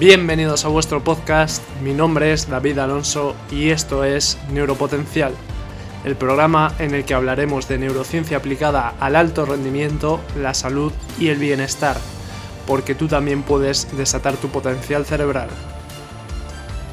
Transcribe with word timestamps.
Bienvenidos 0.00 0.64
a 0.64 0.68
vuestro 0.68 1.04
podcast, 1.04 1.62
mi 1.82 1.92
nombre 1.92 2.32
es 2.32 2.48
David 2.48 2.78
Alonso 2.78 3.36
y 3.50 3.68
esto 3.68 4.02
es 4.02 4.38
Neuropotencial, 4.50 5.34
el 6.06 6.16
programa 6.16 6.74
en 6.78 6.94
el 6.94 7.04
que 7.04 7.12
hablaremos 7.12 7.68
de 7.68 7.76
neurociencia 7.76 8.38
aplicada 8.38 8.94
al 8.98 9.14
alto 9.14 9.44
rendimiento, 9.44 10.18
la 10.38 10.54
salud 10.54 10.90
y 11.18 11.28
el 11.28 11.36
bienestar, 11.36 11.98
porque 12.66 12.94
tú 12.94 13.08
también 13.08 13.42
puedes 13.42 13.94
desatar 13.94 14.38
tu 14.38 14.48
potencial 14.48 15.04
cerebral. 15.04 15.50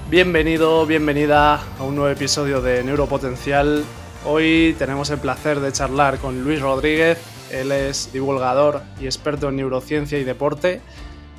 Bienvenido, 0.10 0.86
bienvenida 0.86 1.62
a 1.80 1.84
un 1.84 1.96
nuevo 1.96 2.10
episodio 2.12 2.62
de 2.62 2.84
Neuropotencial. 2.84 3.86
Hoy 4.26 4.76
tenemos 4.78 5.10
el 5.12 5.20
placer 5.20 5.62
de 5.62 5.72
charlar 5.72 6.18
con 6.18 6.44
Luis 6.44 6.60
Rodríguez, 6.60 7.20
él 7.54 7.72
es 7.72 8.12
divulgador 8.12 8.82
y 9.00 9.06
experto 9.06 9.48
en 9.48 9.56
neurociencia 9.56 10.20
y 10.20 10.26
deporte 10.26 10.82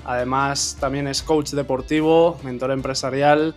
Además, 0.08 0.78
también 0.80 1.06
es 1.06 1.22
coach 1.22 1.50
deportivo, 1.50 2.40
mentor 2.42 2.70
empresarial, 2.70 3.54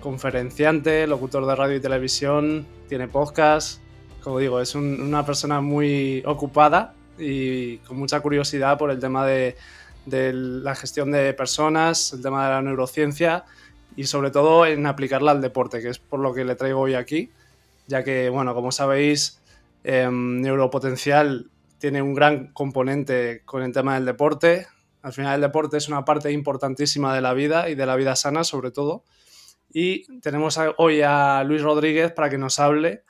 conferenciante, 0.00 1.06
locutor 1.06 1.44
de 1.44 1.54
radio 1.54 1.76
y 1.76 1.80
televisión, 1.80 2.66
tiene 2.88 3.06
podcast. 3.06 3.82
Como 4.22 4.38
digo, 4.38 4.62
es 4.62 4.74
una 4.74 5.26
persona 5.26 5.60
muy 5.60 6.22
ocupada 6.24 6.94
y 7.18 7.76
con 7.80 7.98
mucha 7.98 8.20
curiosidad 8.20 8.78
por 8.78 8.90
el 8.90 8.98
tema 8.98 9.26
de, 9.26 9.56
la 10.06 10.74
gestión 10.74 11.12
de 11.12 11.34
personas, 11.34 12.14
el 12.14 12.22
tema 12.22 12.46
de 12.46 12.50
la 12.50 12.62
neurociencia 12.62 13.44
y 13.94 14.04
sobre 14.04 14.30
todo 14.30 14.64
en 14.64 14.86
aplicarla 14.86 15.32
al 15.32 15.42
deporte, 15.42 15.82
que 15.82 15.90
es 15.90 15.98
por 15.98 16.20
lo 16.20 16.32
que 16.32 16.46
le 16.46 16.54
traigo 16.54 16.80
hoy 16.80 16.94
aquí, 16.94 17.30
ya 17.88 18.02
que, 18.02 18.30
bueno, 18.30 18.54
como 18.54 18.72
sabéis, 18.72 19.42
em, 19.84 20.40
Neuropotencial 20.40 21.50
tiene 21.76 22.00
un 22.00 22.14
gran 22.14 22.46
componente 22.54 23.42
con 23.44 23.62
el 23.62 23.74
tema 23.74 23.96
del 23.96 24.06
deporte, 24.06 24.66
al 25.02 25.12
final 25.12 25.34
el 25.36 25.40
deporte 25.40 25.76
es 25.76 25.88
una 25.88 26.04
parte 26.04 26.30
importantísima 26.32 27.14
de 27.14 27.20
la 27.20 27.32
vida 27.34 27.68
y 27.68 27.74
de 27.74 27.86
la 27.86 27.96
vida 27.96 28.16
sana 28.16 28.44
sobre 28.44 28.70
todo. 28.70 29.04
Y 29.72 30.20
tenemos 30.20 30.58
hoy 30.78 31.02
a 31.02 31.44
Luis 31.44 31.62
Rodríguez 31.62 32.12
para 32.12 32.28
que 32.28 32.38
nos 32.38 32.58
hable 32.58 33.04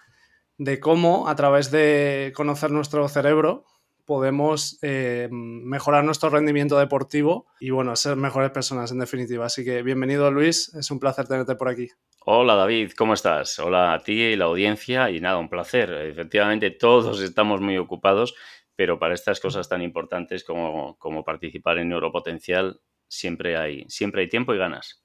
de 0.58 0.78
cómo 0.78 1.28
a 1.28 1.34
través 1.34 1.70
de 1.70 2.32
conocer 2.36 2.70
nuestro 2.70 3.08
cerebro 3.08 3.64
podemos 4.05 4.78
eh, 4.82 5.28
mejorar 5.30 6.05
nuestro 6.05 6.30
rendimiento 6.30 6.78
deportivo 6.78 7.47
y 7.60 7.70
bueno, 7.70 7.94
ser 7.97 8.16
mejores 8.16 8.50
personas 8.50 8.91
en 8.91 8.98
definitiva. 8.98 9.47
Así 9.47 9.64
que 9.64 9.82
bienvenido 9.82 10.30
Luis, 10.30 10.75
es 10.75 10.91
un 10.91 10.98
placer 10.98 11.28
tenerte 11.28 11.54
por 11.54 11.69
aquí. 11.69 11.88
Hola 12.27 12.56
David, 12.56 12.91
¿cómo 12.98 13.14
estás? 13.14 13.58
Hola 13.60 13.94
a 13.94 14.02
ti 14.02 14.20
y 14.20 14.36
la 14.36 14.47
audiencia 14.47 15.10
y 15.10 15.20
nada, 15.20 15.38
un 15.38 15.48
placer. 15.48 15.91
Efectivamente 15.92 16.70
todos 16.72 17.20
estamos 17.22 17.60
muy 17.60 17.78
ocupados 17.78 18.34
pero 18.80 18.98
para 18.98 19.12
estas 19.12 19.40
cosas 19.40 19.68
tan 19.68 19.82
importantes 19.82 20.42
como, 20.42 20.96
participar 21.22 21.76
en 21.76 21.90
Neuropotencial 21.90 22.80
siempre 23.06 23.58
hay, 23.58 23.84
siempre 23.88 24.22
hay 24.22 24.28
tiempo 24.30 24.54
y 24.54 24.56
ganas. 24.56 25.04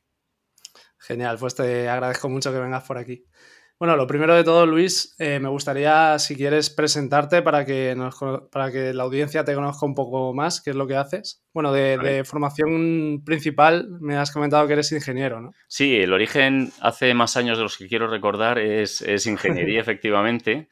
Genial, 0.97 1.35
pues 1.37 1.55
te 1.55 1.89
agradezco 1.89 2.29
mucho 2.29 2.53
que 2.53 2.59
vengas 2.59 2.85
por 2.85 2.97
aquí. 2.97 3.25
Bueno, 3.77 3.97
lo 3.97 4.07
primero 4.07 4.33
de 4.33 4.45
todo, 4.45 4.65
Luis, 4.65 5.13
eh, 5.19 5.41
me 5.41 5.49
gustaría, 5.49 6.17
si 6.19 6.37
quieres, 6.37 6.69
presentarte 6.69 7.41
para 7.41 7.65
que, 7.65 7.93
para 8.49 8.71
que 8.71 8.93
la 8.93 9.03
audiencia 9.03 9.43
te 9.43 9.53
conozca 9.53 9.85
un 9.85 9.93
poco 9.93 10.33
más, 10.33 10.61
qué 10.61 10.69
es 10.69 10.77
lo 10.77 10.87
que 10.87 10.95
haces. 10.95 11.43
Bueno, 11.53 11.73
de, 11.73 12.23
formación 12.23 13.23
principal, 13.25 13.89
me 13.99 14.15
has 14.15 14.31
comentado 14.31 14.65
que 14.67 14.73
eres 14.73 14.93
ingeniero, 14.93 15.41
¿no? 15.41 15.51
Sí, 15.67 15.97
el 15.97 16.13
origen 16.13 16.71
hace 16.79 17.13
más 17.13 17.35
años 17.35 17.57
de 17.57 17.63
los 17.63 17.77
que 17.77 17.89
quiero 17.89 18.07
recordar 18.07 18.57
es, 18.57 19.01
es 19.01 19.27
ingeniería, 19.27 19.81
efectivamente. 19.81 20.69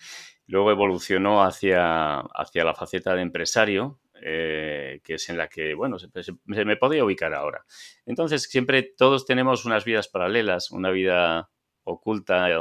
Luego 0.48 0.72
evolucionó 0.72 1.44
hacia, 1.44 2.20
hacia 2.20 2.66
la 2.66 2.76
faceta 2.76 3.16
de 3.16 3.22
empresario, 3.22 4.00
eh, 4.26 5.02
que 5.04 5.16
es 5.16 5.30
en 5.30 5.38
la 5.38 5.48
que, 5.50 5.74
bueno, 5.74 5.98
se, 6.00 6.10
me 6.46 6.78
podía 6.78 7.04
ubicar 7.04 7.34
ahora. 7.34 7.66
Entonces, 8.06 8.44
siempre 8.44 8.84
todos 8.84 9.26
tenemos 9.26 9.66
unas 9.66 9.84
vidas 9.84 10.08
paralelas, 10.08 10.72
una 10.72 10.92
vida 10.92 11.50
oculta 11.84 12.50
eh, 12.50 12.58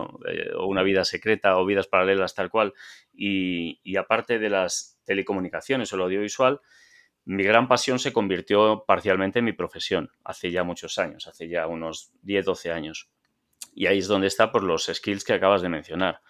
o 0.56 0.66
una 0.66 0.82
vida 0.82 1.04
secreta 1.04 1.56
o 1.56 1.64
vidas 1.64 1.86
paralelas 1.86 2.34
tal 2.34 2.50
cual. 2.50 2.74
Y, 3.12 3.96
aparte 3.96 4.38
de 4.38 4.50
las 4.50 4.98
telecomunicaciones 5.04 5.92
o 5.92 5.96
el 5.96 6.02
audiovisual, 6.02 6.60
mi 7.24 7.44
gran 7.44 7.68
pasión 7.68 8.00
se 8.00 8.12
convirtió 8.12 8.84
parcialmente 8.84 9.38
en 9.38 9.44
mi 9.44 9.52
profesión 9.52 10.10
hace 10.24 10.50
ya 10.50 10.64
muchos 10.64 10.98
años, 10.98 11.28
hace 11.28 11.48
ya 11.48 11.68
unos 11.68 12.10
10, 12.22 12.44
12 12.44 12.72
años. 12.72 13.08
Y 13.74 13.86
ahí 13.86 13.98
es 13.98 14.08
donde 14.08 14.26
está 14.26 14.50
por 14.50 14.64
los 14.64 14.90
skills 14.92 15.24
que 15.24 15.34
acabas 15.34 15.62
de 15.62 15.68
mencionar. 15.68 16.20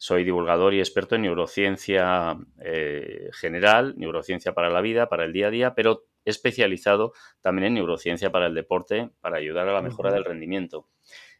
Soy 0.00 0.22
divulgador 0.22 0.74
y 0.74 0.78
experto 0.78 1.16
en 1.16 1.22
neurociencia 1.22 2.36
eh, 2.62 3.30
general, 3.32 3.94
neurociencia 3.96 4.54
para 4.54 4.70
la 4.70 4.80
vida, 4.80 5.08
para 5.08 5.24
el 5.24 5.32
día 5.32 5.48
a 5.48 5.50
día, 5.50 5.74
pero 5.74 6.04
especializado 6.24 7.12
también 7.40 7.66
en 7.66 7.74
neurociencia 7.74 8.30
para 8.30 8.46
el 8.46 8.54
deporte, 8.54 9.10
para 9.20 9.38
ayudar 9.38 9.68
a 9.68 9.72
la 9.72 9.82
mejora 9.82 10.12
del 10.12 10.24
rendimiento. 10.24 10.88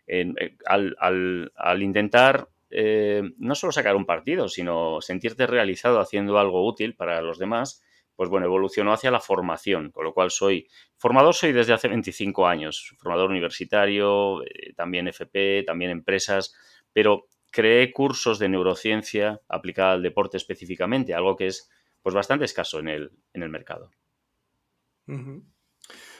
Eh, 0.09 0.57
al, 0.67 1.83
intentar 1.83 2.49
eh, 2.71 3.23
no 3.37 3.55
solo 3.55 3.71
sacar 3.71 3.95
un 3.95 4.07
partido, 4.07 4.49
sino 4.49 5.01
sentirte 5.03 5.47
realizado 5.47 6.01
haciendo 6.01 6.37
algo 6.39 6.67
útil 6.67 6.97
para 6.97 7.23
los 7.23 7.39
demás, 7.39 7.85
pues 8.17 8.29
bueno, 8.29 8.47
evolucionó 8.47 8.93
hacia 8.93 9.13
la 9.13 9.21
formación, 9.21 9.93
con 9.93 10.05
lo 10.05 10.13
cual 10.13 10.33
soy 10.33 10.67
formador, 10.97 11.35
soy 11.35 11.53
desde 11.53 11.75
hace 11.75 11.87
25 11.87 12.49
años, 12.49 12.97
formador 12.99 13.31
universitario, 13.31 14.43
también 14.75 15.07
FP, 15.07 15.63
también 15.65 15.93
empresas, 15.93 16.53
pero 16.93 17.29
creé 17.51 17.93
cursos 17.93 18.39
de 18.39 18.49
neurociencia 18.49 19.41
aplicada 19.49 19.93
al 19.93 20.03
deporte 20.03 20.37
específicamente, 20.37 21.15
algo 21.15 21.37
que 21.37 21.47
es 21.47 21.71
pues 22.03 22.15
bastante 22.15 22.45
escaso 22.45 22.79
en 22.79 22.89
el, 22.89 23.13
en 23.33 23.43
el 23.43 23.51
mercado. 23.51 23.91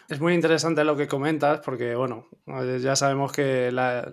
Es 0.09 0.21
muy 0.21 0.33
interesante 0.33 0.84
lo 0.84 0.97
que 0.97 1.06
comentas 1.06 1.61
porque, 1.61 1.94
bueno, 1.94 2.27
ya 2.81 2.97
sabemos 2.97 3.33
que 3.33 3.71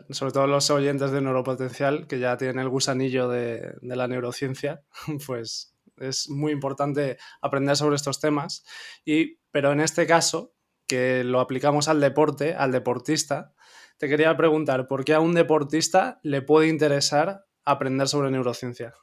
sobre 0.10 0.34
todo 0.34 0.48
los 0.48 0.70
oyentes 0.70 1.12
de 1.12 1.22
Neuropotencial, 1.22 2.08
que 2.08 2.20
ya 2.20 2.36
tienen 2.36 2.60
el 2.60 2.70
gusanillo 2.70 3.30
de, 3.30 3.76
de 3.82 3.96
la 3.96 4.08
neurociencia, 4.08 4.84
pues 5.26 5.74
es 5.98 6.30
muy 6.30 6.52
importante 6.52 7.18
aprender 7.42 7.78
sobre 7.78 7.96
estos 7.96 8.20
temas. 8.20 8.66
Y, 9.06 9.38
pero 9.52 9.72
en 9.72 9.80
este 9.80 10.06
caso, 10.06 10.54
que 10.88 11.24
lo 11.24 11.40
aplicamos 11.40 11.88
al 11.88 12.02
deporte, 12.02 12.54
al 12.54 12.72
deportista, 12.72 13.55
te 13.98 14.10
quería 14.10 14.36
preguntar, 14.36 14.88
¿por 14.88 15.06
qué 15.06 15.14
a 15.14 15.20
un 15.20 15.34
deportista 15.34 16.20
le 16.24 16.42
puede 16.42 16.68
interesar 16.68 17.46
aprender 17.64 18.08
sobre 18.08 18.32
neurociencia? 18.32 18.94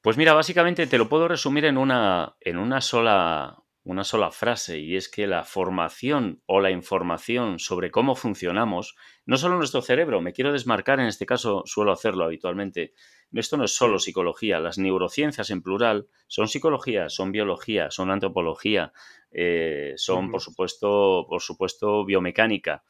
Pues 0.00 0.16
mira, 0.16 0.34
básicamente 0.34 0.86
te 0.86 0.98
lo 0.98 1.08
puedo 1.08 1.28
resumir 1.28 1.64
en 1.64 1.78
una, 1.78 2.36
en 2.40 2.58
una 2.58 2.82
sola, 2.82 3.64
una 3.84 4.04
sola 4.04 4.30
frase 4.30 4.78
y 4.78 4.96
es 4.96 5.08
que 5.08 5.26
la 5.26 5.44
formación 5.44 6.42
o 6.44 6.60
la 6.60 6.70
información 6.70 7.58
sobre 7.58 7.90
cómo 7.90 8.14
funcionamos, 8.14 8.96
no 9.24 9.38
solo 9.38 9.56
nuestro 9.56 9.80
cerebro, 9.80 10.20
me 10.20 10.32
quiero 10.32 10.52
desmarcar, 10.52 11.00
en 11.00 11.06
este 11.06 11.24
caso 11.24 11.62
suelo 11.64 11.92
hacerlo 11.92 12.24
habitualmente, 12.24 12.92
esto 13.32 13.56
no 13.56 13.64
es 13.64 13.74
solo 13.74 13.98
psicología, 13.98 14.60
las 14.60 14.78
neurociencias 14.78 15.50
en 15.50 15.62
plural 15.62 16.08
son 16.26 16.48
psicología, 16.48 17.08
son 17.08 17.32
biología, 17.32 17.90
son 17.90 18.10
antropología, 18.10 18.92
eh, 19.30 19.94
son 19.96 20.30
por 20.30 20.40
supuesto, 20.40 21.26
por 21.28 21.40
supuesto 21.40 22.04
biomecánica 22.04 22.84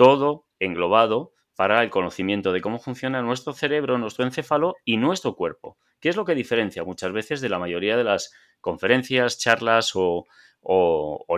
todo 0.00 0.46
englobado 0.58 1.34
para 1.56 1.82
el 1.82 1.90
conocimiento 1.90 2.52
de 2.52 2.62
cómo 2.62 2.78
funciona 2.78 3.20
nuestro 3.20 3.52
cerebro, 3.52 3.98
nuestro 3.98 4.24
encéfalo 4.24 4.76
y 4.82 4.96
nuestro 4.96 5.36
cuerpo. 5.36 5.76
¿Qué 6.00 6.08
es 6.08 6.16
lo 6.16 6.24
que 6.24 6.34
diferencia 6.34 6.84
muchas 6.84 7.12
veces 7.12 7.42
de 7.42 7.50
la 7.50 7.58
mayoría 7.58 7.98
de 7.98 8.04
las 8.04 8.32
conferencias, 8.62 9.38
charlas 9.38 9.92
o, 9.94 10.24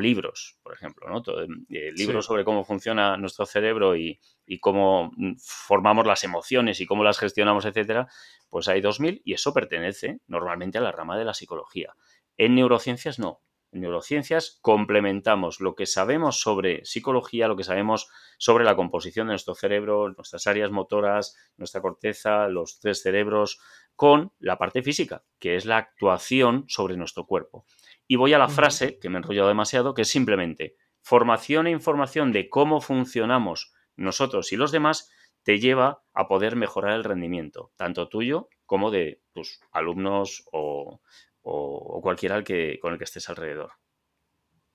libros, 0.00 0.60
por 0.62 0.74
ejemplo? 0.74 1.08
¿no? 1.08 1.24
Eh, 1.70 1.90
libros 1.96 2.26
sobre 2.26 2.44
cómo 2.44 2.62
funciona 2.62 3.16
nuestro 3.16 3.46
cerebro 3.46 3.96
y, 3.96 4.20
cómo 4.60 5.10
mm, 5.16 5.32
formamos 5.40 6.06
las 6.06 6.22
emociones 6.22 6.80
y 6.80 6.86
cómo 6.86 7.02
las 7.02 7.18
gestionamos, 7.18 7.64
etcétera, 7.64 8.06
pues 8.48 8.68
hay 8.68 8.80
2000 8.80 9.22
y 9.24 9.32
eso 9.32 9.52
pertenece 9.52 10.20
normalmente 10.28 10.78
a 10.78 10.82
la 10.82 10.92
rama 10.92 11.18
de 11.18 11.24
la 11.24 11.34
psicología. 11.34 11.96
En 12.36 12.54
neurociencias 12.54 13.18
no. 13.18 13.40
En 13.72 13.80
neurociencias 13.80 14.58
complementamos 14.60 15.60
lo 15.60 15.74
que 15.74 15.86
sabemos 15.86 16.42
sobre 16.42 16.84
psicología, 16.84 17.48
lo 17.48 17.56
que 17.56 17.64
sabemos 17.64 18.08
sobre 18.36 18.64
la 18.64 18.76
composición 18.76 19.28
de 19.28 19.32
nuestro 19.32 19.54
cerebro, 19.54 20.10
nuestras 20.10 20.46
áreas 20.46 20.70
motoras, 20.70 21.34
nuestra 21.56 21.80
corteza, 21.80 22.48
los 22.48 22.78
tres 22.80 23.02
cerebros, 23.02 23.60
con 23.96 24.32
la 24.38 24.58
parte 24.58 24.82
física, 24.82 25.24
que 25.38 25.56
es 25.56 25.64
la 25.64 25.78
actuación 25.78 26.66
sobre 26.68 26.98
nuestro 26.98 27.26
cuerpo. 27.26 27.64
Y 28.06 28.16
voy 28.16 28.34
a 28.34 28.38
la 28.38 28.48
frase, 28.48 28.98
que 28.98 29.08
me 29.08 29.16
he 29.16 29.18
enrollado 29.20 29.48
demasiado, 29.48 29.94
que 29.94 30.02
es 30.02 30.08
simplemente 30.08 30.76
formación 31.00 31.66
e 31.66 31.70
información 31.70 32.30
de 32.30 32.48
cómo 32.48 32.80
funcionamos 32.80 33.72
nosotros 33.96 34.52
y 34.52 34.56
los 34.56 34.70
demás 34.70 35.10
te 35.42 35.58
lleva 35.58 36.02
a 36.12 36.28
poder 36.28 36.56
mejorar 36.56 36.92
el 36.92 37.04
rendimiento, 37.04 37.72
tanto 37.76 38.08
tuyo 38.08 38.48
como 38.66 38.90
de 38.90 39.20
tus 39.32 39.60
alumnos 39.72 40.44
o, 40.52 41.00
o, 41.42 42.00
cualquiera 42.02 42.42
que, 42.42 42.78
con 42.80 42.92
el 42.92 42.98
que 42.98 43.04
estés 43.04 43.28
alrededor. 43.28 43.72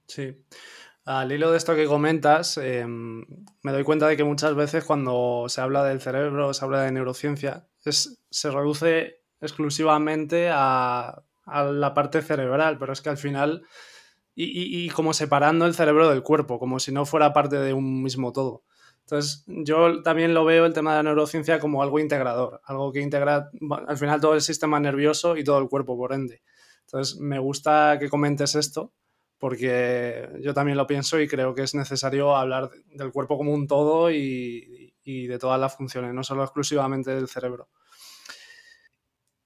Sí. 0.07 0.45
Al 1.05 1.31
hilo 1.31 1.51
de 1.51 1.57
esto 1.57 1.75
que 1.75 1.85
comentas, 1.85 2.57
em, 2.57 3.25
me 3.63 3.71
doy 3.71 3.83
cuenta 3.83 4.07
de 4.07 4.17
que 4.17 4.23
muchas 4.23 4.55
veces 4.55 4.83
cuando 4.83 5.45
se 5.47 5.61
habla 5.61 5.83
del 5.85 6.01
cerebro, 6.01 6.53
se 6.53 6.65
habla 6.65 6.81
de 6.81 6.91
neurociencia, 6.91 7.67
se 7.79 8.51
reduce 8.51 9.21
exclusivamente 9.39 10.49
a, 10.51 11.23
la 11.45 11.93
parte 11.93 12.21
cerebral, 12.21 12.77
pero 12.77 12.91
es 12.91 13.01
que 13.01 13.07
al 13.07 13.17
final 13.17 13.65
y, 14.35 14.89
como 14.89 15.13
separando 15.13 15.65
el 15.65 15.73
cerebro 15.73 16.09
del 16.09 16.21
cuerpo, 16.21 16.59
como 16.59 16.79
si 16.79 16.91
no 16.91 17.05
fuera 17.05 17.31
parte 17.31 17.57
de 17.57 17.73
un 17.73 18.03
mismo 18.03 18.33
todo. 18.33 18.63
Entonces, 19.01 19.45
yo 19.47 20.03
también 20.03 20.33
lo 20.33 20.43
veo 20.43 20.65
el 20.65 20.73
tema 20.73 20.91
de 20.91 20.97
la 20.97 21.03
neurociencia 21.03 21.59
como 21.59 21.81
algo 21.81 21.99
integrador, 21.99 22.59
algo 22.65 22.91
que 22.91 22.99
integra 22.99 23.49
al 23.87 23.97
final 23.97 24.19
todo 24.19 24.33
el 24.33 24.41
sistema 24.41 24.79
nervioso 24.81 25.37
y 25.37 25.45
todo 25.45 25.59
el 25.59 25.69
cuerpo, 25.69 25.95
por 25.97 26.11
ende. 26.11 26.41
Entonces, 26.87 27.19
me 27.19 27.37
gusta 27.37 27.97
que 27.99 28.09
comentes 28.09 28.55
esto, 28.55 28.93
porque 29.37 30.29
yo 30.41 30.53
también 30.53 30.77
lo 30.77 30.87
pienso 30.87 31.19
y 31.19 31.27
creo 31.27 31.53
que 31.53 31.63
es 31.63 31.75
necesario 31.75 32.35
hablar 32.35 32.71
del 32.85 33.11
cuerpo 33.11 33.37
como 33.37 33.53
un 33.53 33.67
todo 33.67 34.09
y, 34.09 34.93
y 35.03 35.27
de 35.27 35.37
todas 35.37 35.59
las 35.59 35.75
funciones, 35.75 36.13
no 36.13 36.23
solo 36.23 36.43
exclusivamente 36.43 37.13
del 37.13 37.27
cerebro. 37.27 37.67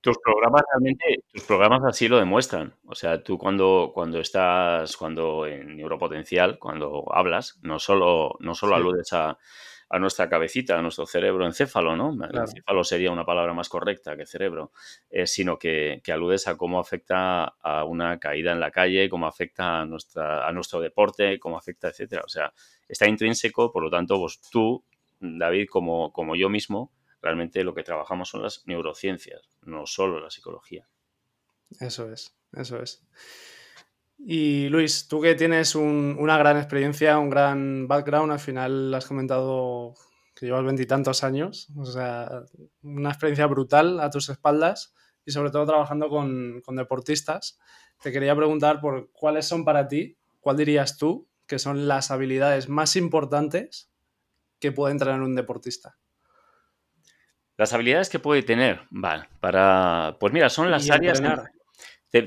Tus 0.01 0.17
programas 0.17 0.63
realmente, 0.71 1.23
tus 1.31 1.43
programas 1.43 1.81
así 1.83 2.07
lo 2.07 2.17
demuestran. 2.17 2.75
O 2.85 2.95
sea, 2.95 3.23
tú 3.23 3.38
cuando, 3.38 3.91
cuando 3.93 4.19
estás, 4.19 4.95
cuando 4.97 5.45
en 5.45 5.77
neuropotencial, 5.77 6.59
cuando 6.59 7.05
hablas, 7.11 7.59
no 7.61 7.79
solo, 7.79 8.35
no 8.39 8.55
solo 8.55 8.75
aludes 8.75 9.13
a, 9.13 9.38
nuestra 9.99 10.29
cabecita, 10.29 10.77
a 10.77 10.81
nuestro 10.81 11.05
cerebro 11.05 11.45
encéfalo, 11.45 11.95
¿no? 11.95 12.13
Encéfalo 12.25 12.83
sería 12.83 13.11
una 13.11 13.25
palabra 13.25 13.53
más 13.53 13.69
correcta 13.69 14.15
que 14.15 14.25
cerebro, 14.25 14.71
eh, 15.09 15.27
sino 15.27 15.57
que, 15.57 16.01
aludes 16.11 16.47
a 16.47 16.55
cómo 16.55 16.79
afecta 16.79 17.43
a 17.43 17.83
una 17.83 18.19
caída 18.19 18.51
en 18.51 18.59
la 18.59 18.71
calle, 18.71 19.09
cómo 19.09 19.27
afecta 19.27 19.81
a, 19.81 19.85
nuestra, 19.85 20.47
a 20.47 20.51
nuestro 20.51 20.79
deporte, 20.79 21.39
cómo 21.39 21.57
afecta, 21.57 21.89
etcétera. 21.89 22.23
O 22.25 22.29
sea, 22.29 22.53
está 22.88 23.07
intrínseco, 23.07 23.71
por 23.71 23.83
lo 23.83 23.89
tanto, 23.89 24.17
vos, 24.17 24.39
tú, 24.49 24.83
David, 25.19 25.67
como, 25.69 26.11
como 26.11 26.35
yo 26.35 26.49
mismo, 26.49 26.91
realmente 27.21 27.63
lo 27.63 27.73
que 27.73 27.83
trabajamos 27.83 28.29
son 28.29 28.43
las 28.43 28.63
neurociencias, 28.65 29.41
no 29.61 29.85
solo 29.85 30.19
la 30.19 30.29
psicología. 30.29 30.88
Eso 31.79 32.11
es, 32.11 32.35
eso 32.53 32.81
es. 32.81 33.03
Y 34.23 34.69
Luis, 34.69 35.07
tú 35.07 35.19
que 35.19 35.35
tienes 35.35 35.73
una 35.75 36.38
gran 36.38 36.57
experiencia, 36.57 37.18
un 37.18 37.29
gran 37.29 37.88
background, 37.88 38.31
al 38.31 38.39
final 38.39 38.94
has 38.94 39.06
comentado 39.07 39.95
que 40.35 40.45
llevas 40.45 40.63
veintitantos 40.63 41.23
años, 41.23 41.69
o 41.75 41.85
sea, 41.85 42.44
una 42.83 43.09
experiencia 43.09 43.47
brutal 43.47 44.00
a 44.00 44.09
tus 44.09 44.29
espaldas 44.29 44.94
y 45.25 45.31
sobre 45.31 45.50
todo 45.50 45.65
trabajando 45.65 46.07
con, 46.09 46.62
con 46.63 46.75
deportistas. 46.75 47.59
Te 48.01 48.12
quería 48.12 48.35
preguntar 48.35 48.79
por 48.79 49.12
cuáles 49.12 49.47
son 49.47 49.65
para 49.65 49.88
ti, 49.88 50.18
cuál 50.39 50.57
dirías 50.57 50.97
tú 50.97 51.27
que 51.47 51.59
son 51.59 51.88
las 51.88 52.12
habilidades 52.12 52.69
más 52.69 52.95
importantes 52.95 53.91
que 54.59 54.71
puede 54.71 54.97
tener 54.97 55.19
un 55.19 55.35
deportista. 55.35 55.97
Las 57.57 57.74
habilidades 57.74 58.09
que 58.09 58.19
puede 58.19 58.41
tener, 58.41 58.81
vale, 58.89 59.27
para. 59.39 60.15
Pues 60.19 60.31
mira, 60.31 60.50
son 60.50 60.71
las 60.71 60.89
áreas. 60.89 61.21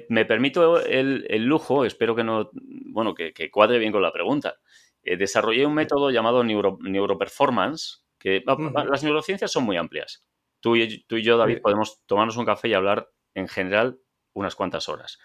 Me 0.08 0.24
permito 0.24 0.80
el, 0.80 1.44
lujo, 1.44 1.84
espero 1.84 2.14
que 2.14 2.24
no. 2.24 2.50
Bueno, 2.52 3.14
que, 3.14 3.50
cuadre 3.50 3.78
bien 3.78 3.92
con 3.92 4.02
la 4.02 4.12
pregunta. 4.12 4.56
Eh, 5.02 5.16
desarrollé 5.16 5.66
un 5.66 5.74
método 5.74 6.10
llamado 6.10 6.42
neuroperformance, 6.44 8.04
que 8.18 8.42
las 8.46 9.04
neurociencias 9.04 9.52
son 9.52 9.64
muy 9.64 9.76
amplias. 9.76 10.26
Tú 10.60 10.76
y, 10.76 11.04
tú 11.04 11.16
y 11.16 11.22
yo, 11.22 11.36
David, 11.36 11.60
podemos 11.60 12.02
tomarnos 12.06 12.36
un 12.36 12.46
café 12.46 12.68
y 12.68 12.74
hablar 12.74 13.10
en 13.34 13.48
general 13.48 14.00
unas 14.32 14.54
cuantas 14.54 14.88
horas. 14.88 15.18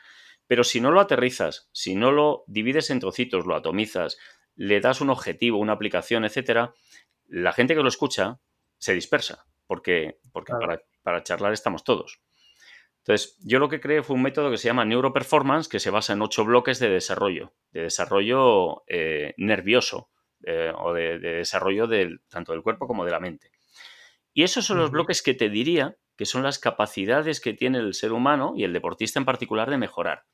Pero 0.48 0.64
si 0.64 0.82
no 0.82 0.92
lo 0.92 1.00
aterrizas, 1.00 1.70
si 1.72 1.96
no 1.96 2.12
lo 2.12 2.44
divides 2.48 2.90
en 2.90 3.00
trocitos, 3.00 3.46
lo 3.46 3.56
atomizas, 3.56 4.18
le 4.56 4.82
das 4.82 5.00
un 5.00 5.10
objetivo, 5.10 5.60
una 5.60 5.74
aplicación, 5.74 6.26
etcétera, 6.26 6.74
la 7.28 7.54
gente 7.54 7.76
que 7.76 7.84
lo 7.84 7.88
escucha 7.88 8.42
se 8.78 8.94
dispersa 8.94 9.46
porque, 9.70 10.20
porque 10.32 10.52
para, 11.04 11.22
charlar 11.22 11.54
estamos 11.54 11.84
todos. 11.84 12.20
Entonces, 13.00 13.38
yo 13.44 13.60
lo 13.60 13.70
que 13.70 13.80
creé 13.80 14.04
fue 14.04 14.16
un 14.16 14.22
método 14.22 14.52
que 14.52 14.58
se 14.58 14.68
llama 14.68 14.86
Neuroperformance, 14.86 15.70
que 15.70 15.80
se 15.80 15.90
basa 15.90 16.14
en 16.14 16.22
ocho 16.22 16.46
bloques 16.46 16.80
de 16.80 16.90
desarrollo, 16.90 17.54
de 17.72 17.84
desarrollo 17.84 18.84
eh, 18.88 19.34
nervioso 19.38 20.10
eh, 20.44 20.72
o 20.78 20.94
de, 20.94 21.18
desarrollo 21.20 21.88
del, 21.88 22.22
tanto 22.30 22.52
del 22.52 22.62
cuerpo 22.62 22.88
como 22.88 23.06
de 23.06 23.12
la 23.12 23.20
mente. 23.20 23.52
Y 24.34 24.44
esos 24.44 24.66
son 24.66 24.78
los 24.78 24.92
bloques 24.92 25.22
que 25.22 25.34
te 25.34 25.50
diría 25.50 25.98
que 26.16 26.26
son 26.26 26.44
las 26.44 26.60
capacidades 26.60 27.40
que 27.40 27.54
tiene 27.54 27.80
el 27.80 27.94
ser 27.94 28.12
humano 28.12 28.54
y 28.56 28.64
el 28.64 28.74
deportista 28.74 29.20
en 29.20 29.26
particular 29.26 29.70
de 29.70 29.78
mejorar. 29.78 30.26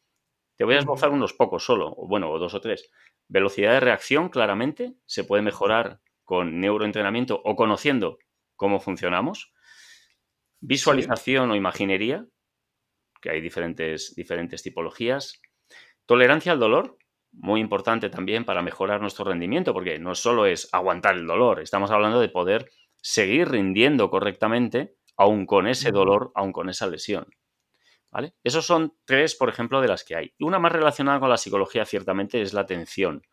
Te 0.56 0.64
voy 0.64 0.76
a 0.76 0.80
esbozar 0.80 1.12
unos 1.12 1.34
pocos 1.34 1.64
solo, 1.64 1.94
o 1.96 2.08
bueno, 2.08 2.32
o 2.32 2.40
dos 2.40 2.54
o 2.54 2.62
tres. 2.62 2.90
Velocidad 3.28 3.74
de 3.74 3.80
reacción, 3.82 4.30
claramente, 4.30 4.96
se 5.06 5.24
puede 5.24 5.44
mejorar 5.44 6.02
con 6.24 6.60
neuroentrenamiento 6.60 7.42
o 7.44 7.56
conociendo 7.56 8.18
cómo 8.56 8.80
funcionamos. 8.80 9.54
Visualización 10.60 11.52
o 11.52 11.56
imaginería, 11.56 12.26
que 13.26 13.32
hay 13.32 13.42
diferentes, 13.42 14.14
diferentes 14.16 14.62
tipologías. 14.62 15.42
Tolerancia 16.06 16.52
al 16.52 16.60
dolor, 16.60 17.00
muy 17.32 17.60
importante 17.60 18.12
también 18.12 18.46
para 18.46 18.62
mejorar 18.62 19.02
nuestro 19.02 19.26
rendimiento, 19.26 19.74
porque 19.74 19.98
no 19.98 20.14
solo 20.14 20.46
es 20.46 20.70
aguantar 20.72 21.16
el 21.16 21.26
dolor, 21.26 21.60
estamos 21.60 21.90
hablando 21.90 22.20
de 22.20 22.30
poder 22.30 22.70
seguir 23.02 23.50
rindiendo 23.50 24.12
correctamente, 24.12 24.94
aún 25.18 25.48
con 25.48 25.66
ese 25.66 25.90
dolor, 25.90 26.32
aún 26.36 26.52
con 26.52 26.70
esa 26.70 26.86
lesión. 26.86 27.26
¿Vale? 28.12 28.36
Esos 28.44 28.64
son 28.64 28.94
tres, 29.06 29.34
por 29.34 29.50
ejemplo, 29.50 29.82
de 29.82 29.88
las 29.88 30.04
que 30.04 30.16
hay. 30.16 30.34
Una 30.40 30.60
más 30.60 30.72
relacionada 30.72 31.20
con 31.20 31.30
la 31.30 31.38
psicología, 31.38 31.84
ciertamente, 31.84 32.44
es 32.44 32.54
la 32.54 32.62
atención. 32.62 33.24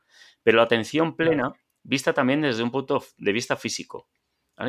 Pero 0.42 0.56
la 0.56 0.64
atención 0.64 1.16
plena, 1.16 1.52
vista 1.82 2.14
también 2.14 2.40
desde 2.40 2.62
un 2.62 2.70
punto 2.70 3.04
de 3.18 3.32
vista 3.32 3.56
físico. 3.56 4.08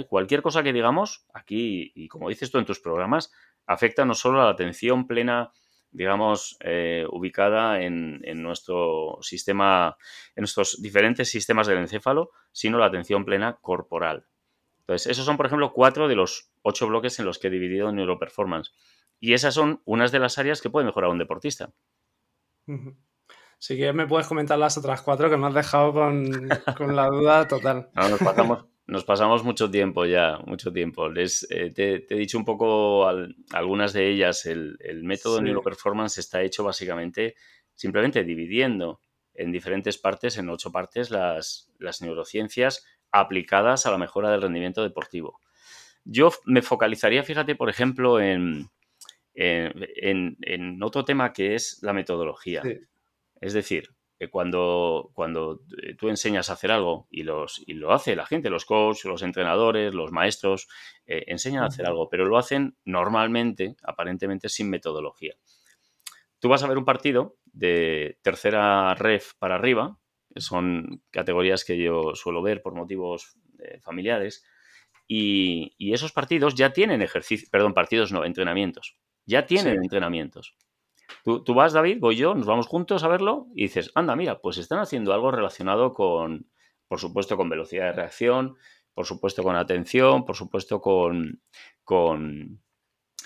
Cualquier 0.10 0.42
cosa 0.42 0.64
que 0.64 0.74
digamos 0.74 1.25
aquí, 1.34 1.94
y 1.96 2.10
como 2.10 2.28
dices 2.28 2.52
tú 2.52 2.58
en 2.58 2.66
tus 2.66 2.81
programas, 2.81 3.31
afecta 3.65 4.06
no 4.06 4.13
solo 4.13 4.42
a 4.42 4.45
la 4.45 4.51
atención 4.51 5.07
plena, 5.07 5.51
digamos, 5.92 6.57
eh, 6.62 7.06
ubicada 7.10 7.81
en, 7.81 8.21
nuestro 8.42 9.19
sistema, 9.21 9.98
en 10.36 10.42
nuestros 10.42 10.81
diferentes 10.81 11.30
sistemas 11.30 11.68
del 11.68 11.77
encéfalo, 11.77 12.31
sino 12.51 12.77
la 12.77 12.88
atención 12.88 13.25
plena 13.25 13.57
corporal. 13.62 14.25
Entonces, 14.80 15.12
esos 15.12 15.25
son, 15.25 15.38
por 15.38 15.45
ejemplo, 15.45 15.71
cuatro 15.71 16.07
de 16.07 16.15
los 16.15 16.51
ocho 16.62 16.88
bloques 16.88 17.18
en 17.19 17.25
los 17.25 17.39
que 17.39 17.48
he 17.48 17.51
dividido 17.51 17.92
Neuroperformance. 17.92 18.71
Y 19.19 19.33
esas 19.33 19.54
son 19.54 19.81
unas 19.86 20.12
de 20.12 20.19
las 20.19 20.38
áreas 20.38 20.62
que 20.62 20.69
puede 20.69 20.86
mejorar 20.86 21.10
un 21.10 21.19
deportista. 21.19 21.71
Sí 23.57 23.77
que 23.77 23.94
me 23.94 24.07
puedes 24.07 24.27
comentar 24.27 24.60
las 24.60 24.77
otras 24.77 25.01
cuatro 25.01 25.30
que 25.30 25.38
me 25.38 25.48
has 25.48 25.54
dejado 25.54 25.94
con, 25.94 26.50
la 26.95 27.07
duda 27.07 27.48
total. 27.48 27.89
No, 27.95 28.10
nos 28.10 28.19
pasamos, 28.19 28.65
nos 28.85 29.06
pasamos 29.06 29.44
mucho 29.44 29.71
tiempo 29.71 30.06
ya, 30.06 30.39
mucho 30.45 30.71
tiempo. 30.74 31.09
Les, 31.09 31.47
eh, 31.50 31.71
te, 31.74 32.06
he 32.09 32.18
dicho 32.18 32.38
un 32.38 32.45
poco 32.45 33.07
algunas 33.51 33.94
de 33.94 34.09
ellas. 34.09 34.45
El, 34.45 34.77
método 35.03 35.41
Neuroperformance 35.41 36.19
está 36.19 36.41
hecho 36.41 36.63
básicamente 36.63 37.35
simplemente 37.75 38.24
dividiendo 38.24 39.00
en 39.33 39.51
diferentes 39.51 39.97
partes, 39.97 40.38
en 40.38 40.50
ocho 40.50 40.72
partes, 40.72 41.10
las, 41.10 41.72
las 41.79 42.01
neurociencias 42.01 42.86
aplicadas 43.12 43.86
a 43.86 43.91
la 43.91 43.98
mejora 43.98 44.29
del 44.31 44.41
rendimiento 44.41 44.84
deportivo. 44.84 45.39
Yo 46.03 46.31
me 46.46 46.62
focalizaría, 46.62 47.24
fíjate, 47.24 47.55
por 47.55 47.69
ejemplo, 47.69 48.19
en, 48.19 48.69
en, 49.34 50.84
otro 50.84 51.05
tema 51.05 51.34
que 51.34 51.55
es 51.55 51.79
la 51.81 51.93
metodología. 51.93 52.62
Es 53.39 53.53
decir, 53.53 53.89
cuando, 54.32 55.12
cuando 55.13 55.62
eh, 55.82 55.96
tú 55.96 56.10
enseñas 56.10 56.50
a 56.50 56.53
hacer 56.53 56.72
algo 56.72 57.08
y, 57.10 57.24
los, 57.24 57.62
y 57.65 57.74
lo 57.74 57.91
hace 57.91 58.15
la 58.15 58.25
gente, 58.25 58.50
los 58.50 58.65
coaches, 58.65 59.05
los 59.05 59.22
entrenadores, 59.22 59.93
los 59.93 60.12
maestros, 60.12 60.67
eh, 61.05 61.25
enseñan 61.27 61.63
a 61.63 61.67
hacer 61.67 61.86
algo, 61.86 62.10
pero 62.10 62.25
lo 62.25 62.38
hacen 62.38 62.77
normalmente, 62.86 63.75
aparentemente, 63.84 64.50
sin 64.50 64.70
metodología. 64.70 65.36
Tú 66.39 66.50
vas 66.50 66.63
a 66.63 66.67
ver 66.67 66.77
un 66.77 66.86
partido 66.86 67.38
de 67.46 68.17
tercera 68.22 68.93
ref 68.96 69.34
para 69.39 69.55
arriba, 69.55 69.98
que 70.34 70.41
son 70.41 71.03
categorías 71.12 71.63
que 71.63 71.77
yo 71.77 72.15
suelo 72.15 72.41
ver 72.41 72.62
por 72.62 72.75
motivos 72.75 73.38
eh, 73.60 73.79
familiares, 73.82 74.46
y, 75.08 75.93
esos 75.93 76.12
partidos 76.12 76.55
ya 76.55 76.72
tienen 76.72 77.01
ejercicio, 77.01 77.48
perdón, 77.51 77.74
partidos 77.74 78.12
no, 78.12 78.25
entrenamientos, 78.25 78.98
ya 79.25 79.46
tienen 79.46 79.84
entrenamientos. 79.84 80.55
Tú, 81.24 81.53
vas, 81.53 81.74
David, 81.74 81.98
voy 82.00 82.15
yo, 82.15 82.36
nos 82.36 82.46
vamos 82.46 82.67
juntos 82.67 83.03
a 83.03 83.08
verlo 83.08 83.48
y 83.55 83.63
dices, 83.63 83.91
anda, 83.96 84.15
mira, 84.15 84.39
pues 84.39 84.58
están 84.58 84.79
haciendo 84.79 85.13
algo 85.13 85.32
relacionado 85.32 85.93
con, 85.93 86.50
por 86.88 87.00
supuesto, 87.00 87.38
con 87.38 87.50
velocidad 87.50 87.86
de 87.86 87.93
reacción, 87.93 88.55
por 88.93 89.05
supuesto, 89.05 89.43
con 89.43 89.55
atención, 89.55 90.25
por 90.25 90.36
supuesto, 90.36 90.82
con, 90.82 91.41
con 91.84 92.62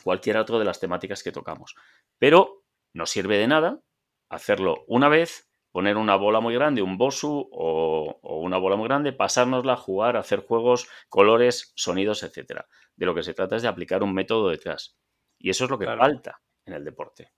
cualquier 0.04 0.38
otro 0.38 0.60
de 0.60 0.66
las 0.66 0.80
temáticas 0.80 1.24
que 1.24 1.32
tocamos. 1.32 1.76
Pero 2.18 2.64
no 2.94 3.06
sirve 3.06 3.38
de 3.38 3.48
nada 3.48 3.82
hacerlo 4.30 4.84
una 4.88 5.10
vez, 5.10 5.50
poner 5.72 5.98
una 5.98 6.16
bola 6.16 6.40
muy 6.40 6.54
grande, 6.54 6.82
un 6.82 6.98
Bosu 6.98 7.50
o, 7.52 8.20
una 8.22 8.58
bola 8.58 8.76
muy 8.76 8.88
grande, 8.88 9.14
pasárnosla, 9.14 9.76
jugar, 9.76 10.18
hacer 10.18 10.46
juegos, 10.46 10.88
colores, 11.10 11.74
sonidos, 11.76 12.24
etcétera. 12.24 12.68
De 12.96 13.06
lo 13.06 13.14
que 13.14 13.24
se 13.24 13.34
trata 13.34 13.56
es 13.56 13.62
de 13.62 13.68
aplicar 13.68 14.04
un 14.04 14.14
método 14.14 14.50
detrás. 14.50 14.98
Y 15.38 15.50
eso 15.50 15.66
es 15.66 15.70
lo 15.70 15.78
que 15.78 15.86
falta 15.86 16.42
en 16.66 16.74
el 16.74 16.84
deporte. 16.84 17.32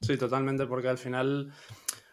Sí, 0.00 0.16
totalmente, 0.16 0.66
porque 0.66 0.88
al 0.88 0.98
final 0.98 1.52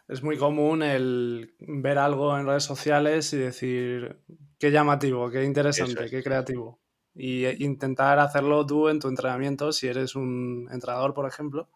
es 0.07 0.23
muy 0.23 0.37
común 0.37 0.83
el 0.83 1.55
ver 1.59 1.97
algo 1.97 2.37
en 2.37 2.45
redes 2.45 2.63
sociales 2.63 3.31
y 3.33 3.37
decir 3.37 4.19
qué 4.59 4.71
llamativo, 4.71 5.29
qué 5.29 5.43
interesante, 5.43 6.09
qué 6.09 6.23
creativo. 6.23 6.79
Y 7.13 7.45
intentar 7.63 8.19
hacerlo 8.19 8.65
tú 8.65 8.89
en 8.89 8.99
tu 8.99 9.07
entrenamiento, 9.07 9.71
si 9.71 9.87
eres 9.87 10.15
un 10.15 10.67
entrenador, 10.71 11.13
por 11.13 11.27
ejemplo. 11.27 11.69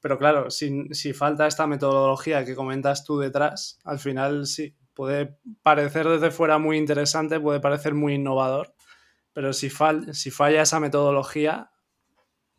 Pero 0.00 0.18
claro, 0.18 0.50
si, 0.50 0.88
si 0.92 1.12
falta 1.12 1.46
esta 1.46 1.66
metodología 1.66 2.44
que 2.44 2.54
comentas 2.54 3.04
tú 3.04 3.18
detrás, 3.18 3.78
al 3.84 3.98
final 3.98 4.46
sí, 4.46 4.76
puede 4.94 5.38
parecer 5.62 6.06
desde 6.08 6.30
fuera 6.30 6.58
muy 6.58 6.76
interesante, 6.76 7.40
puede 7.40 7.60
parecer 7.60 7.94
muy 7.94 8.14
innovador, 8.14 8.74
pero 9.32 9.52
si, 9.52 9.70
si 10.12 10.30
falla 10.30 10.62
esa 10.62 10.78
metodología, 10.78 11.72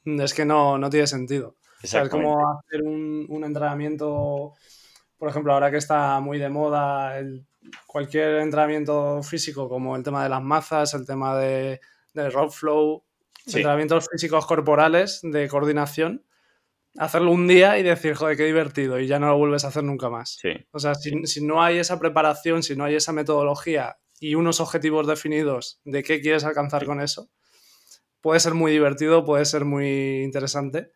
es 0.06 0.34
que 0.34 0.46
no, 0.46 0.78
no 0.78 0.90
tiene 0.90 1.08
sentido. 1.08 1.56
O 1.84 1.88
sea, 1.88 2.04
es 2.04 2.10
como 2.10 2.40
hacer 2.58 2.82
un, 2.84 3.26
un, 3.30 3.44
entrenamiento, 3.44 4.54
por 5.18 5.30
ejemplo, 5.30 5.54
ahora 5.54 5.70
que 5.70 5.78
está 5.78 6.20
muy 6.20 6.40
de 6.40 6.50
moda 6.50 7.20
el, 7.20 7.46
cualquier 7.86 8.36
entrenamiento 8.38 9.22
físico, 9.24 9.70
como 9.70 9.96
el 9.96 10.04
tema 10.04 10.24
de 10.24 10.30
las 10.30 10.42
mazas, 10.42 10.94
el 10.94 11.06
tema 11.06 11.38
de, 11.38 11.80
del 12.14 12.32
rock 12.32 12.52
flow, 12.52 13.04
entrenamientos 13.46 14.08
físicos 14.12 14.46
corporales 14.46 15.20
de 15.24 15.48
coordinación, 15.48 16.26
hacerlo 16.98 17.32
un 17.32 17.48
día 17.48 17.78
y 17.78 17.84
decir, 17.84 18.16
joder, 18.16 18.38
qué 18.38 18.46
divertido, 18.46 19.00
y 19.00 19.08
ya 19.08 19.20
no 19.20 19.28
lo 19.28 19.38
vuelves 19.38 19.66
a 19.66 19.70
hacer 19.70 19.84
nunca 19.84 20.10
más. 20.10 20.40
O 20.72 20.80
sea, 20.80 20.96
si, 20.96 21.26
si, 21.26 21.44
no 21.44 21.64
hay 21.64 21.78
esa 21.78 22.00
preparación, 22.00 22.64
si 22.64 22.76
no 22.76 22.86
hay 22.86 22.96
esa 22.96 23.12
metodología 23.12 23.98
y 24.20 24.36
unos 24.36 24.60
objetivos 24.60 25.08
definidos 25.08 25.82
de 25.84 26.04
qué 26.04 26.22
quieres 26.22 26.46
alcanzar 26.46 26.86
con 26.86 27.02
eso, 27.02 27.30
puede 28.26 28.40
ser 28.40 28.56
muy 28.56 28.72
divertido, 28.72 29.24
puede 29.24 29.46
ser 29.46 29.66
muy 29.66 30.24
interesante, 30.24 30.90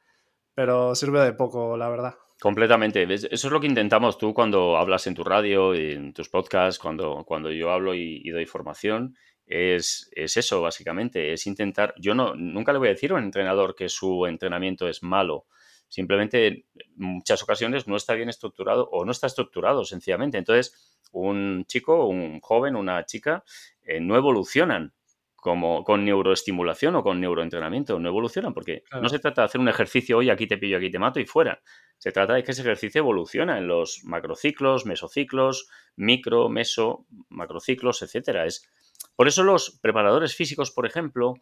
pero 0.56 0.96
sirve 0.96 1.24
de 1.24 1.34
poco, 1.34 1.78
la 1.78 1.88
verdad. 1.88 2.16
Completamente. 2.42 3.04
Eso 3.04 3.28
es 3.30 3.44
lo 3.44 3.60
que 3.60 3.68
intentamos 3.68 4.18
tú 4.18 4.34
cuando 4.34 4.76
hablas 4.78 5.06
en 5.06 5.14
tu 5.14 5.24
radio, 5.24 5.76
en 5.76 6.12
tus 6.12 6.28
podcasts, 6.28 6.80
cuando, 6.80 7.24
cuando 7.28 7.52
yo 7.52 7.70
hablo 7.70 7.94
y, 7.94 8.28
doy 8.32 8.48
formación. 8.48 9.16
Es, 9.46 10.10
es, 10.16 10.38
eso, 10.38 10.60
básicamente. 10.60 11.32
Es 11.32 11.46
intentar. 11.46 11.94
Yo 12.00 12.16
no, 12.16 12.34
nunca 12.34 12.74
le 12.74 12.80
voy 12.80 12.88
a 12.88 12.94
decir 12.94 13.12
a 13.12 13.16
un 13.16 13.24
entrenador 13.24 13.76
que 13.76 13.90
su 13.90 14.26
entrenamiento 14.26 14.88
es 14.88 15.04
malo. 15.04 15.46
Simplemente 15.88 16.48
en 16.48 16.66
muchas 16.96 17.44
ocasiones 17.44 17.88
no 17.88 17.96
está 17.96 18.16
bien 18.16 18.30
estructurado 18.30 18.90
o 18.92 19.06
no 19.06 19.12
está 19.12 19.28
estructurado, 19.28 19.86
sencillamente. 19.86 20.40
Entonces, 20.40 20.98
un 21.12 21.64
chico, 21.68 22.08
un 22.08 22.40
joven, 22.40 22.76
una 22.76 23.06
chica, 23.06 23.44
eh, 23.84 24.00
no 24.00 24.18
evolucionan 24.18 24.96
como 25.42 25.84
con 25.84 26.04
neuroestimulación 26.06 26.96
o 26.96 27.04
con 27.04 27.20
neuroentrenamiento, 27.20 28.00
no 28.00 28.10
evolucionan, 28.10 28.54
porque 28.54 28.84
no 29.02 29.10
se 29.10 29.20
trata 29.20 29.42
de 29.42 29.46
hacer 29.46 29.62
un 29.62 29.70
ejercicio 29.70 30.18
hoy 30.18 30.30
aquí 30.30 30.48
te 30.48 30.58
pillo, 30.58 30.78
aquí 30.78 30.92
te 30.92 31.00
mato 31.00 31.20
y 31.20 31.26
fuera. 31.26 31.62
Se 31.98 32.12
trata 32.12 32.34
de 32.34 32.44
que 32.44 32.52
ese 32.52 32.62
ejercicio 32.62 33.00
evoluciona 33.00 33.58
en 33.58 33.68
los 33.68 34.02
macrociclos, 34.04 34.86
mesociclos, 34.86 35.70
micro, 35.96 36.50
meso, 36.50 37.06
macrociclos, 37.30 38.02
etcétera. 38.02 38.46
Es, 38.46 38.70
por 39.16 39.28
eso 39.28 39.44
los 39.44 39.80
preparadores 39.82 40.36
físicos, 40.36 40.72
por 40.72 40.86
ejemplo, 40.86 41.36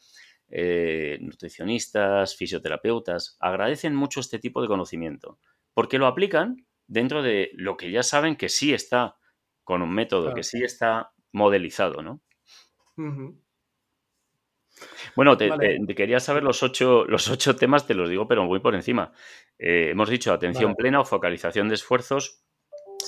eh, 0.49 1.17
nutricionistas, 1.21 2.35
fisioterapeutas, 2.35 3.37
agradecen 3.39 3.95
mucho 3.95 4.19
este 4.19 4.39
tipo 4.39 4.61
de 4.61 4.67
conocimiento, 4.67 5.39
porque 5.73 5.97
lo 5.97 6.07
aplican 6.07 6.65
dentro 6.87 7.21
de 7.21 7.51
lo 7.53 7.77
que 7.77 7.91
ya 7.91 8.03
saben 8.03 8.35
que 8.35 8.49
sí 8.49 8.73
está 8.73 9.17
con 9.63 9.81
un 9.81 9.93
método, 9.93 10.33
que 10.33 10.43
sí 10.43 10.63
está 10.63 11.11
modelizado, 11.33 12.01
¿no? 12.01 12.21
Bueno, 15.15 15.37
te, 15.37 15.49
quería 15.95 16.19
saber 16.19 16.43
los 16.43 16.61
ocho, 16.63 17.05
los 17.05 17.29
ocho 17.29 17.55
temas, 17.55 17.87
te 17.87 17.93
los 17.93 18.09
digo, 18.09 18.27
pero 18.27 18.43
muy 18.43 18.59
por 18.59 18.75
encima. 18.75 19.11
Eh, 19.57 19.89
hemos 19.91 20.09
dicho 20.09 20.33
atención 20.33 20.75
plena 20.75 20.99
o 20.99 21.05
focalización 21.05 21.69
de 21.69 21.75
esfuerzos. 21.75 22.43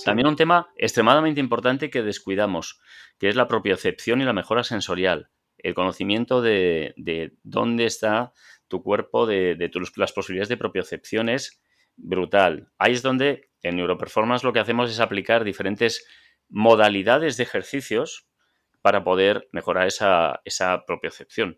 También 0.05 0.27
un 0.27 0.35
tema 0.35 0.69
extremadamente 0.77 1.39
importante 1.39 1.89
que 1.89 2.01
descuidamos, 2.01 2.79
que 3.19 3.29
es 3.29 3.35
la 3.35 3.47
propiocepción 3.47 4.21
y 4.21 4.25
la 4.25 4.33
mejora 4.33 4.63
sensorial 4.63 5.29
el 5.63 5.73
conocimiento 5.73 6.41
de, 6.41 7.33
dónde 7.43 7.85
está 7.85 8.33
tu 8.67 8.83
cuerpo, 8.83 9.25
de, 9.25 9.71
las 9.95 10.11
posibilidades 10.11 10.49
de 10.49 10.57
propiocepción 10.57 11.29
es 11.29 11.61
brutal. 11.95 12.71
Ahí 12.77 12.93
es 12.93 13.01
donde 13.01 13.51
en 13.61 13.75
Neuroperformance 13.75 14.43
lo 14.43 14.53
que 14.53 14.59
hacemos 14.59 14.89
es 14.89 14.99
aplicar 14.99 15.43
diferentes 15.43 16.07
modalidades 16.47 17.37
de 17.37 17.43
ejercicios 17.43 18.28
para 18.81 19.03
poder 19.03 19.49
mejorar 19.51 19.87
esa, 19.87 20.41
esa 20.45 20.85
propiocepción. 20.85 21.57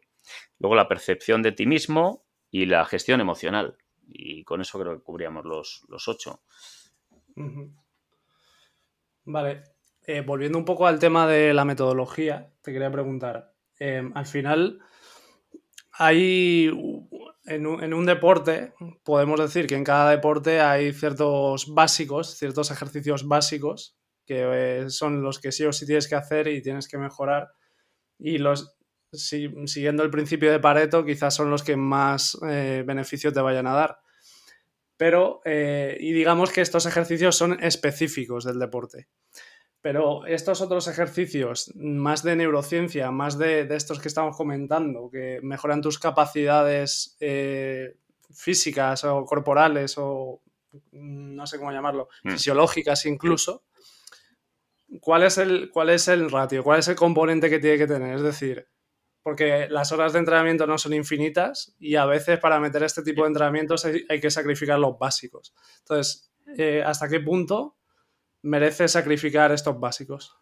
Luego 0.59 0.75
la 0.75 0.87
percepción 0.87 1.41
de 1.41 1.51
ti 1.51 1.65
mismo 1.65 2.25
y 2.49 2.65
la 2.65 2.85
gestión 2.85 3.21
emocional. 3.21 3.77
Y 4.07 4.43
con 4.43 4.61
eso 4.61 4.79
creo 4.79 4.97
que 4.97 5.03
cubríamos 5.03 5.45
los, 5.45 6.07
ocho. 6.07 6.41
Vale. 9.23 9.63
Eh, 10.05 10.21
volviendo 10.21 10.57
un 10.57 10.65
poco 10.65 10.87
al 10.87 10.99
tema 10.99 11.27
de 11.27 11.53
la 11.53 11.63
metodología, 11.63 12.51
te 12.61 12.73
quería 12.73 12.91
preguntar, 12.91 13.51
Em, 13.81 14.11
al 14.13 14.27
final 14.27 14.79
hay 15.93 16.67
en 17.45 17.65
un, 17.65 18.05
deporte, 18.05 18.75
podemos 19.03 19.39
decir 19.39 19.65
que 19.65 19.75
en 19.75 19.83
cada 19.83 20.11
deporte 20.11 20.61
hay 20.61 20.93
ciertos 20.93 21.73
básicos, 21.73 22.37
ciertos 22.37 22.69
ejercicios 22.69 23.27
básicos 23.27 23.97
que 24.31 24.83
eh, 24.83 24.89
son 24.89 25.21
los 25.21 25.39
que 25.39 25.51
sí 25.51 25.65
o 25.65 25.73
sí 25.73 25.85
tienes 25.85 26.07
que 26.07 26.15
hacer 26.15 26.47
y 26.47 26.61
tienes 26.61 26.87
que 26.87 26.97
mejorar. 26.97 27.51
Y 28.17 28.37
los, 28.37 28.77
siguiendo 29.11 30.03
el 30.03 30.09
principio 30.09 30.49
de 30.49 30.59
Pareto, 30.61 31.03
quizás 31.03 31.35
son 31.35 31.49
los 31.49 31.63
que 31.63 31.75
más 31.75 32.37
eh, 32.47 32.83
beneficio 32.87 33.33
te 33.33 33.41
vayan 33.41 33.67
a 33.67 33.73
dar. 33.73 33.99
Pero, 34.95 35.41
eh, 35.43 35.97
y 35.99 36.13
digamos 36.13 36.51
que 36.51 36.61
estos 36.61 36.85
ejercicios 36.85 37.35
son 37.35 37.61
específicos 37.61 38.45
del 38.45 38.59
deporte. 38.59 39.09
Pero 39.81 40.25
estos 40.27 40.61
otros 40.61 40.87
ejercicios, 40.87 41.73
más 41.75 42.23
de 42.23 42.37
neurociencia, 42.37 43.11
más 43.11 43.37
de, 43.37 43.67
estos 43.71 43.99
que 43.99 44.07
estamos 44.07 44.37
comentando, 44.37 45.09
que 45.11 45.39
mejoran 45.41 45.81
tus 45.81 45.99
capacidades 45.99 47.17
eh, 47.19 47.97
físicas 48.31 49.03
o 49.03 49.25
corporales 49.25 49.95
o 49.97 50.41
no 50.91 51.45
sé 51.47 51.57
cómo 51.57 51.71
llamarlo, 51.71 52.07
mm. 52.23 52.31
fisiológicas 52.31 53.05
incluso, 53.05 53.63
¿cuál 54.99 55.23
es, 55.23 55.37
el, 55.37 55.69
¿cuál 55.71 55.89
es 55.89 56.07
el 56.07 56.29
ratio? 56.29 56.63
¿Cuál 56.63 56.79
es 56.79 56.87
el 56.87 56.95
componente 56.95 57.49
que 57.49 57.59
tiene 57.59 57.77
que 57.77 57.87
tener? 57.87 58.15
Es 58.15 58.23
decir, 58.23 58.67
porque 59.23 59.67
las 59.69 59.91
horas 59.91 60.13
de 60.13 60.19
entrenamiento 60.19 60.67
no 60.67 60.77
son 60.77 60.93
infinitas 60.93 61.75
y 61.79 61.95
a 61.95 62.05
veces 62.05 62.39
para 62.39 62.59
meter 62.59 62.83
este 62.83 63.03
tipo 63.03 63.21
de 63.23 63.27
entrenamientos 63.27 63.85
hay, 63.85 64.19
que 64.19 64.31
sacrificar 64.31 64.79
los 64.79 64.97
básicos. 64.97 65.53
Entonces, 65.79 66.31
eh, 66.57 66.83
¿hasta 66.85 67.07
qué 67.07 67.19
punto 67.19 67.77
merece 68.43 68.87
sacrificar 68.87 69.51
estos 69.51 69.79
básicos. 69.79 70.35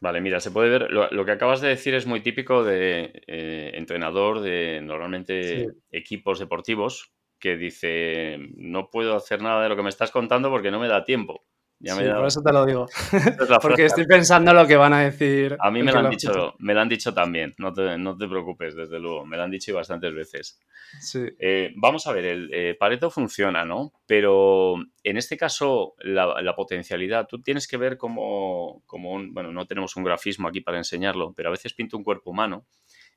Vale, 0.00 0.20
mira, 0.20 0.40
se 0.40 0.50
puede 0.50 0.70
ver, 0.70 0.90
lo, 0.90 1.24
que 1.24 1.32
acabas 1.32 1.60
de 1.60 1.68
decir 1.68 1.94
es 1.94 2.06
muy 2.06 2.22
típico 2.22 2.64
de 2.64 3.22
eh, 3.26 3.72
entrenador 3.74 4.40
de 4.40 4.80
normalmente 4.80 5.66
equipos 5.90 6.38
deportivos 6.38 7.12
que 7.38 7.56
dice, 7.56 8.38
no 8.56 8.88
puedo 8.90 9.14
hacer 9.14 9.42
nada 9.42 9.62
de 9.62 9.68
lo 9.68 9.76
que 9.76 9.82
me 9.82 9.90
estás 9.90 10.10
contando 10.10 10.50
porque 10.50 10.70
no 10.70 10.80
me 10.80 10.88
da 10.88 11.04
tiempo 11.04 11.44
por 11.80 12.26
eso 12.26 12.42
te 12.42 12.52
lo 12.52 12.66
digo. 12.66 12.86
Porque 13.62 13.86
estoy 13.86 14.06
pensando 14.06 14.52
lo 14.52 14.66
que 14.66 14.76
van 14.76 14.92
a 14.92 15.00
decir. 15.00 15.56
A 15.60 15.70
mí 15.70 15.82
me 15.82 15.92
lo, 15.92 16.00
han 16.00 16.10
dicho, 16.10 16.54
me 16.58 16.74
lo 16.74 16.80
han 16.80 16.88
dicho 16.88 17.14
también, 17.14 17.54
no 17.58 17.72
te, 17.72 17.96
no 17.96 18.16
te, 18.16 18.28
preocupes, 18.28 18.76
desde 18.76 18.98
luego, 18.98 19.24
me 19.24 19.36
lo 19.36 19.44
han 19.44 19.50
dicho 19.50 19.74
bastantes 19.74 20.14
veces. 20.14 20.60
Sí. 21.00 21.24
Eh, 21.38 21.72
vamos 21.76 22.06
a 22.06 22.12
ver, 22.12 22.24
el 22.26 22.50
eh, 22.52 22.76
Pareto 22.78 23.10
funciona, 23.10 23.64
¿no? 23.64 23.92
Pero 24.06 24.76
en 25.02 25.16
este 25.16 25.36
caso, 25.36 25.94
la, 26.00 26.54
potencialidad, 26.54 27.26
tú 27.26 27.40
tienes 27.40 27.66
que 27.66 27.76
ver 27.76 27.96
como, 27.96 28.82
como 28.86 29.12
un, 29.12 29.32
bueno, 29.32 29.52
no 29.52 29.66
tenemos 29.66 29.96
un 29.96 30.04
grafismo 30.04 30.48
aquí 30.48 30.60
para 30.60 30.78
enseñarlo, 30.78 31.32
pero 31.32 31.48
a 31.48 31.52
veces 31.52 31.72
pinto 31.72 31.96
un 31.96 32.04
cuerpo 32.04 32.30
humano 32.30 32.66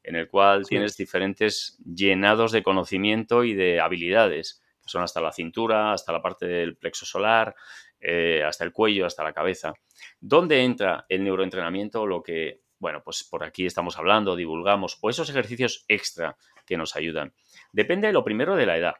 en 0.03 0.15
el 0.15 0.27
cual 0.27 0.65
tienes 0.67 0.97
diferentes 0.97 1.77
llenados 1.85 2.51
de 2.51 2.61
conocimiento 2.61 3.43
y 3.43 3.53
de 3.53 3.79
habilidades, 3.79 4.61
son 4.85 5.01
hasta 5.01 5.21
la 5.21 5.31
cintura, 5.31 5.93
hasta 5.93 6.11
la 6.11 6.21
parte 6.21 6.45
del 6.45 6.75
plexo 6.75 7.05
solar, 7.05 7.55
eh, 8.05 8.43
hasta 8.43 8.65
el 8.65 8.73
cuello, 8.73 9.05
hasta 9.05 9.23
la 9.23 9.33
cabeza. 9.33 9.73
¿Dónde 10.19 10.63
entra 10.63 11.05
el 11.07 11.23
neuroentrenamiento? 11.23 12.05
Lo 12.05 12.21
que, 12.21 12.61
bueno, 12.79 13.01
pues 13.03 13.23
por 13.23 13.43
aquí 13.43 13.65
estamos 13.65 13.97
hablando, 13.97 14.35
divulgamos, 14.35 14.97
o 15.01 15.09
esos 15.09 15.29
ejercicios 15.29 15.85
extra 15.87 16.35
que 16.65 16.75
nos 16.75 16.95
ayudan. 16.95 17.33
Depende 17.71 18.11
lo 18.11 18.23
primero 18.23 18.55
de 18.55 18.65
la 18.65 18.77
edad. 18.77 18.95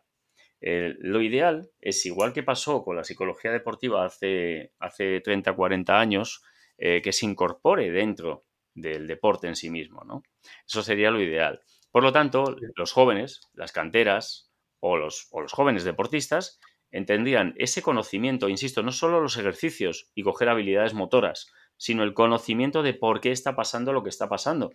lo 0.62 1.22
ideal 1.22 1.70
es, 1.82 2.06
igual 2.06 2.32
que 2.32 2.44
pasó 2.44 2.84
con 2.84 2.96
la 2.96 3.04
psicología 3.04 3.52
deportiva 3.52 4.06
hace, 4.06 4.72
hace 4.80 5.20
30, 5.20 5.54
40 5.54 6.00
años, 6.00 6.42
eh, 6.78 7.02
que 7.02 7.12
se 7.12 7.26
incorpore 7.26 7.92
dentro 7.92 8.46
del 8.74 9.06
deporte 9.06 9.48
en 9.48 9.56
sí 9.56 9.70
mismo, 9.70 10.04
¿no? 10.06 10.24
Eso 10.66 10.82
sería 10.82 11.12
lo 11.12 11.22
ideal. 11.22 11.62
Por 11.92 12.04
lo 12.04 12.12
tanto, 12.12 12.56
los 12.76 12.92
jóvenes, 12.92 13.42
las 13.54 13.72
canteras 13.72 14.52
o 14.80 14.98
los, 14.98 15.28
o 15.32 15.42
los 15.42 15.52
jóvenes 15.52 15.84
deportistas 15.84 16.60
entendían 16.94 17.56
ese 17.58 17.82
conocimiento, 17.82 18.48
insisto, 18.48 18.84
no 18.84 18.92
solo 18.92 19.20
los 19.20 19.36
ejercicios 19.38 20.12
y 20.14 20.22
coger 20.22 20.48
habilidades 20.48 20.94
motoras, 20.94 21.52
sino 21.76 22.04
el 22.04 22.14
conocimiento 22.14 22.84
de 22.84 22.94
por 22.94 23.20
qué 23.20 23.32
está 23.32 23.56
pasando 23.56 23.92
lo 23.92 24.04
que 24.04 24.10
está 24.10 24.30
pasando. 24.30 24.72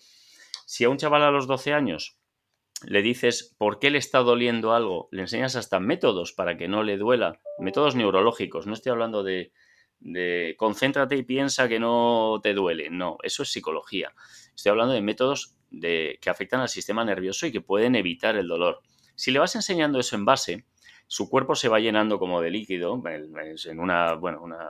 Si 0.66 0.84
a 0.84 0.90
un 0.90 0.98
chaval 0.98 1.22
a 1.22 1.30
los 1.30 1.46
12 1.46 1.72
años 1.72 2.18
le 2.84 3.02
dices 3.02 3.54
por 3.56 3.78
qué 3.78 3.90
le 3.90 3.98
está 3.98 4.18
doliendo 4.18 4.74
algo, 4.74 5.08
le 5.12 5.22
enseñas 5.22 5.54
hasta 5.54 5.78
métodos 5.78 6.32
para 6.32 6.56
que 6.56 6.66
no 6.66 6.82
le 6.82 6.98
duela, 6.98 7.38
métodos 7.60 7.94
neurológicos, 7.94 8.66
no 8.66 8.74
estoy 8.74 8.90
hablando 8.90 9.22
de, 9.22 9.52
concéntrate 10.56 11.16
y 11.16 11.22
piensa 11.22 11.68
que 11.68 11.78
no 11.78 12.40
te 12.42 12.52
duele, 12.52 12.90
no, 12.90 13.18
eso 13.22 13.44
es 13.44 13.52
psicología. 13.52 14.12
Estoy 14.56 14.70
hablando 14.70 14.92
de 14.92 15.02
métodos 15.02 15.54
que 15.70 16.18
afectan 16.26 16.60
al 16.60 16.68
sistema 16.68 17.04
nervioso 17.04 17.46
y 17.46 17.52
que 17.52 17.60
pueden 17.60 17.94
evitar 17.94 18.36
el 18.36 18.48
dolor. 18.48 18.80
Si 19.14 19.30
le 19.30 19.38
vas 19.38 19.54
enseñando 19.54 20.00
eso 20.00 20.16
en 20.16 20.24
base, 20.24 20.64
su 21.08 21.28
cuerpo 21.28 21.56
se 21.56 21.68
va 21.68 21.80
llenando 21.80 22.18
como 22.18 22.40
de 22.40 22.50
líquido, 22.50 23.02
en 23.06 23.80
una, 23.80 24.12
bueno, 24.14 24.42
una, 24.42 24.68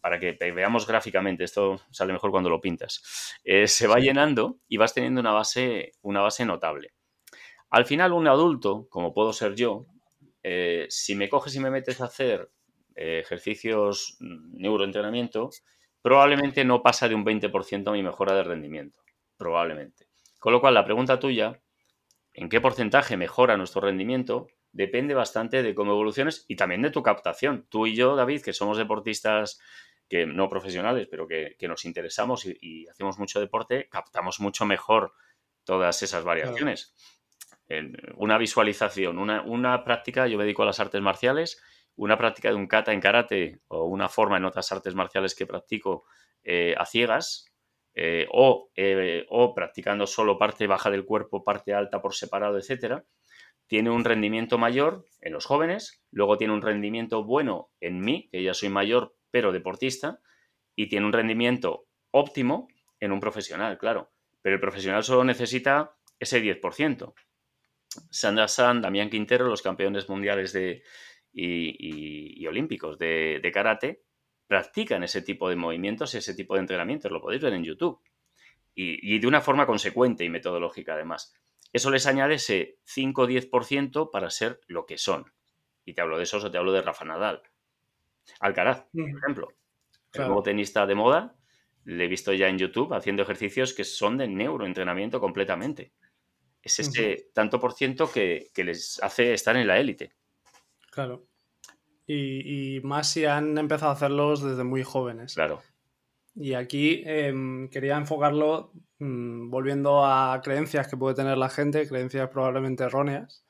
para 0.00 0.20
que 0.20 0.36
veamos 0.52 0.86
gráficamente, 0.86 1.44
esto 1.44 1.80
sale 1.90 2.12
mejor 2.12 2.30
cuando 2.30 2.50
lo 2.50 2.60
pintas, 2.60 3.34
eh, 3.42 3.66
se 3.66 3.86
va 3.86 3.96
llenando 3.96 4.58
y 4.68 4.76
vas 4.76 4.94
teniendo 4.94 5.20
una 5.20 5.32
base, 5.32 5.92
una 6.02 6.20
base 6.20 6.44
notable. 6.44 6.92
Al 7.70 7.84
final, 7.84 8.12
un 8.12 8.28
adulto, 8.28 8.86
como 8.88 9.12
puedo 9.12 9.32
ser 9.32 9.54
yo, 9.54 9.86
eh, 10.42 10.86
si 10.88 11.14
me 11.14 11.28
coges 11.28 11.54
y 11.56 11.60
me 11.60 11.70
metes 11.70 12.00
a 12.00 12.04
hacer 12.04 12.50
eh, 12.94 13.20
ejercicios 13.20 14.16
mm, 14.20 14.60
neuroentrenamiento, 14.60 15.50
probablemente 16.00 16.64
no 16.64 16.82
pasa 16.82 17.08
de 17.08 17.14
un 17.14 17.24
20% 17.24 17.88
a 17.88 17.92
mi 17.92 18.02
mejora 18.02 18.34
de 18.34 18.42
rendimiento. 18.42 19.00
Probablemente. 19.36 20.06
Con 20.38 20.52
lo 20.52 20.60
cual, 20.60 20.74
la 20.74 20.84
pregunta 20.84 21.18
tuya, 21.18 21.60
¿en 22.38 22.48
qué 22.48 22.60
porcentaje 22.60 23.16
mejora 23.16 23.56
nuestro 23.56 23.80
rendimiento? 23.80 24.48
Depende 24.72 25.14
bastante 25.14 25.62
de 25.62 25.74
cómo 25.74 25.92
evoluciones 25.92 26.44
y 26.48 26.56
también 26.56 26.82
de 26.82 26.90
tu 26.90 27.02
captación. 27.02 27.66
Tú 27.68 27.86
y 27.86 27.96
yo, 27.96 28.14
David, 28.14 28.42
que 28.42 28.52
somos 28.52 28.78
deportistas 28.78 29.60
que 30.08 30.24
no 30.24 30.48
profesionales, 30.48 31.08
pero 31.10 31.26
que, 31.26 31.56
nos 31.68 31.84
interesamos 31.84 32.46
y, 32.46 32.86
hacemos 32.88 33.18
mucho 33.18 33.40
deporte, 33.40 33.88
captamos 33.90 34.40
mucho 34.40 34.64
mejor 34.64 35.12
todas 35.64 36.02
esas 36.02 36.24
variaciones. 36.24 36.94
una 38.16 38.38
visualización, 38.38 39.18
una, 39.18 39.42
una, 39.42 39.84
práctica, 39.84 40.26
yo 40.26 40.38
me 40.38 40.44
dedico 40.44 40.62
a 40.62 40.66
las 40.66 40.80
artes 40.80 41.02
marciales, 41.02 41.62
una 41.96 42.16
práctica 42.16 42.48
de 42.48 42.54
un 42.54 42.68
kata 42.68 42.92
en 42.92 43.00
karate 43.00 43.60
o 43.68 43.84
una 43.84 44.08
forma 44.08 44.36
en 44.36 44.44
otras 44.44 44.70
artes 44.72 44.94
marciales 44.94 45.34
que 45.34 45.46
practico 45.46 46.04
eh, 46.44 46.74
a 46.78 46.86
ciegas 46.86 47.52
eh, 48.00 48.28
o, 48.30 48.70
eh, 48.76 49.26
o, 49.28 49.54
practicando 49.56 50.06
solo 50.06 50.38
parte 50.38 50.68
baja 50.68 50.88
del 50.88 51.04
cuerpo, 51.04 51.42
parte 51.42 51.74
alta 51.74 52.00
por 52.00 52.14
separado, 52.14 52.56
etcétera, 52.56 53.04
tiene 53.66 53.90
un 53.90 54.04
rendimiento 54.04 54.56
mayor 54.56 55.04
en 55.20 55.32
los 55.32 55.46
jóvenes, 55.46 56.00
luego 56.12 56.38
tiene 56.38 56.54
un 56.54 56.62
rendimiento 56.62 57.24
bueno 57.24 57.72
en 57.80 58.00
mí, 58.00 58.28
que 58.30 58.40
ya 58.44 58.54
soy 58.54 58.68
mayor 58.68 59.16
pero 59.32 59.50
deportista, 59.50 60.20
y 60.76 60.88
tiene 60.88 61.06
un 61.06 61.12
rendimiento 61.12 61.86
óptimo 62.12 62.68
en 63.00 63.10
un 63.10 63.18
profesional, 63.18 63.78
claro. 63.78 64.12
Pero 64.42 64.54
el 64.54 64.60
profesional 64.60 65.02
solo 65.02 65.24
necesita 65.24 65.96
ese 66.20 66.40
10%. 66.40 67.14
Sandra 68.12 68.46
San, 68.46 68.80
Damián 68.80 69.10
Quintero, 69.10 69.48
los 69.48 69.60
campeones 69.60 70.08
mundiales 70.08 70.52
de, 70.52 70.84
y, 71.32 72.46
olímpicos 72.46 72.96
de, 72.96 73.50
karate 73.52 74.04
practican 74.48 75.04
ese 75.04 75.22
tipo 75.22 75.48
de 75.48 75.56
movimientos, 75.56 76.14
ese 76.14 76.34
tipo 76.34 76.54
de 76.54 76.60
entrenamientos, 76.60 77.12
lo 77.12 77.20
podéis 77.20 77.42
ver 77.42 77.52
en 77.52 77.62
YouTube. 77.62 78.00
Y, 78.74 79.18
de 79.18 79.26
una 79.26 79.40
forma 79.40 79.66
consecuente 79.66 80.24
y 80.24 80.28
metodológica 80.28 80.94
además. 80.94 81.34
Eso 81.72 81.90
les 81.90 82.06
añade 82.06 82.34
ese 82.34 82.78
5 82.84 83.22
o 83.22 83.26
10% 83.26 84.10
para 84.12 84.30
ser 84.30 84.60
lo 84.68 84.86
que 84.86 84.98
son. 84.98 85.32
Y 85.84 85.94
te 85.94 86.00
hablo 86.00 86.16
de 86.16 86.22
eso 86.22 86.38
o 86.38 86.50
te 86.50 86.58
hablo 86.58 86.70
de 86.70 86.80
Rafa 86.80 87.04
Nadal. 87.04 87.42
Alcaraz, 88.38 88.86
por 88.92 89.08
ejemplo. 89.08 89.48
El 90.14 90.26
nuevo 90.26 90.44
tenista 90.44 90.86
de 90.86 90.94
moda, 90.94 91.34
le 91.84 92.04
he 92.04 92.08
visto 92.08 92.32
ya 92.32 92.48
en 92.48 92.58
YouTube 92.58 92.94
haciendo 92.94 93.22
ejercicios 93.22 93.74
que 93.74 93.82
son 93.82 94.16
de 94.16 94.28
neuroentrenamiento 94.28 95.20
completamente. 95.20 95.92
Es 96.62 96.78
ese 96.78 97.30
tanto 97.34 97.58
por 97.58 97.72
ciento 97.72 98.10
que 98.12 98.50
les 98.54 99.02
hace 99.02 99.34
estar 99.34 99.56
en 99.56 99.66
la 99.66 99.78
élite. 99.78 100.12
Claro. 100.92 101.26
Y, 102.10 102.80
más 102.84 103.10
si 103.10 103.26
han 103.26 103.58
empezado 103.58 103.90
a 103.90 103.94
hacerlos 103.94 104.42
desde 104.42 104.64
muy 104.64 104.82
jóvenes. 104.82 105.34
Claro. 105.34 105.62
Y 106.34 106.54
aquí 106.54 107.02
em, 107.04 107.68
quería 107.68 107.98
enfocarlo 107.98 108.72
mm, 108.98 109.50
volviendo 109.50 110.04
a 110.06 110.40
creencias 110.42 110.88
que 110.88 110.96
puede 110.96 111.14
tener 111.14 111.36
la 111.36 111.50
gente, 111.50 111.86
creencias 111.86 112.30
probablemente 112.30 112.84
erróneas. 112.84 113.44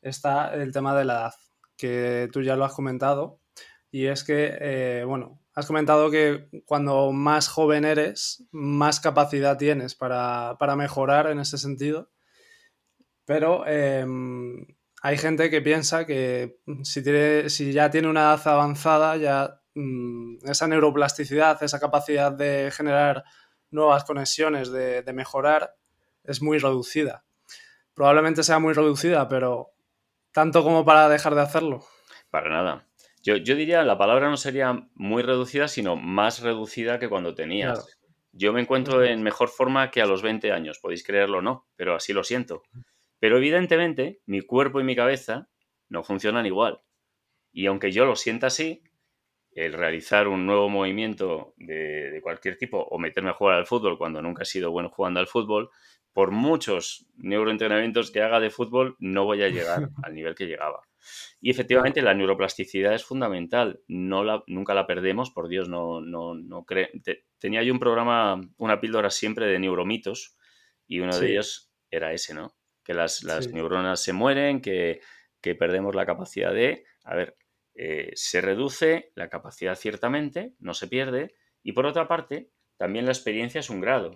Está 0.00 0.54
el 0.54 0.72
tema 0.72 0.96
de 0.96 1.04
la 1.04 1.14
edad, 1.14 1.34
que 1.76 2.30
tú 2.32 2.40
ya 2.40 2.56
lo 2.56 2.64
has 2.64 2.72
comentado. 2.72 3.40
Y 3.90 4.06
es 4.06 4.24
que, 4.24 4.56
eh, 4.58 5.04
bueno, 5.04 5.40
has 5.54 5.66
comentado 5.66 6.10
que 6.10 6.48
cuando 6.64 7.12
más 7.12 7.48
joven 7.48 7.84
eres, 7.84 8.46
más 8.52 9.00
capacidad 9.00 9.58
tienes 9.58 9.94
para, 9.94 10.56
mejorar 10.76 11.26
en 11.30 11.40
ese 11.40 11.58
sentido. 11.58 12.10
Pero 13.26 13.66
em, 13.66 14.66
hay 15.06 15.18
gente 15.18 15.50
que 15.50 15.62
piensa 15.62 16.04
que 16.04 16.58
mm, 16.66 16.82
si, 16.82 17.00
tiene, 17.00 17.48
si 17.48 17.72
ya 17.72 17.90
tiene 17.90 18.08
una 18.08 18.22
edad 18.22 18.48
avanzada, 18.48 19.16
ya 19.16 19.60
mm, 19.76 20.38
esa 20.48 20.66
neuroplasticidad, 20.66 21.62
esa 21.62 21.78
capacidad 21.78 22.32
de 22.32 22.72
generar 22.72 23.22
nuevas 23.70 24.02
conexiones, 24.02 24.72
de, 24.72 25.04
mejorar, 25.14 25.76
es 26.24 26.42
muy 26.42 26.58
reducida. 26.58 27.24
Probablemente 27.94 28.42
sea 28.42 28.58
muy 28.58 28.74
reducida, 28.74 29.28
pero 29.28 29.70
tanto 30.32 30.64
como 30.64 30.84
para 30.84 31.08
dejar 31.08 31.36
de 31.36 31.42
hacerlo. 31.42 31.84
Para 32.30 32.50
nada. 32.50 32.88
Yo, 33.22 33.36
yo 33.36 33.54
diría, 33.54 33.84
la 33.84 33.98
palabra 33.98 34.28
no 34.28 34.36
sería 34.36 34.88
muy 34.94 35.22
reducida, 35.22 35.68
sino 35.68 35.94
más 35.94 36.42
reducida 36.42 36.98
que 36.98 37.08
cuando 37.08 37.32
tenías. 37.32 37.96
Yo 38.32 38.52
me 38.52 38.60
encuentro 38.60 39.04
en 39.04 39.22
mejor 39.22 39.50
forma 39.50 39.88
que 39.92 40.02
a 40.02 40.06
los 40.06 40.22
20 40.22 40.50
años, 40.50 40.80
podéis 40.80 41.04
creerlo 41.04 41.38
o 41.38 41.42
no, 41.42 41.68
pero 41.76 41.94
así 41.94 42.12
lo 42.12 42.24
siento. 42.24 42.64
Pero 43.26 43.38
evidentemente 43.38 44.20
mi 44.26 44.40
cuerpo 44.40 44.80
y 44.80 44.84
mi 44.84 44.94
cabeza 44.94 45.48
no 45.88 46.04
funcionan 46.04 46.46
igual. 46.46 46.80
Y 47.52 47.66
aunque 47.66 47.90
yo 47.90 48.04
lo 48.06 48.14
sienta 48.14 48.46
así, 48.46 48.84
el 49.50 49.72
realizar 49.72 50.28
un 50.28 50.46
nuevo 50.46 50.68
movimiento 50.68 51.52
de, 51.56 52.20
cualquier 52.22 52.56
tipo 52.56 52.78
o 52.78 53.00
meterme 53.00 53.30
a 53.30 53.32
jugar 53.32 53.56
al 53.56 53.66
fútbol 53.66 53.98
cuando 53.98 54.22
nunca 54.22 54.44
he 54.44 54.46
sido 54.46 54.70
bueno 54.70 54.90
jugando 54.90 55.18
al 55.18 55.26
fútbol, 55.26 55.70
por 56.12 56.30
muchos 56.30 57.08
neuroentrenamientos 57.16 58.12
que 58.12 58.22
haga 58.22 58.38
de 58.38 58.50
fútbol, 58.50 58.94
no 59.00 59.24
voy 59.24 59.42
a 59.42 59.48
llegar 59.48 59.88
al 60.04 60.14
nivel 60.14 60.36
que 60.36 60.46
llegaba. 60.46 60.82
Y 61.40 61.50
efectivamente 61.50 62.02
la 62.02 62.14
neuroplasticidad 62.14 62.94
es 62.94 63.04
fundamental, 63.04 63.80
no 63.88 64.22
la, 64.22 64.44
nunca 64.46 64.72
la 64.72 64.86
perdemos, 64.86 65.32
por 65.32 65.48
Dios, 65.48 65.68
no, 65.68 66.00
no, 66.00 66.36
no 66.36 66.64
tenía 67.40 67.64
yo 67.64 67.72
un 67.72 67.80
programa, 67.80 68.40
una 68.56 68.80
píldora 68.80 69.10
siempre 69.10 69.46
de 69.46 69.58
neuromitos 69.58 70.36
y 70.86 71.00
uno 71.00 71.18
de 71.18 71.32
ellos 71.32 71.72
era 71.90 72.12
ese, 72.12 72.32
¿no? 72.32 72.54
Que 72.86 72.94
las, 72.94 73.24
neuronas 73.52 74.00
se 74.00 74.12
mueren, 74.12 74.60
que, 74.60 75.00
perdemos 75.58 75.94
la 75.94 76.06
capacidad 76.06 76.52
de... 76.52 76.84
A 77.04 77.14
ver, 77.14 77.36
eh, 77.74 78.10
se 78.14 78.40
reduce 78.40 79.12
la 79.14 79.28
capacidad 79.28 79.74
ciertamente, 79.76 80.54
no 80.58 80.72
se 80.74 80.88
pierde, 80.88 81.34
y 81.62 81.72
por 81.72 81.86
otra 81.86 82.08
parte, 82.08 82.50
también 82.76 83.04
la 83.04 83.12
experiencia 83.12 83.60
es 83.60 83.70
un 83.70 83.80
grado. 83.80 84.14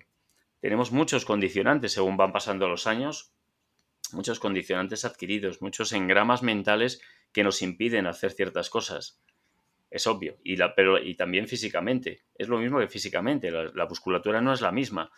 Tenemos 0.61 0.93
muchos 0.93 1.25
condicionantes 1.25 1.93
según 1.93 2.17
van 2.17 2.33
pasando 2.33 2.69
los 2.69 2.87
años, 2.87 3.33
muchos 4.13 4.41
condicionantes 4.41 5.05
adquiridos, 5.05 5.63
muchos 5.63 5.93
engramas 5.93 6.43
mentales 6.43 7.01
que 7.33 7.45
nos 7.45 7.63
impiden 7.63 8.07
hacer 8.07 8.33
ciertas 8.33 8.71
cosas. 8.71 9.21
Es 9.91 10.07
obvio, 10.07 10.39
y, 10.45 10.57
la, 10.57 10.75
pero, 10.75 10.99
y 10.99 11.17
también 11.17 11.49
físicamente. 11.49 12.23
Es 12.37 12.49
lo 12.49 12.59
mismo 12.59 12.79
que 12.79 12.89
físicamente, 12.89 13.51
la 13.51 13.87
musculatura 13.87 14.41
no 14.41 14.53
es 14.53 14.61
la 14.61 14.71
misma. 14.73 15.11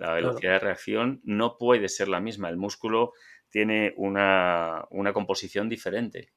La 0.00 0.14
velocidad 0.14 0.52
de 0.52 0.58
reacción 0.60 1.20
no 1.24 1.58
puede 1.58 1.90
ser 1.90 2.08
la 2.08 2.20
misma. 2.20 2.48
El 2.48 2.56
músculo 2.56 3.12
tiene 3.50 3.92
una, 3.98 4.88
composición 5.12 5.68
diferente. 5.68 6.32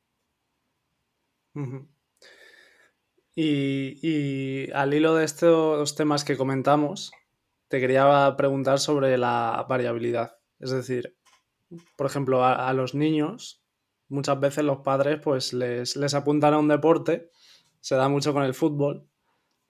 y, 3.34 4.69
al 4.73 4.93
hilo 4.93 5.15
de 5.15 5.23
estos 5.23 5.95
temas 5.95 6.26
que 6.26 6.36
comentamos, 6.36 7.13
te 7.69 7.80
quería 7.80 8.36
preguntar 8.36 8.80
sobre 8.80 9.17
la 9.17 9.65
variabilidad. 9.69 10.39
Es 10.60 10.71
decir, 10.71 11.15
por 11.95 12.08
ejemplo, 12.08 12.43
a, 12.43 12.73
los 12.73 12.93
niños, 12.95 13.63
muchas 14.10 14.41
veces 14.41 14.65
los 14.65 14.80
padres 14.80 15.21
pues 15.23 15.54
les, 15.54 15.95
les 15.95 16.13
apuntan 16.13 16.54
a 16.54 16.60
un 16.60 16.67
deporte, 16.67 17.32
se 17.80 17.95
da 17.95 18.10
mucho 18.10 18.34
con 18.34 18.43
el 18.43 18.54
fútbol, 18.54 19.08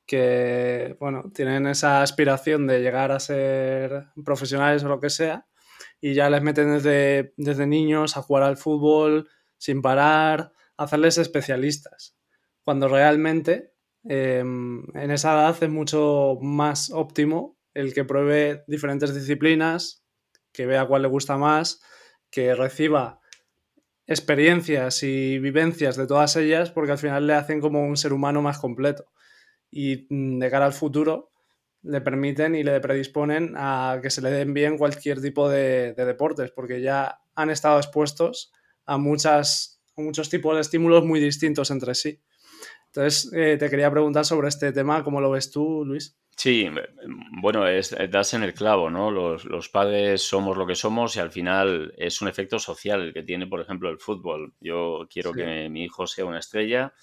que, 0.05 0.97
bueno, 0.99 1.31
tienen 1.33 1.67
esa 1.67 2.01
aspiración 2.01 2.67
de 2.67 2.81
llegar 2.81 3.11
a 3.11 3.19
ser 3.19 4.07
profesionales 4.23 4.83
o 4.83 4.89
lo 4.89 4.99
que 4.99 5.09
sea, 5.09 5.47
y 6.01 6.13
ya 6.13 6.29
les 6.29 6.41
meten 6.41 6.73
desde, 6.73 7.33
desde 7.37 7.67
niños 7.67 8.17
a 8.17 8.21
jugar 8.21 8.43
al 8.43 8.57
fútbol 8.57 9.29
sin 9.57 9.81
parar, 9.81 10.51
a 10.77 10.83
hacerles 10.83 11.17
especialistas, 11.17 12.17
cuando 12.63 12.87
realmente 12.87 13.73
em, 14.03 14.83
en 14.95 15.11
esa 15.11 15.33
edad 15.33 15.57
es 15.61 15.69
mucho 15.69 16.37
más 16.41 16.91
óptimo 16.91 17.57
el 17.73 17.93
que 17.93 18.03
pruebe 18.03 18.63
diferentes 18.67 19.15
disciplinas, 19.15 20.05
que 20.51 20.65
vea 20.65 20.85
cuál 20.85 21.03
le 21.03 21.07
gusta 21.07 21.37
más, 21.37 21.81
que 22.29 22.53
reciba 22.53 23.19
experiencias 24.05 25.01
y 25.03 25.39
vivencias 25.39 25.95
de 25.95 26.05
todas 26.05 26.35
ellas, 26.35 26.71
porque 26.71 26.91
al 26.91 26.97
final 26.97 27.25
le 27.25 27.33
hacen 27.33 27.61
como 27.61 27.85
un 27.85 27.95
ser 27.95 28.11
humano 28.11 28.41
más 28.41 28.59
completo 28.59 29.05
y 29.73 30.05
mm, 30.09 30.39
de 30.39 30.51
cara 30.51 30.65
al 30.65 30.73
futuro 30.73 31.31
le 31.81 31.99
permiten 31.99 32.55
y 32.55 32.63
le 32.63 32.79
predisponen 32.79 33.55
a 33.57 33.99
que 34.01 34.09
se 34.09 34.21
le 34.21 34.31
den 34.31 34.53
bien 34.53 34.77
cualquier 34.77 35.21
tipo 35.21 35.49
de, 35.49 35.93
deportes, 35.93 36.51
porque 36.51 36.81
ya 36.81 37.19
han 37.35 37.49
estado 37.49 37.77
expuestos 37.77 38.53
a, 38.85 38.97
muchas, 38.97 39.81
muchos 39.97 40.29
tipos 40.29 40.55
de 40.55 40.61
estímulos 40.61 41.03
muy 41.03 41.19
distintos 41.19 41.71
entre 41.71 41.93
sí. 41.95 42.21
Entonces, 42.85 43.33
eh, 43.33 43.57
te 43.57 43.69
quería 43.69 43.91
preguntar 43.91 44.23
sobre 44.23 44.47
este 44.47 44.71
tema, 44.71 45.03
¿cómo 45.03 45.19
lo 45.19 45.31
ves 45.31 45.51
tú, 45.51 45.83
Luis? 45.83 46.15
Sí, 46.35 46.67
bueno, 47.41 47.67
es, 47.67 47.95
das 48.09 48.33
en 48.33 48.43
el 48.43 48.53
clavo, 48.53 48.89
¿no? 48.89 49.11
Los, 49.11 49.69
padres 49.69 50.21
somos 50.21 50.57
lo 50.57 50.65
que 50.65 50.75
somos 50.75 51.15
y 51.15 51.19
al 51.19 51.31
final 51.31 51.93
es 51.97 52.21
un 52.21 52.27
efecto 52.27 52.59
social 52.59 53.01
el 53.01 53.13
que 53.13 53.23
tiene, 53.23 53.45
por 53.45 53.61
ejemplo, 53.61 53.89
el 53.89 53.99
fútbol. 53.99 54.53
Yo 54.59 55.07
quiero 55.11 55.31
que 55.31 55.69
mi 55.69 55.83
hijo 55.83 56.07
sea 56.07 56.25
una 56.25 56.39
estrella 56.39 56.93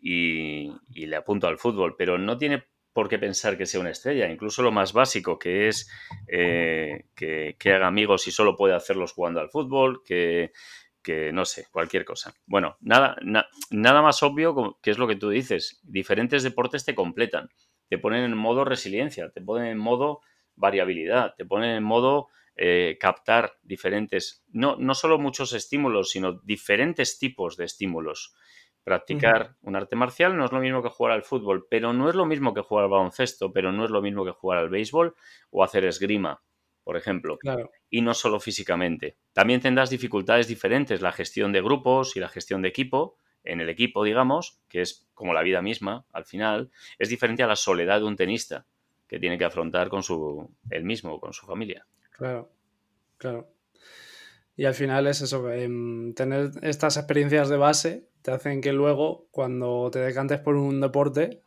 y, 0.00 0.72
le 0.94 1.16
apunto 1.16 1.46
al 1.46 1.58
fútbol, 1.58 1.94
pero 1.96 2.18
no 2.18 2.38
tiene 2.38 2.64
por 2.92 3.08
qué 3.08 3.18
pensar 3.18 3.56
que 3.56 3.66
sea 3.66 3.80
una 3.80 3.90
estrella. 3.90 4.30
Incluso 4.30 4.62
lo 4.62 4.72
más 4.72 4.92
básico, 4.92 5.38
que 5.38 5.68
es 5.68 5.90
eh, 6.26 7.06
que, 7.14 7.56
haga 7.66 7.86
amigos 7.86 8.26
y 8.26 8.32
solo 8.32 8.56
puede 8.56 8.74
hacerlos 8.74 9.12
jugando 9.12 9.40
al 9.40 9.50
fútbol, 9.50 10.02
que, 10.04 10.52
no 11.32 11.44
sé, 11.44 11.66
cualquier 11.70 12.04
cosa. 12.04 12.34
Bueno, 12.46 12.76
nada, 12.80 13.16
nada 13.70 14.02
más 14.02 14.22
obvio 14.22 14.78
que 14.82 14.90
es 14.90 14.98
lo 14.98 15.08
que 15.08 15.16
tú 15.16 15.30
dices. 15.30 15.80
Diferentes 15.82 16.42
deportes 16.42 16.84
te 16.84 16.94
completan, 16.94 17.48
te 17.88 17.98
ponen 17.98 18.24
en 18.24 18.36
modo 18.36 18.64
resiliencia, 18.64 19.30
te 19.30 19.40
ponen 19.40 19.66
en 19.66 19.78
modo 19.78 20.20
variabilidad, 20.56 21.34
te 21.36 21.44
ponen 21.44 21.70
en 21.70 21.82
modo 21.82 22.28
eh, 22.56 22.98
captar 23.00 23.54
diferentes, 23.62 24.44
no, 24.52 24.76
no 24.76 24.94
solo 24.94 25.18
muchos 25.18 25.54
estímulos, 25.54 26.10
sino 26.10 26.40
diferentes 26.42 27.18
tipos 27.18 27.56
de 27.56 27.64
estímulos. 27.64 28.34
Practicar 28.84 29.56
un 29.62 29.76
arte 29.76 29.94
marcial 29.94 30.36
no 30.36 30.44
es 30.44 30.52
lo 30.52 30.60
mismo 30.60 30.82
que 30.82 30.88
jugar 30.88 31.12
al 31.12 31.22
fútbol, 31.22 31.66
pero 31.68 31.92
no 31.92 32.08
es 32.08 32.14
lo 32.14 32.24
mismo 32.24 32.54
que 32.54 32.62
jugar 32.62 32.84
al 32.84 32.90
baloncesto, 32.90 33.52
pero 33.52 33.72
no 33.72 33.84
es 33.84 33.90
lo 33.90 34.00
mismo 34.00 34.24
que 34.24 34.32
jugar 34.32 34.58
al 34.58 34.70
béisbol 34.70 35.14
o 35.50 35.62
hacer 35.62 35.84
esgrima, 35.84 36.42
por 36.82 36.96
ejemplo. 36.96 37.38
Claro. 37.38 37.70
Y 37.90 38.00
no 38.00 38.14
solo 38.14 38.40
físicamente. 38.40 39.16
También 39.32 39.60
tendrás 39.60 39.90
dificultades 39.90 40.48
diferentes, 40.48 41.02
la 41.02 41.12
gestión 41.12 41.52
de 41.52 41.60
grupos 41.60 42.16
y 42.16 42.20
la 42.20 42.28
gestión 42.28 42.62
de 42.62 42.68
equipo, 42.68 43.16
en 43.44 43.60
el 43.60 43.68
equipo, 43.68 44.04
digamos, 44.04 44.60
que 44.68 44.80
es 44.80 45.08
como 45.14 45.34
la 45.34 45.42
vida 45.42 45.62
misma, 45.62 46.06
al 46.12 46.24
final, 46.24 46.70
es 46.98 47.08
diferente 47.08 47.42
a 47.42 47.46
la 47.46 47.56
soledad 47.56 48.00
de 48.00 48.06
un 48.06 48.16
tenista 48.16 48.66
que 49.06 49.18
tiene 49.18 49.38
que 49.38 49.44
afrontar 49.44 49.88
con 49.88 50.02
su 50.02 50.54
él 50.70 50.84
mismo, 50.84 51.20
con 51.20 51.32
su 51.32 51.44
familia. 51.46 51.86
Claro, 52.10 52.50
claro. 53.16 53.48
Y 54.60 54.66
al 54.66 54.74
final 54.74 55.06
es 55.06 55.22
eso, 55.22 55.50
em, 55.50 56.12
tener 56.12 56.50
estas 56.60 56.98
experiencias 56.98 57.48
de 57.48 57.56
base 57.56 58.10
te 58.20 58.30
hacen 58.30 58.60
que 58.60 58.74
luego, 58.74 59.26
cuando 59.30 59.88
te 59.90 60.00
decantes 60.00 60.38
por 60.38 60.54
un 60.54 60.82
deporte, 60.82 61.40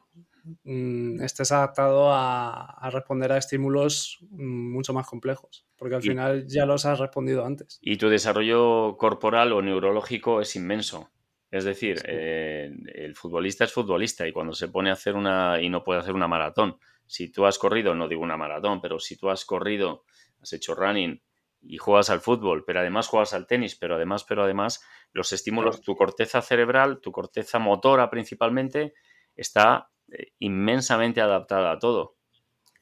mm, 0.63 1.21
estés 1.21 1.51
adaptado 1.51 2.11
a, 2.11 2.89
responder 2.91 3.31
a 3.31 3.37
estímulos 3.37 4.17
mm, 4.31 4.71
mucho 4.73 4.93
más 4.93 5.05
complejos, 5.05 5.67
porque 5.77 5.93
al 5.93 6.01
final 6.01 6.47
ya 6.47 6.65
los 6.65 6.87
has 6.87 6.97
respondido 6.97 7.45
antes. 7.45 7.77
Y 7.83 7.97
tu 7.97 8.09
desarrollo 8.09 8.97
corporal 8.97 9.53
o 9.53 9.61
neurológico 9.61 10.41
es 10.41 10.55
inmenso. 10.55 11.11
Es 11.51 11.65
decir, 11.65 12.01
eh, 12.07 12.71
el 12.95 13.13
futbolista 13.13 13.65
es 13.65 13.71
futbolista 13.71 14.27
y 14.27 14.31
cuando 14.31 14.53
se 14.53 14.69
pone 14.69 14.89
a 14.89 14.93
hacer 14.93 15.13
una 15.13 15.61
y 15.61 15.69
no 15.69 15.83
puede 15.83 15.99
hacer 15.99 16.15
una 16.15 16.27
maratón, 16.27 16.77
si 17.05 17.31
tú 17.31 17.45
has 17.45 17.59
corrido, 17.59 17.93
no 17.93 18.07
digo 18.07 18.23
una 18.23 18.37
maratón, 18.37 18.81
pero 18.81 18.97
si 18.97 19.17
tú 19.17 19.29
has 19.29 19.45
corrido, 19.45 20.03
has 20.41 20.51
hecho 20.53 20.73
running 20.73 21.21
y 21.65 21.77
juegas 21.77 22.09
al 22.09 22.21
fútbol, 22.21 22.63
pero 22.65 22.79
además 22.79 23.07
juegas 23.07 23.33
al 23.33 23.47
tenis, 23.47 23.75
pero 23.75 23.95
además, 23.95 24.23
pero 24.23 24.43
además, 24.43 24.83
los 25.11 25.31
estímulos, 25.33 25.81
tu 25.81 25.95
corteza 25.95 26.41
cerebral, 26.41 26.99
tu 26.99 27.11
corteza 27.11 27.59
motora 27.59 28.09
principalmente, 28.09 28.93
está 29.35 29.89
eh, 30.11 30.33
inmensamente 30.39 31.21
adaptada 31.21 31.71
a 31.71 31.79
todo. 31.79 32.17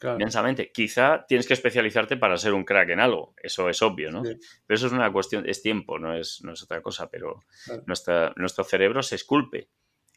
Inmensamente. 0.03 0.71
Quizá 0.71 1.25
tienes 1.27 1.47
que 1.47 1.53
especializarte 1.53 2.17
para 2.17 2.35
ser 2.37 2.53
un 2.53 2.63
crack 2.63 2.89
en 2.89 2.99
algo, 2.99 3.35
eso 3.37 3.69
es 3.69 3.83
obvio, 3.83 4.11
¿no? 4.11 4.23
Pero 4.23 4.75
eso 4.75 4.87
es 4.87 4.93
una 4.93 5.11
cuestión, 5.13 5.47
es 5.47 5.61
tiempo, 5.61 5.99
no 5.99 6.15
es, 6.15 6.41
no 6.43 6.53
es 6.53 6.63
otra 6.63 6.81
cosa, 6.81 7.09
pero 7.09 7.39
nuestro 7.85 8.63
cerebro 8.63 9.03
se 9.03 9.15
esculpe. 9.15 9.69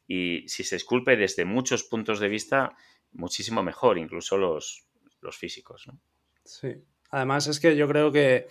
Y 0.07 0.49
si 0.49 0.65
se 0.65 0.77
esculpe 0.77 1.17
desde 1.17 1.45
muchos 1.45 1.85
puntos 1.85 2.19
de 2.19 2.29
vista, 2.29 2.75
muchísimo 3.13 3.63
mejor, 3.63 3.99
incluso 3.99 4.39
los, 4.39 4.87
los 5.21 5.37
físicos, 5.37 5.87
¿no? 5.87 6.01
Sí. 6.45 6.83
Además 7.15 7.47
es 7.47 7.61
que 7.61 7.77
yo 7.77 7.87
creo 7.87 8.11
que 8.11 8.49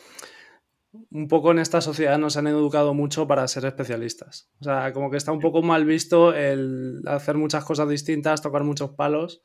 un 1.12 1.28
poco 1.28 1.52
en 1.52 1.60
esta 1.60 1.82
sociedad 1.82 2.17
nos 2.17 2.38
han 2.38 2.47
educado 2.47 2.93
mucho 2.93 3.28
para 3.28 3.45
ser 3.49 3.65
especialistas. 3.65 4.49
O 4.62 4.63
sea, 4.63 4.93
como 4.93 5.12
que 5.12 5.17
está 5.17 5.34
un 5.34 5.41
poco 5.41 5.62
mal 5.62 5.84
visto 5.84 6.34
el 6.34 7.02
hacer 7.06 7.36
muchas 7.36 7.65
cosas 7.65 7.89
distintas, 7.89 8.41
tocar 8.41 8.63
muchos 8.63 8.91
palos. 8.91 9.41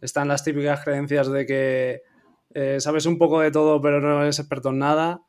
Están 0.00 0.26
las 0.26 0.42
típicas 0.42 0.82
creencias 0.82 1.30
de 1.30 1.46
que 1.46 2.02
eh, 2.54 2.80
sabes 2.80 3.06
un 3.06 3.18
poco 3.18 3.38
de 3.38 3.52
todo 3.52 3.80
pero 3.80 4.00
no 4.00 4.20
eres 4.20 4.40
experto 4.40 4.70
en 4.70 4.78
nada, 4.78 5.22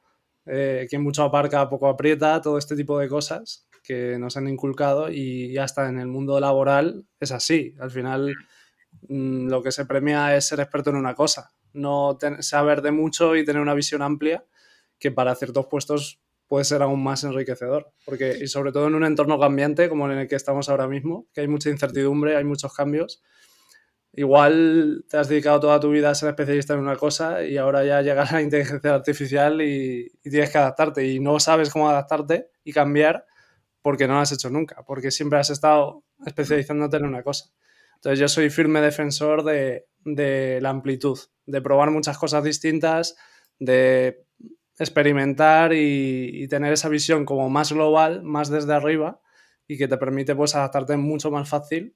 eh, 0.48 0.88
quien 0.90 1.04
mucho 1.04 1.22
aparca 1.22 1.70
poco 1.70 1.90
aprieta, 1.90 2.42
todo 2.42 2.58
este 2.58 2.76
tipo 2.76 2.98
de 2.98 3.08
cosas 3.08 3.68
que 3.84 4.18
nos 4.18 4.36
han 4.36 4.48
inculcado 4.48 5.12
y 5.12 5.60
hasta 5.60 5.88
en 5.90 6.00
el 6.00 6.08
mundo 6.08 6.40
laboral 6.40 7.06
es 7.20 7.32
así. 7.32 7.76
Al 7.80 7.92
final 7.92 8.34
mm, 9.10 9.48
lo 9.48 9.62
que 9.62 9.72
se 9.72 9.86
premia 9.86 10.36
es 10.36 10.48
ser 10.48 10.60
experto 10.60 10.90
en 10.90 10.96
una 10.96 11.14
cosa 11.14 11.52
no 11.74 12.18
saber 12.40 12.82
de 12.82 12.92
mucho 12.92 13.36
y 13.36 13.46
tener 13.46 13.62
una 13.62 13.74
visión 13.74 14.02
amplia 14.02 14.46
que 15.00 15.12
para 15.12 15.36
ciertos 15.36 15.68
puestos 15.68 16.22
puede 16.48 16.66
ser 16.66 16.82
aún 16.82 17.04
más 17.04 17.24
enriquecedor. 17.24 17.92
Porque, 18.06 18.38
y 18.42 18.48
sobre 18.48 18.72
todo 18.72 18.88
en 18.88 18.96
un 18.96 19.06
entorno 19.06 19.40
cambiante 19.40 19.90
como 19.90 20.10
en 20.12 20.18
el 20.18 20.28
que 20.28 20.36
estamos 20.36 20.70
ahora 20.70 20.88
mismo, 20.88 21.28
que 21.34 21.42
hay 21.42 21.48
mucha 21.48 21.70
incertidumbre, 21.70 22.36
hay 22.36 22.44
muchos 22.44 22.74
cambios. 22.74 23.24
Igual 24.14 25.06
te 25.10 25.18
has 25.18 25.30
dedicado 25.30 25.62
toda 25.62 25.80
tu 25.80 25.90
vida 25.90 26.10
a 26.10 26.16
ser 26.16 26.30
especialista 26.30 26.74
en 26.74 26.82
una 26.82 26.98
cosa 26.98 27.46
y 27.46 27.56
ahora 27.56 27.86
ya 27.86 28.02
llega 28.02 28.28
la 28.30 28.42
inteligencia 28.42 28.94
artificial 28.94 29.62
y, 29.62 30.12
y 30.24 30.30
tienes 30.30 30.50
que 30.50 30.58
adaptarte 30.58 31.08
y 31.08 31.20
no 31.22 31.40
sabes 31.40 31.70
cómo 31.70 31.90
adaptarte 31.90 32.50
y 32.66 32.74
cambiar 32.74 33.26
porque 33.82 34.08
no 34.08 34.16
lo 34.16 34.20
has 34.20 34.32
hecho 34.32 34.50
nunca, 34.50 34.84
porque 34.86 35.12
siempre 35.12 35.40
has 35.40 35.50
estado 35.50 36.04
especializándote 36.26 36.98
en 36.98 37.06
una 37.06 37.24
cosa. 37.24 37.46
Entonces 38.02 38.20
yo 38.20 38.28
soy 38.28 38.50
firme 38.50 38.82
defensor 38.82 39.44
de, 39.44 39.86
de 40.04 40.60
la 40.60 40.70
amplitud, 40.70 41.20
de 41.46 41.62
probar 41.62 41.92
muchas 41.92 42.18
cosas 42.18 42.44
distintas, 42.44 43.16
de 43.60 44.26
experimentar 44.80 45.74
y, 45.74 46.48
tener 46.48 46.74
esa 46.74 46.90
visión 46.90 47.26
como 47.26 47.50
más 47.50 47.72
global, 47.72 48.24
más 48.24 48.50
desde 48.50 48.74
arriba 48.74 49.22
y 49.68 49.78
que 49.78 49.88
te 49.88 49.98
permite 49.98 50.36
pues 50.36 50.56
adaptarte 50.56 50.98
mucho 50.98 51.30
más 51.30 51.48
fácil 51.48 51.96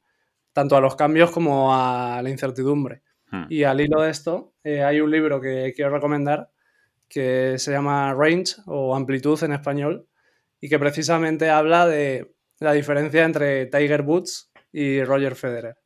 tanto 0.54 0.78
a 0.78 0.82
los 0.82 0.96
cambios 0.96 1.32
como 1.32 1.76
a 1.76 2.22
la 2.22 2.30
incertidumbre. 2.30 3.02
Hmm. 3.32 3.46
Y 3.50 3.64
al 3.64 3.82
hilo 3.82 4.02
de 4.02 4.12
esto, 4.12 4.54
eh, 4.64 4.84
hay 4.84 5.02
un 5.02 5.12
libro 5.12 5.42
que 5.42 5.74
quiero 5.76 5.92
recomendar 5.92 6.52
que 7.10 7.56
se 7.58 7.72
llama 7.72 8.14
Range 8.14 8.56
o 8.68 8.96
Amplitud 8.96 9.44
en 9.44 9.54
español 9.54 10.08
y 10.62 10.70
que 10.70 10.80
precisamente 10.80 11.50
habla 11.50 11.88
de 11.88 12.36
la 12.60 12.72
diferencia 12.72 13.26
entre 13.26 13.66
Tiger 13.66 14.04
Woods 14.04 14.52
y 14.72 15.04
Roger 15.04 15.36
Federer. 15.36 15.78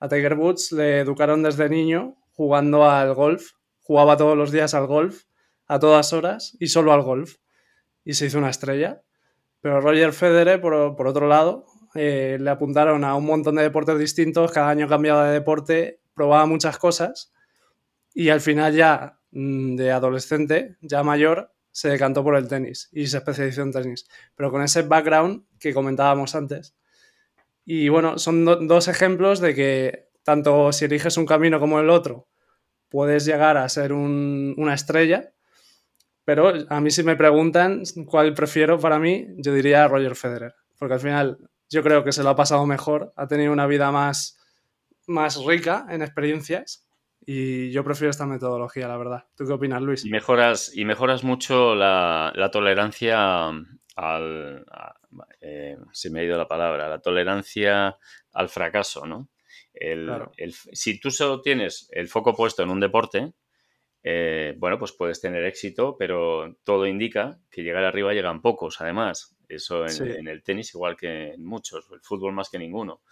A 0.00 0.08
Tiger 0.08 0.34
Woods 0.34 0.72
le 0.72 1.00
educaron 1.00 1.42
desde 1.42 1.68
niño 1.68 2.16
jugando 2.32 2.88
al 2.88 3.14
golf. 3.14 3.52
Jugaba 3.80 4.16
todos 4.16 4.36
los 4.36 4.52
días 4.52 4.74
al 4.74 4.86
golf, 4.86 5.24
a 5.66 5.78
todas 5.78 6.12
horas 6.12 6.56
y 6.60 6.68
solo 6.68 6.92
al 6.92 7.02
golf. 7.02 7.36
Y 8.04 8.14
se 8.14 8.26
hizo 8.26 8.38
una 8.38 8.50
estrella. 8.50 9.02
Pero 9.60 9.80
Roger 9.80 10.12
Federer, 10.12 10.60
por, 10.60 10.74
otro 10.74 11.26
lado, 11.26 11.66
eh, 11.94 12.38
le 12.40 12.50
apuntaron 12.50 13.04
a 13.04 13.14
un 13.16 13.26
montón 13.26 13.56
de 13.56 13.62
deportes 13.62 13.98
distintos, 13.98 14.52
cada 14.52 14.68
año 14.68 14.86
cambiaba 14.86 15.26
de 15.26 15.32
deporte, 15.32 16.00
probaba 16.14 16.46
muchas 16.46 16.78
cosas 16.78 17.32
y 18.14 18.28
al 18.28 18.40
final 18.40 18.74
ya 18.74 19.18
mm, 19.32 19.76
de 19.76 19.90
adolescente, 19.90 20.76
ya 20.80 21.02
mayor, 21.02 21.52
se 21.70 21.88
decantó 21.88 22.24
por 22.24 22.34
el 22.34 22.48
tenis 22.48 22.88
y 22.92 23.06
se 23.06 23.18
especializó 23.18 23.62
en 23.62 23.72
tenis. 23.72 24.08
Pero 24.34 24.50
con 24.50 24.62
ese 24.62 24.82
background 24.82 25.44
que 25.60 25.72
comentábamos 25.72 26.34
antes, 26.34 26.74
y 27.70 27.90
bueno, 27.90 28.16
son 28.16 28.46
dos 28.46 28.88
ejemplos 28.88 29.40
de 29.40 29.54
que 29.54 30.08
tanto 30.22 30.72
si 30.72 30.86
eliges 30.86 31.18
un 31.18 31.26
camino 31.26 31.60
como 31.60 31.78
el 31.80 31.90
otro, 31.90 32.26
puedes 32.88 33.26
llegar 33.26 33.58
a 33.58 33.68
ser 33.68 33.92
una 33.92 34.72
estrella. 34.72 35.34
Pero 36.24 36.50
a 36.70 36.80
mí 36.80 36.90
si 36.90 37.02
me 37.02 37.14
preguntan 37.14 37.82
cuál 38.06 38.32
prefiero 38.32 38.78
para 38.78 38.98
mí, 38.98 39.26
yo 39.36 39.52
diría 39.52 39.86
Roger 39.86 40.16
Federer. 40.16 40.54
Porque 40.78 40.94
al 40.94 41.00
final 41.00 41.38
yo 41.68 41.82
creo 41.82 42.04
que 42.04 42.12
se 42.12 42.22
lo 42.22 42.30
ha 42.30 42.36
pasado 42.36 42.64
mejor, 42.64 43.12
ha 43.16 43.26
tenido 43.26 43.52
una 43.52 43.66
vida 43.66 43.92
más, 43.92 44.38
más 45.06 45.36
rica 45.44 45.86
en 45.90 46.00
experiencias 46.00 46.88
y 47.20 47.70
yo 47.70 47.84
prefiero 47.84 48.08
esta 48.08 48.24
metodología, 48.24 48.88
la 48.88 48.96
verdad. 48.96 49.26
¿Tú 49.36 49.44
qué 49.44 49.52
opinas, 49.52 49.82
Luis? 49.82 50.06
Y 50.06 50.08
mejoras, 50.08 50.74
y 50.74 50.86
mejoras 50.86 51.22
mucho 51.22 51.74
la, 51.74 52.48
tolerancia 52.50 53.48
al, 53.48 54.64
eh, 55.40 55.76
se 55.92 56.10
me 56.10 56.20
ha 56.20 56.24
ido 56.24 56.36
la 56.36 56.48
palabra, 56.48 56.88
la 56.88 57.00
tolerancia 57.00 57.98
al 58.32 58.48
fracaso, 58.48 59.06
¿no? 59.06 59.28
si 60.72 60.98
tú 60.98 61.10
solo 61.12 61.40
tienes 61.40 61.88
el 61.92 62.08
foco 62.08 62.34
puesto 62.34 62.64
en 62.64 62.70
un 62.70 62.80
deporte, 62.80 63.32
eh, 64.02 64.54
bueno, 64.56 64.78
pues 64.78 64.92
puedes 64.92 65.20
tener 65.20 65.44
éxito, 65.44 65.96
pero 65.98 66.56
todo 66.64 66.86
indica 66.86 67.38
que 67.50 67.62
llegar 67.62 67.84
arriba 67.84 68.14
llegan 68.14 68.40
pocos, 68.40 68.80
además. 68.80 69.36
Eso 69.48 69.86
en, 69.86 70.28
el 70.28 70.42
tenis 70.42 70.74
igual 70.74 70.96
que 70.96 71.32
en 71.34 71.44
muchos, 71.44 71.86
el 71.90 72.00
fútbol 72.00 72.32
más 72.32 72.50
que 72.50 72.58
ninguno, 72.58 73.02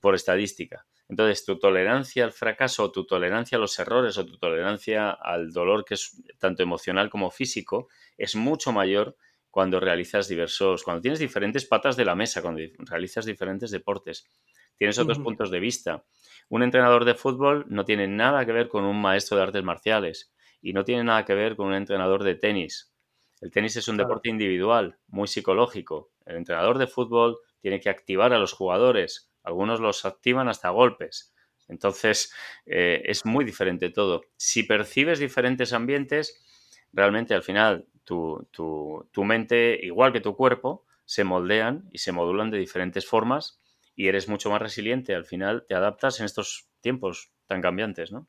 por 0.00 0.14
estadística. 0.14 0.86
Entonces, 1.08 1.44
tu 1.44 1.58
tolerancia 1.58 2.24
al 2.24 2.32
fracaso, 2.32 2.90
tu 2.90 3.06
tolerancia 3.06 3.56
a 3.56 3.60
los 3.60 3.78
errores, 3.78 4.18
o 4.18 4.26
tu 4.26 4.38
tolerancia 4.38 5.10
al 5.10 5.52
dolor, 5.52 5.84
que 5.84 5.94
es 5.94 6.20
tanto 6.38 6.62
emocional 6.62 7.08
como 7.10 7.30
físico, 7.30 7.88
es 8.16 8.36
mucho 8.36 8.72
mayor 8.72 9.16
cuando 9.50 9.80
realizas 9.80 10.28
diversos, 10.28 10.82
cuando 10.82 11.00
tienes 11.00 11.18
diferentes 11.18 11.64
patas 11.64 11.96
de 11.96 12.04
la 12.04 12.14
mesa, 12.14 12.42
cuando 12.42 12.60
realizas 12.78 13.24
diferentes 13.24 13.70
deportes. 13.70 14.30
tienes 14.76 14.98
otros 14.98 15.18
puntos 15.18 15.50
de 15.50 15.58
vista. 15.58 16.04
Un 16.48 16.62
entrenador 16.62 17.04
de 17.04 17.14
fútbol 17.14 17.66
no 17.68 17.84
tiene 17.84 18.06
nada 18.06 18.46
que 18.46 18.52
ver 18.52 18.68
con 18.68 18.84
un 18.84 19.00
maestro 19.00 19.36
de 19.36 19.42
artes 19.42 19.64
marciales 19.64 20.32
y 20.62 20.72
no 20.72 20.84
tiene 20.84 21.04
nada 21.04 21.24
que 21.24 21.34
ver 21.34 21.56
con 21.56 21.68
un 21.68 21.74
entrenador 21.74 22.22
de 22.22 22.36
tenis. 22.36 22.94
El 23.40 23.50
tenis 23.50 23.76
es 23.76 23.88
un 23.88 23.96
deporte 23.96 24.28
individual, 24.28 24.98
muy 25.06 25.28
psicológico. 25.28 26.10
El 26.26 26.36
entrenador 26.36 26.78
de 26.78 26.86
fútbol 26.86 27.38
tiene 27.60 27.80
que 27.80 27.90
activar 27.90 28.32
a 28.32 28.38
los 28.38 28.52
jugadores. 28.52 29.32
Algunos 29.42 29.80
los 29.80 30.04
activan 30.04 30.48
hasta 30.48 30.70
golpes. 30.70 31.34
Entonces, 31.68 32.32
eh, 32.66 33.02
es 33.04 33.24
muy 33.24 33.44
diferente 33.44 33.90
todo. 33.90 34.22
Si 34.36 34.62
percibes 34.62 35.18
diferentes 35.18 35.72
ambientes, 35.72 36.44
realmente 36.92 37.34
al 37.34 37.42
final 37.42 37.86
tu, 38.04 38.48
tu, 38.50 39.24
mente, 39.24 39.78
igual 39.82 40.12
que 40.12 40.20
tu 40.20 40.34
cuerpo, 40.34 40.86
se 41.04 41.24
moldean 41.24 41.88
y 41.92 41.98
se 41.98 42.12
modulan 42.12 42.50
de 42.50 42.58
diferentes 42.58 43.06
formas 43.06 43.60
y 43.94 44.08
eres 44.08 44.28
mucho 44.28 44.50
más 44.50 44.62
resiliente. 44.62 45.14
Al 45.14 45.24
final 45.24 45.66
te 45.68 45.74
adaptas 45.74 46.20
en 46.20 46.26
estos 46.26 46.68
tiempos 46.80 47.32
tan 47.46 47.60
cambiantes, 47.60 48.12
¿no? 48.12 48.28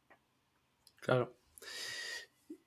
Claro. 0.97 1.35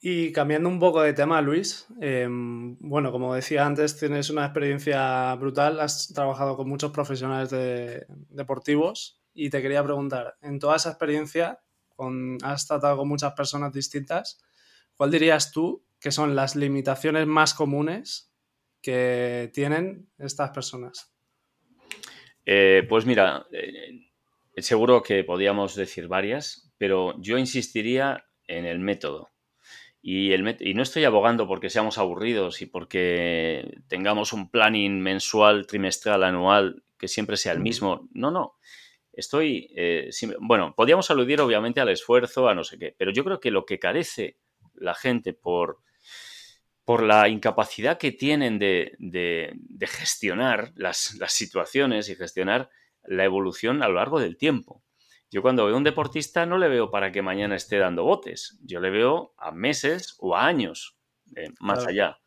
Y 0.01 0.33
cambiando 0.33 0.69
un 0.69 0.81
poco 0.81 1.03
de 1.03 1.13
tema, 1.13 1.41
Luis, 1.41 1.87
em, 2.01 2.77
bueno, 2.81 3.13
como 3.13 3.35
decía 3.35 3.65
antes, 3.65 3.97
tienes 3.97 4.31
una 4.31 4.47
experiencia 4.47 5.35
brutal, 5.37 5.79
has 5.81 6.09
trabajado 6.13 6.57
con 6.57 6.69
muchos 6.69 6.91
profesionales 6.91 7.51
deportivos 8.29 9.23
y 9.33 9.49
te 9.51 9.63
quería 9.63 9.85
preguntar, 9.85 10.37
en 10.43 10.59
toda 10.59 10.77
esa 10.77 10.91
experiencia, 10.91 11.61
con, 11.95 12.39
has 12.43 12.67
tratado 12.67 12.97
con 12.97 13.09
muchas 13.09 13.33
personas 13.35 13.73
distintas, 13.73 14.41
¿cuál 15.03 15.11
dirías 15.11 15.51
tú 15.51 15.85
que 15.99 16.13
son 16.13 16.37
las 16.37 16.55
limitaciones 16.55 17.27
más 17.27 17.55
comunes 17.55 18.33
que 18.81 19.51
tienen 19.53 20.09
estas 20.17 20.51
personas? 20.51 21.13
Eh, 22.47 22.87
pues 22.89 23.05
mira, 23.05 23.45
eh, 23.51 24.13
seguro 24.59 25.03
que 25.03 25.25
podríamos 25.25 25.75
decir 25.75 26.07
varias, 26.07 26.73
pero 26.79 27.21
yo 27.21 27.37
insistiría 27.37 28.29
en 28.47 28.65
el 28.65 28.79
método. 28.79 29.31
Y, 30.01 30.31
el, 30.31 30.57
y 30.61 30.73
no 30.75 30.85
estoy 30.85 31.03
abogando 31.03 31.49
porque 31.49 31.69
seamos 31.69 31.99
aburridos 31.99 32.63
y 32.63 32.67
porque 32.67 33.81
tengamos 33.89 34.33
un 34.33 34.53
planning 34.53 35.01
mensual, 35.01 35.67
trimestral, 35.67 36.23
anual, 36.23 36.85
que 36.97 37.09
siempre 37.09 37.37
sea 37.37 37.55
el 37.55 37.59
mismo. 37.59 38.09
No, 38.13 38.31
no. 38.31 38.55
Estoy, 39.13 39.69
eh, 39.75 40.11
bueno, 40.39 40.75
podríamos 40.77 41.11
aludir 41.11 41.41
obviamente 41.41 41.81
al 41.81 41.89
esfuerzo, 41.89 42.49
a 42.49 42.55
no 42.55 42.63
sé 42.63 42.79
qué, 42.79 42.95
pero 42.97 43.11
yo 43.11 43.25
creo 43.25 43.41
que 43.41 43.51
lo 43.51 43.67
que 43.67 43.81
carece 43.81 44.37
la 44.83 44.95
gente 44.95 45.33
por, 45.33 45.79
por 46.85 47.03
la 47.03 47.29
incapacidad 47.29 47.99
que 47.99 48.13
tienen 48.13 48.59
de, 48.59 48.95
de, 48.99 49.87
gestionar 49.87 50.73
las, 50.75 51.15
las, 51.15 51.33
situaciones 51.33 52.09
y 52.09 52.17
gestionar 52.17 52.71
la 53.05 53.25
evolución 53.25 53.83
a 53.83 53.89
lo 53.89 53.95
largo 53.95 54.21
del 54.21 54.37
tiempo. 54.37 54.83
Yo 55.31 55.41
cuando 55.41 55.65
veo 55.65 55.75
a 55.75 55.79
un 55.79 55.85
deportista 55.85 56.45
no 56.45 56.59
le 56.59 56.69
veo 56.69 56.91
para 56.91 57.11
que 57.11 57.23
mañana 57.23 57.57
esté 57.57 57.79
dando 57.79 58.05
botes, 58.05 58.59
yo 58.63 58.81
le 58.81 58.91
veo 58.91 59.35
a 59.39 59.51
meses 59.51 60.17
o 60.19 60.37
a 60.37 60.47
años 60.47 60.99
eh, 61.37 61.49
más 61.61 61.87
allá. 61.87 62.19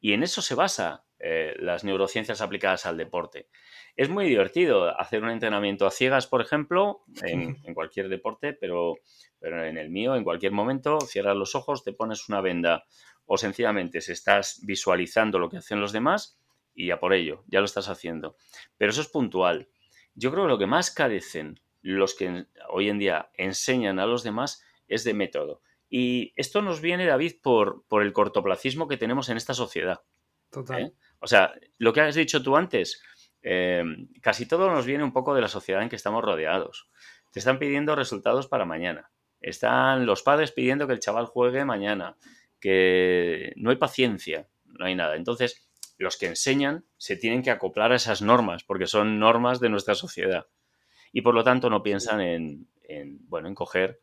Y 0.00 0.12
en 0.12 0.22
eso 0.22 0.42
se 0.42 0.54
basa 0.54 1.04
eh, 1.18 1.54
las 1.58 1.84
neurociencias 1.84 2.40
aplicadas 2.40 2.86
al 2.86 2.96
deporte. 2.96 3.48
Es 3.96 4.08
muy 4.08 4.26
divertido 4.26 4.98
hacer 4.98 5.22
un 5.22 5.30
entrenamiento 5.30 5.86
a 5.86 5.90
ciegas, 5.90 6.26
por 6.26 6.40
ejemplo, 6.40 7.04
en, 7.22 7.56
cualquier 7.74 8.08
deporte, 8.08 8.52
pero, 8.52 8.96
pero, 9.38 9.64
en 9.64 9.78
el 9.78 9.90
mío, 9.90 10.16
en 10.16 10.24
cualquier 10.24 10.52
momento, 10.52 11.00
cierras 11.00 11.36
los 11.36 11.54
ojos, 11.54 11.84
te 11.84 11.92
pones 11.92 12.28
una 12.28 12.40
venda 12.40 12.84
o 13.26 13.36
sencillamente 13.38 14.00
se 14.00 14.12
estás 14.12 14.60
visualizando 14.64 15.38
lo 15.38 15.48
que 15.48 15.58
hacen 15.58 15.80
los 15.80 15.92
demás 15.92 16.38
y 16.74 16.86
ya 16.86 16.98
por 16.98 17.12
ello, 17.12 17.44
ya 17.46 17.60
lo 17.60 17.66
estás 17.66 17.88
haciendo. 17.88 18.36
Pero 18.76 18.90
eso 18.90 19.00
es 19.00 19.08
puntual. 19.08 19.68
Yo 20.14 20.30
creo 20.30 20.44
que 20.44 20.50
lo 20.50 20.58
que 20.58 20.66
más 20.66 20.90
carecen 20.90 21.60
los 21.82 22.14
que 22.14 22.46
hoy 22.68 22.88
en 22.88 22.98
día 22.98 23.30
enseñan 23.34 23.98
a 23.98 24.06
los 24.06 24.22
demás 24.22 24.64
es 24.88 25.04
de 25.04 25.14
método. 25.14 25.62
Y 25.88 26.32
esto 26.36 26.62
nos 26.62 26.80
viene, 26.80 27.06
David, 27.06 27.36
por, 27.42 27.84
por 27.88 28.02
el 28.02 28.12
cortoplacismo 28.12 28.86
que 28.86 28.96
tenemos 28.96 29.28
en 29.28 29.36
esta 29.36 29.54
sociedad. 29.54 30.02
Total. 30.50 30.82
¿eh? 30.82 30.92
O 31.18 31.26
sea, 31.26 31.52
lo 31.78 31.92
que 31.92 32.00
has 32.00 32.14
dicho 32.14 32.42
tú 32.42 32.56
antes, 32.56 33.02
eh, 33.42 33.82
casi 34.20 34.46
todo 34.46 34.70
nos 34.70 34.86
viene 34.86 35.04
un 35.04 35.12
poco 35.12 35.34
de 35.34 35.40
la 35.40 35.48
sociedad 35.48 35.82
en 35.82 35.88
que 35.88 35.96
estamos 35.96 36.24
rodeados. 36.24 36.88
Te 37.32 37.38
están 37.38 37.58
pidiendo 37.58 37.94
resultados 37.96 38.48
para 38.48 38.64
mañana. 38.64 39.10
Están 39.40 40.06
los 40.06 40.22
padres 40.22 40.52
pidiendo 40.52 40.86
que 40.86 40.92
el 40.92 41.00
chaval 41.00 41.26
juegue 41.26 41.64
mañana, 41.64 42.16
que 42.60 43.52
no 43.56 43.70
hay 43.70 43.76
paciencia, 43.76 44.48
no 44.64 44.84
hay 44.86 44.94
nada. 44.94 45.16
Entonces, 45.16 45.68
los 45.96 46.16
que 46.16 46.26
enseñan 46.26 46.84
se 46.96 47.16
tienen 47.16 47.42
que 47.42 47.50
acoplar 47.50 47.92
a 47.92 47.96
esas 47.96 48.22
normas, 48.22 48.64
porque 48.64 48.86
son 48.86 49.18
normas 49.18 49.60
de 49.60 49.68
nuestra 49.68 49.94
sociedad 49.94 50.46
y 51.12 51.22
por 51.22 51.34
lo 51.34 51.44
tanto 51.44 51.70
no 51.70 51.82
piensan 51.82 52.20
en, 52.20 52.68
bueno, 53.28 53.48
en 53.48 53.54
coger 53.54 54.00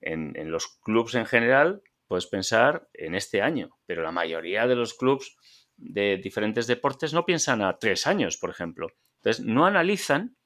en, 0.00 0.50
los 0.50 0.66
clubs 0.82 1.14
en 1.14 1.26
general, 1.26 1.82
pues 2.06 2.26
pensar 2.26 2.88
en 2.94 3.14
este 3.14 3.42
año, 3.42 3.76
pero 3.86 4.02
la 4.02 4.12
mayoría 4.12 4.66
de 4.66 4.76
los 4.76 4.94
clubs 4.94 5.36
de 5.76 6.16
diferentes 6.16 6.66
deportes 6.66 7.12
no 7.12 7.24
piensan 7.24 7.62
a 7.62 7.78
tres 7.78 8.06
años, 8.06 8.36
por 8.36 8.50
ejemplo. 8.50 8.88
Entonces, 9.16 9.44
no 9.44 9.66
analizan 9.66 10.36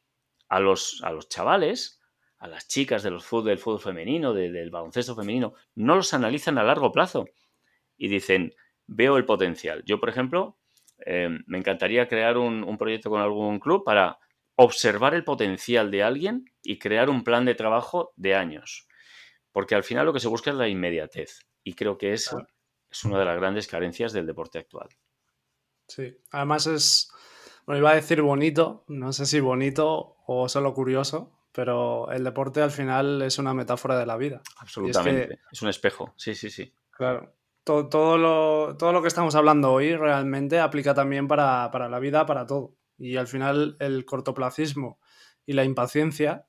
a 0.48 0.60
los, 0.60 1.00
a 1.04 1.12
los 1.12 1.28
chavales, 1.28 2.00
a 2.38 2.48
las 2.48 2.66
chicas 2.66 3.02
del 3.02 3.20
fútbol, 3.20 3.46
del 3.46 3.58
fútbol 3.58 3.80
femenino, 3.80 4.32
del 4.32 4.70
baloncesto 4.70 5.14
femenino, 5.14 5.54
no 5.74 5.96
los 5.96 6.14
analizan 6.14 6.58
a 6.58 6.64
largo 6.64 6.90
plazo 6.90 7.26
y 7.96 8.08
dicen, 8.08 8.54
veo 8.86 9.16
el 9.16 9.26
potencial. 9.26 9.82
Yo, 9.84 10.00
por 10.00 10.08
ejemplo, 10.08 10.58
eh, 11.04 11.28
me 11.46 11.58
encantaría 11.58 12.08
crear 12.08 12.38
un, 12.38 12.64
un 12.64 12.78
proyecto 12.78 13.10
con 13.10 13.20
algún 13.20 13.60
club 13.60 13.84
para 13.84 14.18
observar 14.56 15.14
el 15.14 15.24
potencial 15.24 15.90
de 15.90 16.02
alguien 16.02 16.44
y 16.62 16.78
crear 16.78 17.08
un 17.08 17.24
plan 17.24 17.44
de 17.44 17.54
trabajo 17.54 18.12
de 18.16 18.34
años. 18.34 18.88
Porque 19.52 19.74
al 19.74 19.84
final 19.84 20.06
lo 20.06 20.12
que 20.12 20.20
se 20.20 20.28
busca 20.28 20.50
es 20.50 20.56
la 20.56 20.68
inmediatez. 20.68 21.46
Y 21.62 21.74
creo 21.74 21.98
que 21.98 22.12
esa 22.12 22.46
es 22.90 23.04
una 23.04 23.18
de 23.18 23.24
las 23.24 23.36
grandes 23.36 23.66
carencias 23.66 24.12
del 24.12 24.26
deporte 24.26 24.58
actual. 24.58 24.88
Sí, 25.90 26.16
además 26.30 26.66
es, 26.66 27.10
bueno, 27.66 27.80
iba 27.80 27.90
a 27.90 27.96
decir 27.96 28.22
bonito, 28.22 28.84
no 28.88 29.12
sé 29.12 29.26
si 29.26 29.40
bonito 29.40 30.16
o 30.26 30.48
solo 30.48 30.72
curioso, 30.72 31.32
pero 31.52 32.10
el 32.12 32.22
deporte 32.22 32.62
al 32.62 32.70
final 32.70 33.22
es 33.22 33.38
una 33.38 33.54
metáfora 33.54 33.98
de 33.98 34.06
la 34.06 34.16
vida. 34.16 34.40
Absolutamente, 34.58 35.40
es, 35.50 35.62
un 35.62 35.68
espejo, 35.68 36.14
sí, 36.16 36.34
sí, 36.34 36.48
sí. 36.48 36.72
Claro, 36.92 37.34
todo, 37.64 37.88
todo, 37.88 38.18
lo, 38.18 38.76
todo 38.76 38.92
lo 38.92 39.02
que 39.02 39.08
estamos 39.08 39.34
hablando 39.34 39.72
hoy 39.72 39.96
realmente 39.96 40.60
aplica 40.60 40.94
también 40.94 41.26
para, 41.26 41.70
para 41.72 41.88
la 41.88 41.98
vida, 41.98 42.24
para 42.24 42.46
todo. 42.46 42.76
Y 42.96 43.16
al 43.16 43.26
final 43.26 43.76
el 43.80 44.04
cortoplacismo 44.04 45.00
y 45.44 45.54
la 45.54 45.64
impaciencia 45.64 46.46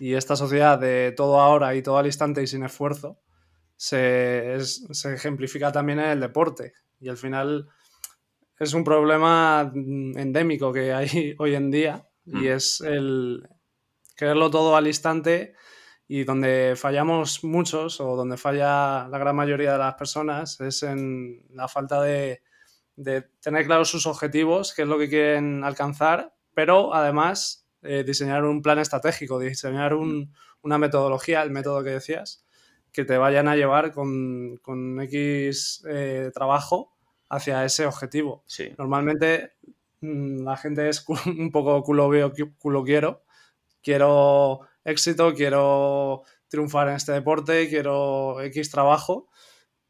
y 0.00 0.14
esta 0.14 0.34
sociedad 0.34 0.78
de 0.78 1.12
todo 1.16 1.40
ahora 1.40 1.74
y 1.74 1.82
todo 1.82 1.98
al 1.98 2.06
instante 2.06 2.42
y 2.42 2.46
sin 2.46 2.64
esfuerzo 2.64 3.20
se, 3.80 4.56
ejemplifica 5.14 5.72
también 5.72 6.00
en 6.00 6.10
el 6.10 6.20
deporte. 6.20 6.74
Y 7.00 7.08
al 7.08 7.16
final 7.16 7.68
es 8.60 8.74
un 8.74 8.84
problema 8.84 9.72
endémico 9.74 10.72
que 10.72 10.92
hay 10.92 11.34
hoy 11.38 11.54
en 11.54 11.70
día 11.70 12.06
y 12.26 12.36
mm. 12.36 12.46
es 12.46 12.80
el 12.82 13.48
quererlo 14.16 14.50
todo 14.50 14.76
al 14.76 14.86
instante 14.86 15.54
y 16.06 16.24
donde 16.24 16.74
fallamos 16.76 17.42
muchos 17.42 18.00
o 18.00 18.16
donde 18.16 18.36
falla 18.36 19.08
la 19.08 19.18
gran 19.18 19.34
mayoría 19.34 19.72
de 19.72 19.78
las 19.78 19.94
personas 19.94 20.60
es 20.60 20.82
en 20.82 21.42
la 21.50 21.68
falta 21.68 22.02
de, 22.02 22.42
de 22.96 23.22
tener 23.40 23.64
claros 23.64 23.88
sus 23.88 24.06
objetivos, 24.06 24.74
qué 24.74 24.82
es 24.82 24.88
lo 24.88 24.98
que 24.98 25.08
quieren 25.08 25.64
alcanzar, 25.64 26.34
pero 26.52 26.92
además 26.92 27.66
eh, 27.82 28.04
diseñar 28.04 28.44
un 28.44 28.60
plan 28.60 28.78
estratégico, 28.78 29.38
diseñar 29.38 29.94
una 29.94 30.78
metodología, 30.78 31.42
el 31.42 31.50
método 31.50 31.82
que 31.82 31.90
decías, 31.90 32.44
que 32.92 33.06
te 33.06 33.16
vayan 33.16 33.48
a 33.48 33.56
llevar 33.56 33.92
con, 33.92 34.58
con 34.58 35.00
X 35.00 35.82
eh, 35.88 36.30
trabajo 36.34 36.92
hacia 37.30 37.64
ese 37.64 37.86
objetivo. 37.86 38.44
Normalmente 38.76 39.52
mm, 40.00 40.44
la 40.44 40.56
gente 40.58 40.88
es 40.88 41.04
un 41.26 41.50
poco 41.50 41.82
culo 41.82 42.08
veo, 42.10 42.32
culo 42.58 42.84
quiero. 42.84 43.22
Quiero 43.82 44.60
éxito, 44.84 45.32
quiero 45.34 46.24
triunfar 46.48 46.88
en 46.88 46.96
este 46.96 47.12
deporte, 47.12 47.68
quiero 47.70 48.42
X 48.42 48.70
trabajo 48.70 49.30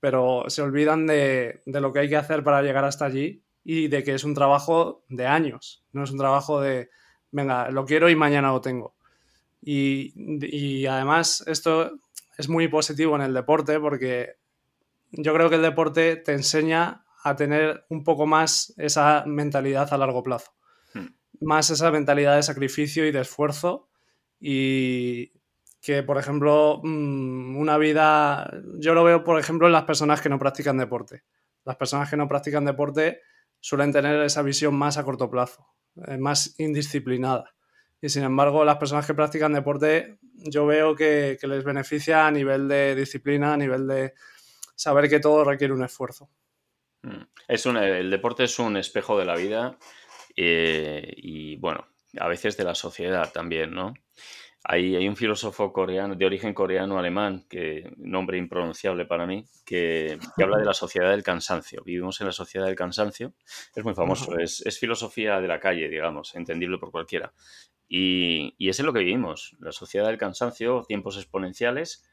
pero 0.00 0.44
se 0.48 0.62
olvidan 0.62 1.06
de, 1.06 1.62
lo 1.66 1.92
que 1.92 2.00
hay 2.00 2.08
que 2.08 2.16
hacer 2.16 2.42
para 2.42 2.62
llegar 2.62 2.84
hasta 2.84 3.04
allí 3.04 3.44
y 3.62 3.88
de 3.88 4.02
que 4.02 4.14
es 4.14 4.24
un 4.24 4.34
trabajo 4.34 5.04
de 5.08 5.26
años, 5.26 5.84
no 5.92 6.02
es 6.02 6.10
un 6.10 6.18
trabajo 6.18 6.60
de, 6.60 6.88
venga, 7.30 7.70
lo 7.70 7.84
quiero 7.84 8.08
y 8.08 8.16
mañana 8.16 8.50
lo 8.50 8.62
tengo. 8.62 8.94
Y, 9.62 10.86
además 10.86 11.44
esto 11.46 11.92
es 12.38 12.48
muy 12.48 12.68
positivo 12.68 13.14
en 13.16 13.22
el 13.22 13.34
deporte 13.34 13.78
porque 13.78 14.36
yo 15.10 15.34
creo 15.34 15.50
que 15.50 15.56
el 15.56 15.62
deporte 15.62 16.16
te 16.16 16.32
enseña 16.32 17.04
a 17.22 17.36
tener 17.36 17.84
un 17.88 18.04
poco 18.04 18.26
más 18.26 18.74
esa 18.76 19.24
mentalidad 19.26 19.92
a 19.92 19.98
largo 19.98 20.22
plazo, 20.22 20.52
hmm. 20.94 21.06
más 21.40 21.70
esa 21.70 21.90
mentalidad 21.90 22.36
de 22.36 22.42
sacrificio 22.42 23.06
y 23.06 23.12
de 23.12 23.20
esfuerzo 23.20 23.88
y, 24.40 25.32
que, 25.80 26.02
por 26.02 26.18
ejemplo, 26.18 26.80
mm, 26.82 27.56
una 27.56 27.78
vida, 27.78 28.50
yo 28.78 28.94
lo 28.94 29.02
veo, 29.04 29.24
por 29.24 29.38
ejemplo, 29.38 29.66
en 29.66 29.72
las 29.72 29.84
personas 29.84 30.20
que 30.20 30.28
no 30.28 30.38
practican 30.38 30.76
deporte. 30.76 31.24
Las 31.64 31.76
personas 31.76 32.10
que 32.10 32.16
no 32.16 32.28
practican 32.28 32.64
deporte 32.64 33.20
suelen 33.60 33.92
tener 33.92 34.20
esa 34.22 34.42
visión 34.42 34.74
más 34.74 34.98
a 34.98 35.04
corto 35.04 35.30
plazo, 35.30 35.66
eh, 36.06 36.18
más 36.18 36.54
indisciplinada. 36.58 37.54
Y 38.00 38.08
sin 38.08 38.24
embargo, 38.24 38.64
las 38.64 38.76
personas 38.76 39.06
que 39.06 39.14
practican 39.14 39.52
deporte, 39.52 40.18
yo 40.34 40.66
veo 40.66 40.94
que, 40.94 41.38
les 41.42 41.64
beneficia 41.64 42.26
a 42.26 42.30
nivel 42.30 42.68
de 42.68 42.94
disciplina, 42.94 43.54
a 43.54 43.56
nivel 43.56 43.86
de 43.86 44.14
saber 44.74 45.08
que 45.08 45.20
todo 45.20 45.44
requiere 45.44 45.74
un 45.74 45.84
esfuerzo. 45.84 46.30
Mm. 47.02 47.22
Es 47.48 47.66
el 47.66 48.10
deporte 48.10 48.44
es 48.44 48.58
un 48.58 48.76
espejo 48.76 49.18
de 49.18 49.24
la 49.24 49.36
vida 49.36 49.78
eh, 50.36 51.12
y, 51.16 51.56
bueno, 51.56 51.86
a 52.18 52.28
veces 52.28 52.56
de 52.56 52.64
la 52.64 52.74
sociedad 52.74 53.32
también, 53.32 53.72
¿no? 53.72 53.94
Hay, 54.62 54.94
hay, 54.94 55.08
un 55.08 55.16
filósofo 55.16 55.72
coreano, 55.72 56.14
de 56.14 56.26
origen 56.26 56.52
coreano-alemán, 56.52 57.46
que 57.48 57.90
nombre 57.96 58.36
impronunciable 58.36 59.06
para 59.06 59.26
mí, 59.26 59.46
que, 59.64 60.18
habla 60.36 60.58
de 60.58 60.66
la 60.66 60.74
sociedad 60.74 61.10
del 61.10 61.22
cansancio. 61.22 61.82
Vivimos 61.82 62.20
en 62.20 62.26
la 62.26 62.32
sociedad 62.32 62.66
del 62.66 62.76
cansancio. 62.76 63.32
Es 63.74 63.82
muy 63.82 63.94
famoso, 63.94 64.38
es, 64.38 64.60
es, 64.66 64.78
filosofía 64.78 65.40
de 65.40 65.48
la 65.48 65.58
calle, 65.58 65.88
digamos, 65.88 66.34
entendible 66.34 66.76
por 66.76 66.90
cualquiera. 66.90 67.32
Y, 67.88 68.54
y 68.58 68.68
es 68.68 68.78
en 68.78 68.86
lo 68.86 68.92
que 68.92 68.98
vivimos, 68.98 69.56
la 69.60 69.72
sociedad 69.72 70.08
del 70.08 70.18
cansancio, 70.18 70.84
tiempos 70.86 71.16
exponenciales. 71.16 72.09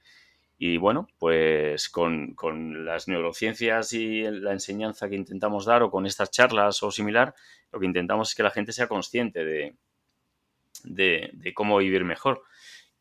Y 0.57 0.77
bueno, 0.77 1.07
pues 1.19 1.89
con, 1.89 2.33
con, 2.33 2.83
las 2.83 3.07
neurociencias 3.07 3.93
y 3.93 4.23
la 4.23 4.53
enseñanza 4.53 5.07
que 5.07 5.15
intentamos 5.15 5.65
dar 5.65 5.83
o 5.83 5.91
con 5.91 6.05
estas 6.07 6.31
charlas 6.31 6.81
o 6.81 6.89
similar, 6.89 7.35
lo 7.71 7.79
que 7.79 7.85
intentamos 7.85 8.29
es 8.29 8.35
que 8.35 8.43
la 8.43 8.49
gente 8.49 8.71
sea 8.71 8.87
consciente 8.87 9.45
de, 9.45 9.75
de, 10.83 11.53
cómo 11.53 11.77
vivir 11.77 12.03
mejor. 12.03 12.41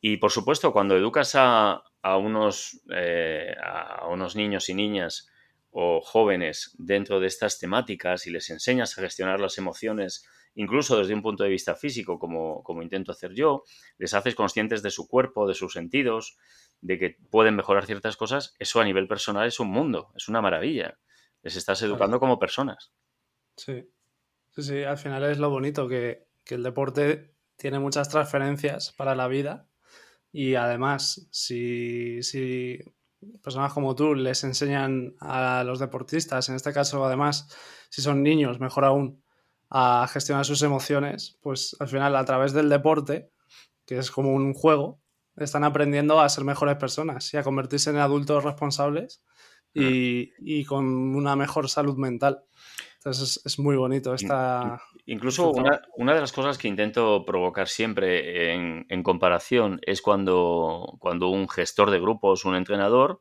Y 0.01 0.19
por 0.19 0.31
supuesto, 0.31 0.73
cuando 0.73 0.97
educas 0.97 1.35
a, 1.35 1.83
a 2.03 2.17
unos, 2.19 2.83
eh, 2.95 3.55
a 3.63 4.07
unos 4.09 4.37
niños 4.37 4.69
y 4.69 4.75
niñas 4.75 5.31
o 5.71 6.01
jóvenes 6.03 6.75
dentro 6.79 7.21
de 7.21 7.27
estas 7.27 7.59
temáticas 7.59 8.27
y 8.27 8.31
les 8.31 8.51
enseñas 8.51 8.97
a 8.97 9.01
gestionar 9.01 9.41
las 9.41 9.57
emociones 9.57 10.29
incluso 10.57 10.99
desde 10.99 11.15
un 11.15 11.23
punto 11.23 11.45
de 11.45 11.51
vista 11.51 11.75
físico, 11.75 12.19
como, 12.19 12.63
como 12.63 12.83
intento 12.83 13.13
hacer 13.13 13.33
yo, 13.33 13.63
les 13.99 14.15
haces 14.15 14.35
conscientes 14.35 14.83
de 14.83 14.91
su 14.91 15.07
cuerpo, 15.07 15.47
de 15.47 15.55
sus 15.55 15.75
sentidos, 15.75 16.37
de 16.81 16.99
que 16.99 17.19
pueden 17.31 17.57
mejorar 17.57 17.87
ciertas 17.87 18.17
cosas, 18.17 18.55
eso 18.59 18.81
a 18.81 18.85
nivel 18.85 19.09
personal 19.09 19.47
es 19.47 19.61
un 19.61 19.69
mundo, 19.69 20.13
es 20.15 20.29
una 20.29 20.41
maravilla. 20.41 20.99
Les 21.43 21.57
estás 21.57 21.83
educando 21.83 22.21
como 22.21 22.39
personas. 22.39 22.93
Sí. 23.57 23.89
sí, 24.51 24.63
sí, 24.63 24.83
al 24.83 24.99
final 24.99 25.25
es 25.25 25.39
lo 25.39 25.51
bonito, 25.51 25.89
que, 25.89 26.27
que 26.45 26.57
el 26.57 26.63
deporte 26.63 27.35
tiene 27.57 27.79
muchas 27.79 28.09
transferencias 28.09 28.93
para 28.93 29.15
la 29.15 29.29
vida 29.29 29.67
y 30.33 30.55
además, 30.55 31.27
si, 31.31 32.23
si 32.23 32.79
personas 33.43 33.73
como 33.73 33.95
tú 33.95 34.15
les 34.15 34.45
enseñan 34.45 35.15
a 35.21 35.65
los 35.65 35.79
deportistas, 35.79 36.49
en 36.49 36.57
este 36.57 36.73
caso 36.73 37.05
además, 37.05 37.49
si 37.89 38.03
son 38.03 38.23
niños, 38.23 38.61
mejor 38.61 38.85
aún, 38.85 39.23
a 39.71 40.07
gestionar 40.13 40.45
sus 40.45 40.63
emociones, 40.63 41.39
pues 41.41 41.75
al 41.81 41.89
final 41.89 42.15
a 42.15 42.25
través 42.25 42.53
del 42.53 42.69
deporte, 42.69 43.31
que 43.87 43.99
es 43.99 44.11
como 44.11 44.35
un 44.35 44.53
juego, 44.53 45.01
están 45.37 45.65
aprendiendo 45.65 46.21
a 46.21 46.29
ser 46.29 46.45
mejores 46.45 46.77
personas 46.77 47.33
y 47.35 47.37
a 47.37 47.43
convertirse 47.43 47.91
en 47.91 47.97
adultos 47.97 48.45
responsables 48.45 49.23
y, 49.75 50.33
y 50.39 50.65
con 50.65 50.87
una 51.15 51.37
mejor 51.37 51.69
salud 51.69 51.97
mental. 51.97 52.45
Entonces 52.97 53.41
es, 53.45 53.59
muy 53.59 53.77
bonito 53.77 54.15
esta... 54.15 54.81
Incluso 55.05 55.51
una, 55.51 55.83
una, 55.97 56.15
de 56.15 56.21
las 56.21 56.33
cosas 56.33 56.59
que 56.59 56.67
intento 56.67 57.25
provocar 57.25 57.69
siempre 57.69 58.53
en, 58.53 58.85
en, 58.89 59.03
comparación 59.05 59.79
es 59.83 60.03
cuando, 60.03 60.97
cuando 60.99 61.29
un 61.29 61.49
gestor 61.49 61.93
de 61.93 62.01
grupos, 62.01 62.45
un 62.45 62.57
entrenador, 62.57 63.21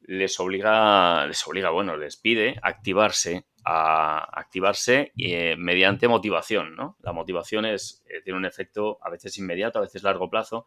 les 0.00 0.38
obliga, 0.40 1.26
les 1.26 1.46
obliga, 1.46 1.70
bueno, 1.70 1.96
les 1.96 2.16
pide 2.16 2.58
activarse 2.62 3.46
a 3.64 4.38
activarse 4.38 5.12
eh, 5.16 5.54
mediante 5.56 6.08
motivación, 6.08 6.74
¿no? 6.74 6.96
La 7.00 7.12
motivación 7.12 7.64
es, 7.64 8.04
eh, 8.08 8.20
tiene 8.24 8.38
un 8.38 8.44
efecto 8.44 8.98
a 9.02 9.08
veces 9.10 9.38
inmediato, 9.38 9.78
a 9.78 9.82
veces 9.82 10.02
largo 10.02 10.28
plazo, 10.28 10.66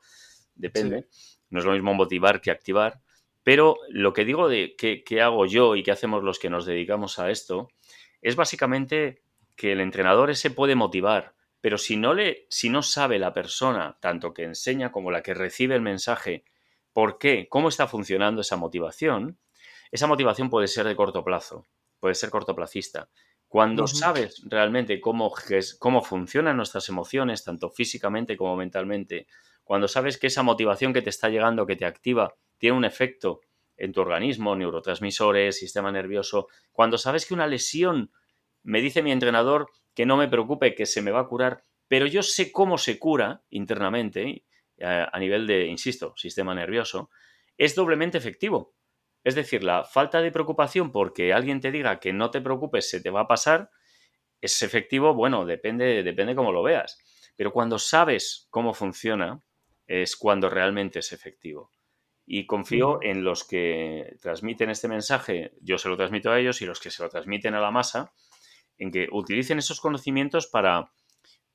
depende. 0.56 1.08
No 1.50 1.60
es 1.60 1.66
lo 1.66 1.74
mismo 1.74 1.94
motivar 1.94 2.42
que 2.42 2.52
activar. 2.52 3.02
Pero 3.44 3.78
lo 3.90 4.14
que 4.14 4.26
digo 4.26 4.50
de 4.50 4.76
qué, 4.76 5.22
hago 5.22 5.46
yo 5.46 5.76
y 5.76 5.84
qué 5.84 5.92
hacemos 5.92 6.24
los 6.24 6.40
que 6.40 6.50
nos 6.50 6.66
dedicamos 6.66 7.20
a 7.20 7.30
esto 7.30 7.70
es 8.22 8.36
básicamente 8.36 9.22
que 9.56 9.72
el 9.74 9.82
entrenador 9.82 10.36
se 10.36 10.50
puede 10.50 10.76
motivar, 10.76 11.36
pero 11.62 11.78
si 11.78 11.96
no, 11.96 12.14
le, 12.14 12.48
si 12.50 12.70
no 12.70 12.82
sabe 12.82 13.20
la 13.20 13.34
persona, 13.34 13.98
tanto 14.02 14.34
que 14.34 14.44
enseña 14.44 14.92
como 14.92 15.12
la 15.12 15.22
que 15.22 15.36
recibe 15.36 15.76
el 15.76 15.82
mensaje, 15.82 16.44
por 16.92 17.20
qué, 17.20 17.48
cómo 17.48 17.70
está 17.70 17.88
funcionando 17.88 18.42
esa 18.42 18.58
motivación, 18.58 19.38
esa 19.92 20.08
motivación 20.08 20.50
puede 20.50 20.68
ser 20.68 20.88
de 20.88 20.96
corto 20.96 21.24
plazo 21.24 21.66
puede 22.06 22.14
ser 22.14 22.30
cortoplacista. 22.30 23.10
Cuando 23.48 23.88
sabes 23.88 24.44
realmente 24.46 25.02
cómo, 25.02 25.34
cómo 25.80 26.04
funcionan 26.04 26.56
nuestras 26.56 26.88
emociones, 26.90 27.44
tanto 27.44 27.72
físicamente 27.72 28.38
como 28.38 28.56
mentalmente, 28.56 29.26
cuando 29.66 29.88
sabes 29.88 30.18
que 30.18 30.28
esa 30.28 30.44
motivación 30.44 30.94
que 30.94 31.02
te 31.02 31.10
está 31.10 31.28
llegando, 31.28 31.66
que 31.66 31.76
te 31.76 31.86
activa, 31.86 32.36
tiene 32.58 32.78
un 32.78 32.86
efecto 32.86 33.42
en 33.76 33.92
tu 33.92 34.00
organismo, 34.00 34.56
neurotransmisores, 34.56 35.58
sistema 35.58 35.92
nervioso, 35.92 36.48
cuando 36.72 36.98
sabes 36.98 37.26
que 37.26 37.34
una 37.34 37.48
lesión, 37.48 38.12
me 38.64 38.80
dice 38.80 39.04
mi 39.04 39.12
entrenador 39.12 39.70
que 39.94 40.06
no 40.06 40.18
me 40.18 40.28
preocupe, 40.28 40.76
que 40.76 40.86
se 40.86 41.02
me 41.02 41.12
va 41.12 41.22
a 41.22 41.28
curar, 41.28 41.64
pero 41.88 42.06
yo 42.06 42.24
sé 42.24 42.52
cómo 42.52 42.78
se 42.78 43.00
cura 43.00 43.44
internamente, 43.50 44.46
eh, 44.78 45.06
a 45.12 45.20
nivel 45.20 45.48
de, 45.48 45.66
insisto, 45.66 46.14
sistema 46.16 46.54
nervioso, 46.56 47.10
es 47.58 47.76
doblemente 47.76 48.18
efectivo. 48.18 48.76
Es 49.24 49.34
decir, 49.34 49.64
la 49.64 49.84
falta 49.84 50.22
de 50.22 50.32
preocupación 50.32 50.92
porque 50.92 51.34
alguien 51.34 51.60
te 51.60 51.72
diga 51.72 52.00
que 52.00 52.14
no 52.14 52.30
te 52.30 52.42
preocupes, 52.42 52.90
se 52.90 53.02
te 53.02 53.10
va 53.10 53.22
a 53.22 53.28
pasar, 53.28 53.72
es 54.42 54.62
efectivo, 54.62 55.16
bueno, 55.16 55.46
depende, 55.46 56.04
depende 56.04 56.36
cómo 56.36 56.52
lo 56.52 56.62
veas. 56.62 57.00
Pero 57.36 57.52
cuando 57.52 57.80
sabes 57.80 58.48
cómo 58.52 58.74
funciona, 58.74 59.42
es 59.88 60.16
cuando 60.16 60.50
realmente 60.50 61.00
es 61.00 61.12
efectivo. 61.12 61.72
Y 62.26 62.48
confío 62.48 63.00
en 63.04 63.24
los 63.24 63.44
que 63.44 64.18
transmiten 64.20 64.70
este 64.70 64.88
mensaje, 64.88 65.54
yo 65.62 65.78
se 65.78 65.90
lo 65.90 65.98
transmito 65.98 66.32
a 66.32 66.40
ellos 66.40 66.62
y 66.62 66.66
los 66.66 66.80
que 66.80 66.90
se 66.90 67.04
lo 67.04 67.10
transmiten 67.10 67.54
a 67.54 67.60
la 67.60 67.70
masa, 67.70 68.14
en 68.78 68.92
que 68.92 69.08
utilicen 69.12 69.60
esos 69.60 69.80
conocimientos 69.80 70.48
para, 70.48 70.92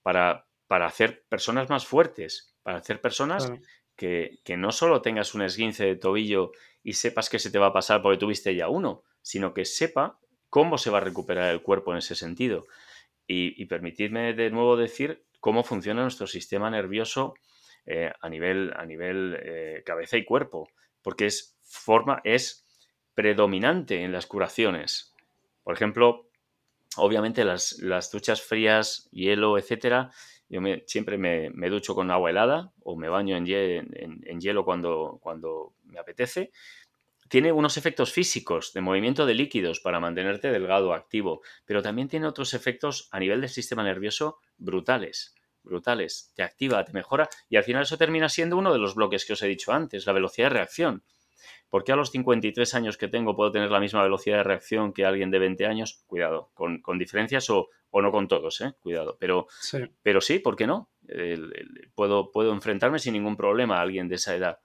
para, 0.02 0.46
para 0.68 0.86
hacer 0.86 1.24
personas 1.28 1.68
más 1.68 1.86
fuertes, 1.86 2.54
para 2.62 2.78
hacer 2.78 3.00
personas 3.00 3.52
que, 3.96 4.38
que, 4.44 4.56
no 4.56 4.70
solo 4.70 5.02
tengas 5.02 5.34
un 5.34 5.42
esguince 5.42 5.84
de 5.84 5.96
tobillo 5.96 6.52
y 6.82 6.94
sepas 6.94 7.28
que 7.28 7.38
se 7.38 7.50
te 7.50 7.58
va 7.58 7.66
a 7.66 7.72
pasar 7.72 8.00
porque 8.00 8.18
tuviste 8.18 8.54
ya 8.54 8.68
uno, 8.68 9.02
sino 9.22 9.52
que 9.52 9.64
sepa 9.64 10.20
cómo 10.50 10.78
se 10.78 10.90
va 10.90 10.98
a 10.98 11.02
recuperar 11.02 11.50
el 11.50 11.62
cuerpo 11.62 11.92
en 11.92 11.98
ese 11.98 12.14
sentido. 12.14 12.66
Y, 13.26 13.64
permitidme 13.66 14.34
de 14.34 14.50
nuevo 14.50 14.76
decir 14.76 15.24
cómo 15.38 15.62
funciona 15.62 16.02
nuestro 16.02 16.26
sistema 16.26 16.68
nervioso 16.68 17.34
eh, 17.92 18.12
a 18.20 18.28
nivel, 18.28 18.72
a 18.76 18.86
nivel 18.86 19.36
eh, 19.42 19.82
cabeza 19.84 20.16
y 20.16 20.24
cuerpo, 20.24 20.70
porque 21.02 21.26
es, 21.26 21.58
forma, 21.64 22.20
es 22.22 22.64
predominante 23.14 24.04
en 24.04 24.12
las 24.12 24.26
curaciones. 24.26 25.12
Por 25.64 25.74
ejemplo, 25.74 26.30
obviamente 26.98 27.44
las, 27.44 27.80
las 27.80 28.12
duchas 28.12 28.42
frías, 28.42 29.08
hielo, 29.10 29.58
etcétera, 29.58 30.12
yo 30.48 30.60
siempre 30.86 31.18
me, 31.18 31.50
ducho 31.68 31.96
con 31.96 32.12
agua 32.12 32.30
helada 32.30 32.72
o 32.84 32.94
me 32.94 33.08
baño 33.08 33.36
en, 33.36 33.48
en, 33.48 34.40
hielo 34.40 34.64
cuando, 34.64 35.18
cuando 35.20 35.74
me 35.82 35.98
apetece. 35.98 36.52
Tiene 37.28 37.50
unos 37.50 37.76
efectos 37.76 38.12
físicos 38.12 38.72
de 38.72 38.82
movimiento 38.82 39.26
de 39.26 39.34
líquidos 39.34 39.80
para 39.80 39.98
mantenerte 39.98 40.52
delgado, 40.52 40.94
activo, 40.94 41.42
pero 41.64 41.82
también 41.82 42.06
tiene 42.06 42.28
otros 42.28 42.54
efectos 42.54 43.08
a 43.10 43.18
nivel 43.18 43.40
del 43.40 43.50
sistema 43.50 43.82
nervioso 43.82 44.38
brutales 44.58 45.34
brutales, 45.62 46.32
te 46.34 46.42
activa, 46.42 46.84
te 46.84 46.92
mejora 46.92 47.28
y 47.48 47.56
al 47.56 47.64
final 47.64 47.82
eso 47.82 47.96
termina 47.96 48.28
siendo 48.28 48.56
uno 48.56 48.72
de 48.72 48.78
los 48.78 48.94
bloques 48.94 49.24
que 49.24 49.34
os 49.34 49.42
he 49.42 49.48
dicho 49.48 49.72
antes, 49.72 50.06
la 50.06 50.12
velocidad 50.12 50.48
de 50.48 50.54
reacción. 50.54 51.04
¿Por 51.68 51.84
qué 51.84 51.92
a 51.92 51.96
los 51.96 52.10
53 52.10 52.74
años 52.74 52.96
que 52.96 53.08
tengo 53.08 53.36
puedo 53.36 53.52
tener 53.52 53.70
la 53.70 53.80
misma 53.80 54.02
velocidad 54.02 54.38
de 54.38 54.42
reacción 54.42 54.92
que 54.92 55.04
alguien 55.04 55.30
de 55.30 55.38
20 55.38 55.66
años? 55.66 56.02
Cuidado, 56.06 56.50
con, 56.54 56.82
diferencias 56.98 57.48
o, 57.50 57.68
no 57.92 58.10
con 58.10 58.26
todos, 58.26 58.60
¿eh? 58.60 58.74
Cuidado. 58.80 59.16
Pero 59.20 59.46
sí, 59.60 59.78
pero 60.02 60.20
sí 60.20 60.40
¿por 60.40 60.56
qué 60.56 60.66
no? 60.66 60.90
puedo, 61.94 62.30
puedo 62.32 62.52
enfrentarme 62.52 62.98
sin 62.98 63.12
ningún 63.12 63.36
problema 63.36 63.78
a 63.78 63.82
alguien 63.82 64.08
de 64.08 64.16
esa 64.16 64.34
edad. 64.34 64.58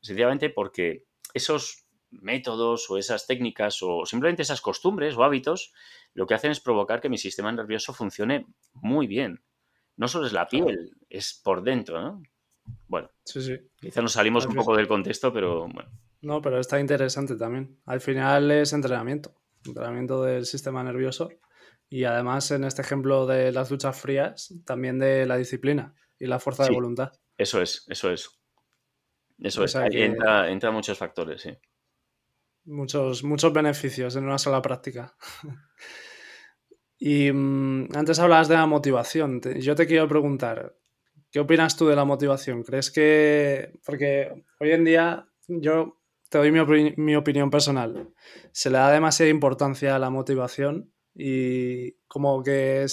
Sencillamente 0.00 0.50
porque 0.50 1.04
esos 1.34 1.86
métodos 2.10 2.90
o 2.90 2.98
esas 2.98 3.26
técnicas 3.26 3.78
o 3.82 4.04
simplemente 4.04 4.42
esas 4.42 4.60
costumbres 4.60 5.16
o 5.16 5.24
hábitos 5.24 5.72
lo 6.12 6.26
que 6.26 6.34
hacen 6.34 6.50
es 6.50 6.60
provocar 6.60 7.00
que 7.00 7.08
mi 7.08 7.18
sistema 7.18 7.52
nervioso 7.52 7.92
funcione 7.92 8.46
muy 8.74 9.06
bien. 9.06 9.42
No 10.00 10.08
solo 10.08 10.26
es 10.26 10.32
la 10.32 10.48
piel, 10.48 10.96
es 11.10 11.38
por 11.44 11.62
dentro, 11.62 12.00
¿no? 12.00 12.22
Bueno, 12.88 13.10
sí, 13.22 13.42
sí. 13.42 13.58
quizá 13.78 14.00
nos 14.00 14.14
salimos 14.14 14.46
un 14.46 14.54
poco 14.54 14.74
del 14.74 14.88
contexto, 14.88 15.30
pero 15.30 15.68
bueno. 15.68 15.90
No, 16.22 16.40
pero 16.40 16.58
está 16.58 16.80
interesante 16.80 17.36
también. 17.36 17.78
Al 17.84 18.00
final 18.00 18.50
es 18.50 18.72
entrenamiento, 18.72 19.34
entrenamiento 19.62 20.22
del 20.22 20.46
sistema 20.46 20.82
nervioso 20.82 21.28
y 21.90 22.04
además 22.04 22.50
en 22.50 22.64
este 22.64 22.80
ejemplo 22.80 23.26
de 23.26 23.52
las 23.52 23.68
duchas 23.68 24.00
frías, 24.00 24.54
también 24.64 24.98
de 24.98 25.26
la 25.26 25.36
disciplina 25.36 25.94
y 26.18 26.24
la 26.24 26.40
fuerza 26.40 26.64
de 26.64 26.70
voluntad. 26.70 27.12
Eso 27.36 27.60
es, 27.60 27.84
eso 27.90 28.10
es. 28.10 28.40
Eso 29.38 29.64
es, 29.64 29.76
ahí 29.76 30.00
entra, 30.00 30.70
muchos 30.70 30.96
factores, 30.96 31.42
sí. 31.42 31.50
Muchos, 32.64 33.22
muchos 33.22 33.52
beneficios 33.52 34.16
en 34.16 34.24
una 34.24 34.38
sola 34.38 34.62
práctica. 34.62 35.14
y 37.02 37.32
mm, 37.32 37.88
antes 37.96 38.18
hablabas 38.20 38.48
de 38.48 38.56
la 38.56 38.66
motivación. 38.66 39.40
yo 39.40 39.74
te 39.74 39.86
quiero 39.86 40.06
preguntar, 40.06 40.76
¿qué 41.32 41.40
opinas 41.40 41.74
tú 41.76 41.88
de 41.88 41.96
la 41.96 42.04
motivación? 42.04 42.62
¿Crees 42.62 42.90
que, 42.90 43.72
porque 43.86 44.44
hoy 44.60 44.72
en 44.72 44.84
día 44.84 45.26
yo 45.48 45.96
te 46.28 46.38
doy 46.38 46.52
mi, 46.52 47.16
opinión 47.16 47.50
personal, 47.50 48.10
se 48.52 48.70
le 48.70 48.78
da 48.78 48.92
demasiada 48.92 49.30
importancia 49.30 49.96
a 49.96 49.98
la 49.98 50.10
motivación 50.10 50.92
y 51.14 51.92
como 52.06 52.42
que 52.42 52.84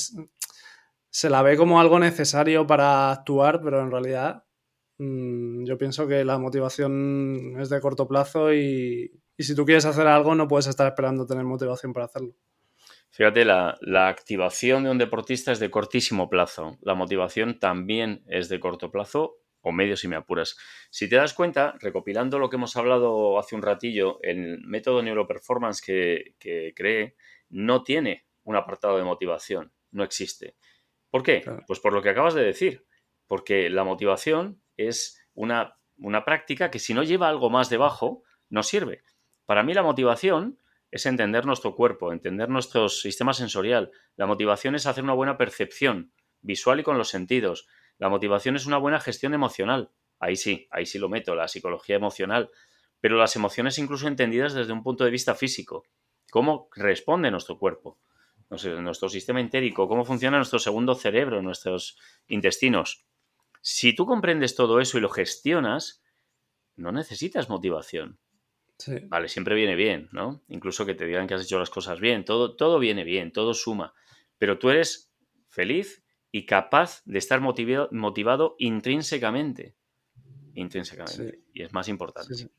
se 1.10 1.30
la 1.30 1.42
ve 1.44 1.58
como 1.58 1.80
algo 1.80 2.00
necesario 2.00 2.66
para 2.66 3.12
actuar, 3.12 3.62
pero 3.62 3.82
en 3.82 3.92
realidad 3.92 4.46
mm, 5.00 5.66
yo 5.66 5.78
pienso 5.78 6.08
que 6.08 6.24
la 6.24 6.40
motivación 6.40 7.56
es 7.60 7.70
de 7.70 7.82
corto 7.82 8.08
plazo 8.08 8.54
y 8.54 9.12
si 9.38 9.54
tú 9.54 9.66
quieres 9.66 9.86
hacer 9.86 10.08
algo 10.08 10.34
no 10.34 10.48
puedes 10.48 10.68
estar 10.68 10.88
esperando 10.88 11.26
tener 11.28 11.44
motivación 11.44 11.94
para 11.94 12.06
hacerlo. 12.06 12.34
Fíjate, 13.10 13.46
la, 13.46 13.78
activación 14.08 14.84
de 14.84 14.92
un 14.92 14.98
deportista 14.98 15.52
es 15.52 15.60
de 15.60 15.72
cortísimo 15.72 16.30
plazo. 16.30 16.78
La 16.82 16.94
motivación 16.94 17.60
también 17.60 18.24
es 18.28 18.50
de 18.50 18.60
corto 18.60 18.92
plazo 18.92 19.38
o 19.62 19.72
medio 19.72 19.98
si 19.98 20.08
me 20.08 20.16
apuras. 20.16 20.56
Si 20.90 21.10
te 21.10 21.16
das 21.16 21.34
cuenta, 21.34 21.76
recopilando 21.80 22.40
lo 22.40 22.50
que 22.50 22.58
hemos 22.58 22.76
hablado 22.78 23.40
hace 23.40 23.56
un 23.56 23.64
ratillo, 23.64 24.20
el 24.22 24.62
método 24.62 25.02
neuroperformance 25.02 25.82
que, 25.84 26.36
que 26.40 26.74
creé 26.76 27.16
no 27.50 27.84
tiene 27.84 28.26
un 28.44 28.56
apartado 28.56 28.98
de 28.98 29.04
motivación, 29.04 29.74
no 29.92 30.04
existe. 30.04 30.56
¿Por 31.10 31.24
qué? 31.24 31.44
Pues 31.66 31.80
por 31.80 31.94
lo 31.94 32.02
que 32.02 32.10
acabas 32.10 32.34
de 32.34 32.44
decir, 32.44 32.86
porque 33.28 33.70
la 33.70 33.84
motivación 33.84 34.62
es 34.76 35.22
una, 35.34 35.78
una 35.98 36.24
práctica 36.24 36.70
que 36.72 36.80
si 36.80 36.94
no 36.94 37.04
lleva 37.04 37.30
algo 37.30 37.50
más 37.50 37.70
debajo, 37.70 38.24
no 38.50 38.64
sirve. 38.64 39.04
Para 39.46 39.64
mí 39.64 39.74
la 39.74 39.84
motivación 39.84 40.60
es 40.92 41.06
entender 41.06 41.46
nuestro 41.46 41.76
cuerpo, 41.76 42.12
entender 42.12 42.50
nuestro 42.50 42.90
sistema 42.90 43.34
sensorial. 43.34 43.92
La 44.16 44.26
motivación 44.26 44.76
es 44.76 44.86
hacer 44.86 45.04
una 45.04 45.14
buena 45.14 45.38
percepción 45.38 46.14
visual 46.42 46.80
y 46.80 46.84
con 46.84 46.98
los 46.98 47.10
sentidos. 47.10 47.68
La 47.98 48.10
motivación 48.10 48.56
es 48.56 48.66
una 48.66 48.78
buena 48.78 49.00
gestión 49.00 49.34
emocional. 49.34 49.92
Ahí 50.20 50.36
sí, 50.36 50.68
ahí 50.72 50.86
sí 50.86 50.98
lo 51.00 51.10
meto, 51.10 51.36
la 51.36 51.48
psicología 51.48 51.96
emocional. 51.96 52.50
Pero 53.02 53.18
las 53.18 53.36
emociones 53.36 53.78
incluso 53.78 54.08
entendidas 54.08 54.54
desde 54.54 54.74
un 54.74 54.84
punto 54.84 55.04
de 55.04 55.12
vista 55.12 55.36
físico. 55.36 55.84
¿Cómo 56.32 56.70
responde 56.76 57.32
nuestro 57.32 57.58
cuerpo? 57.58 58.00
Nuestro 58.50 59.10
sistema 59.10 59.42
entérico, 59.42 59.88
cómo 59.90 60.06
funciona 60.06 60.38
nuestro 60.38 60.60
segundo 60.60 60.96
cerebro, 60.96 61.42
nuestros 61.42 61.98
intestinos. 62.28 63.06
Si 63.62 63.94
tú 63.94 64.06
comprendes 64.06 64.56
todo 64.56 64.80
eso 64.80 64.98
y 64.98 65.02
lo 65.02 65.10
gestionas, 65.10 66.02
no 66.78 66.92
necesitas 66.94 67.50
motivación. 67.50 68.20
Vale, 69.08 69.28
siempre 69.28 69.56
viene 69.56 69.76
bien, 69.76 70.10
¿no? 70.12 70.44
Incluso 70.50 70.86
que 70.86 70.94
te 70.94 71.06
digan 71.06 71.28
que 71.28 71.34
has 71.34 71.44
hecho 71.44 71.60
las 71.60 71.70
cosas 71.70 72.00
bien, 72.00 72.24
todo, 72.26 72.56
todo 72.56 72.80
viene 72.80 73.04
bien, 73.04 73.32
todo 73.32 73.54
suma. 73.54 73.94
Pero 74.38 74.60
tú 74.60 74.70
eres 74.70 75.12
feliz 75.50 76.04
y 76.32 76.46
capaz 76.46 77.02
de 77.06 77.18
estar 77.18 77.42
motivado, 77.42 77.90
motivado 77.92 78.56
intrínsecamente. 78.60 79.76
Intrínsecamente. 80.54 81.42
Y 81.54 81.64
es 81.64 81.74
más 81.74 81.88
importante. 81.88 82.50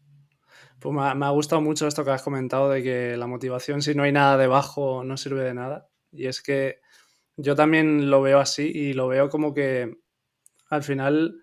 pues 0.78 0.94
me 0.94 1.26
ha, 1.26 1.30
gustado 1.30 1.60
mucho 1.60 1.86
esto 1.86 2.04
que 2.04 2.10
has 2.10 2.22
comentado 2.22 2.68
de 2.68 2.82
que 2.82 3.16
la 3.16 3.26
motivación, 3.26 3.82
si 3.82 3.94
no 3.94 4.02
hay 4.02 4.12
nada 4.12 4.36
debajo, 4.36 5.04
no 5.04 5.16
sirve 5.16 5.44
de 5.44 5.54
nada. 5.54 5.88
Y 6.10 6.26
es 6.26 6.42
que 6.42 6.80
yo 7.36 7.54
también 7.54 8.10
lo 8.10 8.22
veo 8.22 8.40
así 8.40 8.70
y 8.74 8.92
lo 8.92 9.06
veo 9.08 9.28
como 9.28 9.54
que 9.54 9.98
al 10.68 10.82
final 10.82 11.42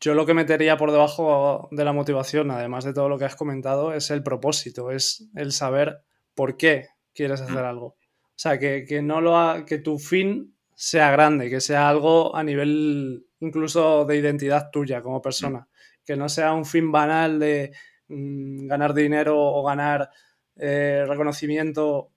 yo 0.00 0.14
lo 0.14 0.26
que 0.26 0.34
metería 0.34 0.76
por 0.76 0.92
debajo 0.92 1.68
de 1.72 1.84
la 1.84 1.92
motivación, 1.92 2.50
además 2.50 2.84
de 2.84 2.92
todo 2.92 3.08
lo 3.08 3.18
que 3.18 3.24
has 3.24 3.36
comentado, 3.36 3.92
es 3.92 4.10
el 4.10 4.22
propósito, 4.22 4.90
es 4.90 5.28
el 5.34 5.52
saber 5.52 6.02
por 6.34 6.56
qué 6.56 6.88
quieres 7.14 7.40
hacer 7.40 7.64
algo. 7.64 7.86
O 7.86 8.38
sea, 8.38 8.58
que, 8.58 9.00
no 9.02 9.20
lo 9.20 9.64
que 9.64 9.78
tu 9.78 9.98
fin 9.98 10.54
sea 10.74 11.10
grande, 11.10 11.50
que 11.50 11.60
sea 11.60 11.88
algo 11.88 12.36
a 12.36 12.44
nivel 12.44 13.26
incluso 13.40 14.04
de 14.04 14.16
identidad 14.16 14.70
tuya 14.70 15.02
como 15.02 15.22
persona, 15.22 15.68
que 16.04 16.16
no 16.16 16.28
sea 16.28 16.52
un 16.52 16.64
fin 16.64 16.92
banal 16.92 17.38
de 17.38 17.72
mm, 18.08 18.66
ganar 18.66 18.94
dinero 18.94 19.38
o 19.38 19.64
ganar 19.64 20.10
eh, 20.56 21.04
reconocimiento, 21.08 22.12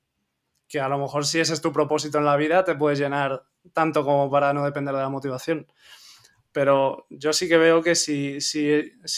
que 0.68 0.80
a 0.80 0.90
lo 0.90 1.00
mejor 1.00 1.26
si 1.26 1.40
ese 1.40 1.54
es 1.54 1.62
tu 1.62 1.74
propósito 1.74 2.20
en 2.20 2.26
la 2.26 2.38
vida 2.38 2.64
te 2.64 2.76
puedes 2.76 3.00
llenar 3.00 3.44
tanto 3.74 4.04
como 4.04 4.30
para 4.30 4.54
no 4.54 4.64
depender 4.64 4.94
de 4.94 5.02
la 5.02 5.10
motivación 5.10 5.68
pero 6.60 7.08
yo 7.10 7.32
sí 7.32 7.48
que 7.48 7.56
veo 7.56 7.82
que 7.82 7.96
si, 7.96 8.38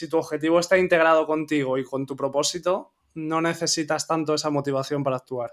tu 0.07 0.17
objetivo 0.19 0.59
está 0.59 0.77
integrado 0.77 1.25
contigo 1.25 1.79
y 1.79 1.83
con 1.83 2.05
tu 2.05 2.15
propósito, 2.15 2.93
no 3.15 3.41
necesitas 3.41 4.05
tanto 4.05 4.35
esa 4.35 4.51
motivación 4.51 5.03
para 5.03 5.15
actuar. 5.15 5.51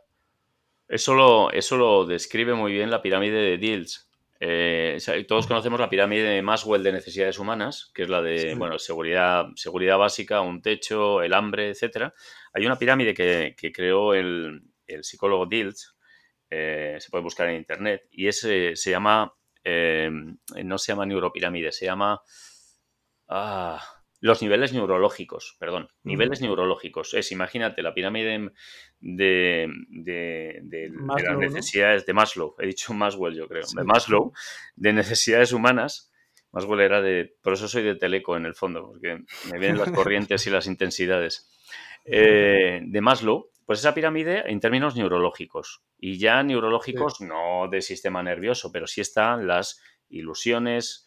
Eso 0.86 1.14
lo, 1.14 1.50
eso 1.50 1.78
lo 1.78 2.04
describe 2.04 2.52
muy 2.52 2.72
bien 2.72 2.90
la 2.90 3.00
pirámide 3.00 3.38
de 3.38 3.56
Diels. 3.56 4.10
Eh, 4.38 4.98
todos 5.26 5.46
conocemos 5.46 5.80
la 5.80 5.88
pirámide 5.88 6.24
de 6.24 6.42
Maswell 6.42 6.82
de 6.82 6.92
necesidades 6.92 7.38
humanas, 7.38 7.90
que 7.94 8.02
es 8.02 8.10
la 8.10 8.20
de 8.20 8.54
bueno, 8.54 8.78
seguridad, 8.78 9.46
seguridad 9.54 9.96
básica, 9.96 10.42
un 10.42 10.60
techo, 10.60 11.22
el 11.22 11.32
hambre, 11.32 11.70
etc. 11.70 12.12
Hay 12.52 12.66
una 12.66 12.76
pirámide 12.76 13.14
que, 13.14 13.72
creó 13.72 14.12
el, 14.12 14.60
psicólogo 15.00 15.46
Diels, 15.46 15.96
eh, 16.50 16.98
se 17.00 17.08
puede 17.08 17.24
buscar 17.24 17.48
en 17.48 17.56
internet, 17.56 18.06
y 18.10 18.28
ese 18.28 18.76
se 18.76 18.90
llama 18.90 19.37
eh, 19.68 20.10
no 20.64 20.78
se 20.78 20.92
llama 20.92 21.06
neuropirámide, 21.06 21.72
se 21.72 21.86
llama 21.86 22.22
ah, 23.28 23.82
los 24.20 24.42
niveles 24.42 24.72
neurológicos, 24.72 25.56
perdón, 25.60 25.88
niveles 26.02 26.40
neurológicos. 26.40 27.14
Es, 27.14 27.30
imagínate, 27.32 27.82
la 27.82 27.94
pirámide 27.94 28.50
de, 29.00 29.68
de, 29.90 30.90
las 30.90 31.38
necesidades 31.38 32.06
de 32.06 32.12
Maslow, 32.14 32.56
he 32.58 32.66
dicho 32.66 32.94
Maswell 32.94 33.34
yo 33.34 33.46
creo, 33.46 33.64
de 33.74 33.84
Maslow, 33.84 34.32
de 34.76 34.92
necesidades 34.92 35.52
humanas. 35.52 36.10
Maswell 36.50 36.80
era 36.80 37.02
de, 37.02 37.36
por 37.42 37.52
eso 37.52 37.68
soy 37.68 37.82
de 37.82 37.94
Teleco 37.94 38.36
en 38.36 38.46
el 38.46 38.54
fondo, 38.54 38.86
porque 38.86 39.18
me 39.52 39.58
vienen 39.58 39.78
las 39.78 39.90
corrientes 39.92 40.46
y 40.46 40.50
las 40.50 40.66
intensidades. 40.66 41.48
Eh, 42.06 42.80
de 42.82 43.00
Maslow, 43.02 43.50
pues 43.68 43.80
esa 43.80 43.92
pirámide 43.92 44.50
en 44.50 44.60
términos 44.60 44.96
neurológicos. 44.96 45.82
Y 45.98 46.18
ya 46.18 46.42
neurológicos 46.42 47.20
no 47.20 47.68
de 47.70 47.82
sistema 47.82 48.22
nervioso, 48.22 48.72
pero 48.72 48.86
sí 48.86 49.02
están 49.02 49.46
las 49.46 49.78
ilusiones, 50.08 51.06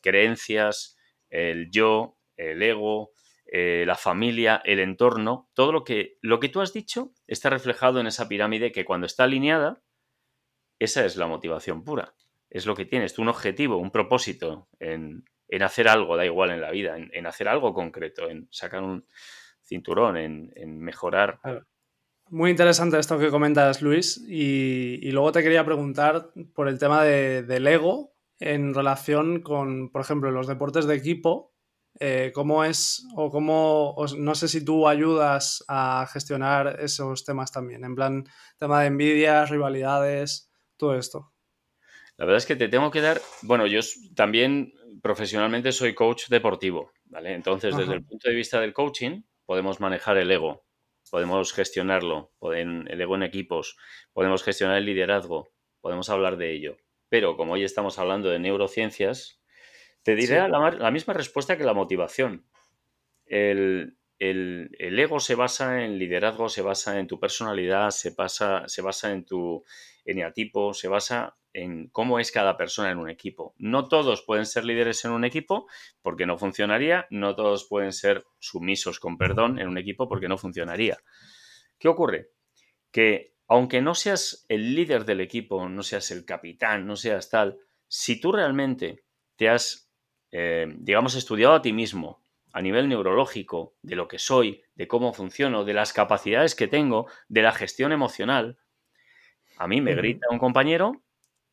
creencias, 0.00 0.96
el 1.28 1.70
yo, 1.70 2.16
el 2.38 2.62
ego, 2.62 3.12
eh, 3.44 3.84
la 3.86 3.96
familia, 3.96 4.62
el 4.64 4.78
entorno. 4.78 5.50
Todo 5.52 5.72
lo 5.72 5.84
que, 5.84 6.16
lo 6.22 6.40
que 6.40 6.48
tú 6.48 6.62
has 6.62 6.72
dicho 6.72 7.12
está 7.26 7.50
reflejado 7.50 8.00
en 8.00 8.06
esa 8.06 8.28
pirámide 8.28 8.72
que 8.72 8.86
cuando 8.86 9.04
está 9.04 9.24
alineada, 9.24 9.82
esa 10.78 11.04
es 11.04 11.18
la 11.18 11.26
motivación 11.26 11.84
pura. 11.84 12.14
Es 12.48 12.64
lo 12.64 12.74
que 12.74 12.86
tienes, 12.86 13.12
tú 13.12 13.20
un 13.20 13.28
objetivo, 13.28 13.76
un 13.76 13.90
propósito 13.90 14.70
en, 14.80 15.26
hacer 15.60 15.88
algo, 15.88 16.16
da 16.16 16.24
igual 16.24 16.50
en 16.50 16.62
la 16.62 16.70
vida, 16.70 16.96
en, 16.96 17.26
hacer 17.26 17.46
algo 17.46 17.74
concreto, 17.74 18.30
en 18.30 18.48
sacar 18.50 18.82
un 18.82 19.06
cinturón, 19.60 20.16
en, 20.16 20.78
mejorar. 20.78 21.40
Muy 22.34 22.50
interesante 22.50 22.98
esto 22.98 23.16
que 23.16 23.30
comentas, 23.30 23.80
Luis. 23.80 24.20
Y, 24.28 25.08
luego 25.12 25.30
te 25.30 25.40
quería 25.44 25.64
preguntar 25.64 26.32
por 26.52 26.66
el 26.66 26.80
tema 26.80 27.04
del 27.04 27.64
ego 27.64 28.12
en 28.40 28.74
relación 28.74 29.40
con, 29.40 29.92
por 29.92 30.00
ejemplo, 30.00 30.32
los 30.32 30.48
deportes 30.48 30.86
de 30.86 30.96
equipo. 30.96 31.54
Eh, 32.00 32.32
¿Cómo 32.34 32.64
es 32.64 33.06
o 33.14 33.30
cómo, 33.30 33.94
no 34.18 34.34
sé 34.34 34.48
si 34.48 34.64
tú 34.64 34.88
ayudas 34.88 35.64
a 35.68 36.08
gestionar 36.12 36.80
esos 36.80 37.24
temas 37.24 37.52
también? 37.52 37.84
En 37.84 37.94
plan, 37.94 38.24
tema 38.58 38.80
de 38.80 38.88
envidias, 38.88 39.50
rivalidades, 39.50 40.50
todo 40.76 40.96
esto. 40.96 41.32
La 42.16 42.24
verdad 42.24 42.38
es 42.38 42.46
que 42.46 42.56
te 42.56 42.66
tengo 42.66 42.90
que 42.90 43.00
dar, 43.00 43.20
bueno, 43.42 43.68
yo 43.68 43.78
también 44.16 44.74
profesionalmente 45.02 45.70
soy 45.70 45.94
coach 45.94 46.26
deportivo, 46.30 46.90
¿vale? 47.04 47.32
Entonces, 47.32 47.76
desde 47.76 47.94
el 47.94 48.04
punto 48.04 48.28
de 48.28 48.34
vista 48.34 48.60
del 48.60 48.72
coaching, 48.72 49.22
podemos 49.46 49.78
manejar 49.78 50.16
el 50.16 50.32
ego 50.32 50.63
podemos 51.14 51.52
gestionarlo, 51.52 52.32
pueden, 52.40 52.88
el 52.90 53.00
ego 53.00 53.14
en 53.14 53.22
equipos, 53.22 53.76
podemos 54.12 54.42
gestionar 54.42 54.78
el 54.78 54.84
liderazgo, 54.84 55.54
podemos 55.80 56.10
hablar 56.10 56.36
de 56.36 56.50
ello. 56.50 56.76
Pero 57.08 57.36
como 57.36 57.52
hoy 57.52 57.62
estamos 57.62 58.00
hablando 58.00 58.30
de 58.30 58.40
neurociencias, 58.40 59.40
te 60.02 60.16
diré 60.16 60.48
la, 60.48 60.90
misma 60.90 61.14
respuesta 61.14 61.56
que 61.56 61.62
la 61.62 61.72
motivación. 61.72 62.48
El, 63.26 63.96
ego 64.18 65.20
se 65.20 65.34
basa 65.34 65.84
en 65.84 65.98
liderazgo, 65.98 66.48
se 66.48 66.62
basa 66.62 66.98
en 66.98 67.06
tu 67.06 67.18
personalidad, 67.18 67.90
se, 67.90 68.12
pasa, 68.12 68.64
se 68.66 68.82
basa 68.82 69.12
en 69.12 69.24
tu 69.24 69.64
eneatipo, 70.04 70.74
se 70.74 70.88
basa 70.88 71.36
en 71.52 71.88
cómo 71.88 72.18
es 72.18 72.32
cada 72.32 72.56
persona 72.56 72.90
en 72.90 72.98
un 72.98 73.08
equipo. 73.08 73.54
No 73.58 73.88
todos 73.88 74.22
pueden 74.22 74.46
ser 74.46 74.64
líderes 74.64 75.04
en 75.04 75.12
un 75.12 75.24
equipo 75.24 75.66
porque 76.02 76.26
no 76.26 76.36
funcionaría, 76.36 77.06
no 77.10 77.34
todos 77.34 77.66
pueden 77.66 77.92
ser 77.92 78.24
sumisos 78.38 78.98
con 78.98 79.16
perdón 79.16 79.58
en 79.58 79.68
un 79.68 79.78
equipo 79.78 80.08
porque 80.08 80.28
no 80.28 80.36
funcionaría. 80.36 80.98
¿Qué 81.78 81.88
ocurre? 81.88 82.30
Que 82.90 83.34
aunque 83.46 83.82
no 83.82 83.94
seas 83.94 84.46
el 84.48 84.74
líder 84.74 85.04
del 85.04 85.20
equipo, 85.20 85.68
no 85.68 85.82
seas 85.82 86.10
el 86.10 86.24
capitán, 86.24 86.86
no 86.86 86.96
seas 86.96 87.30
tal, 87.30 87.58
si 87.88 88.20
tú 88.20 88.32
realmente 88.32 89.04
te 89.36 89.48
has, 89.48 89.90
eh, 90.32 90.66
digamos, 90.78 91.14
estudiado 91.14 91.54
a 91.54 91.62
ti 91.62 91.72
mismo 91.72 92.23
a 92.54 92.62
nivel 92.62 92.88
neurológico, 92.88 93.74
de 93.82 93.96
lo 93.96 94.08
que 94.08 94.18
soy, 94.18 94.62
de 94.74 94.88
cómo 94.88 95.12
funciono, 95.12 95.64
de 95.64 95.74
las 95.74 95.92
capacidades 95.92 96.54
que 96.54 96.68
tengo, 96.68 97.06
de 97.28 97.42
la 97.42 97.52
gestión 97.52 97.92
emocional, 97.92 98.58
a 99.58 99.68
mí 99.68 99.80
me 99.80 99.94
grita 99.94 100.26
un 100.30 100.38
compañero 100.38 101.04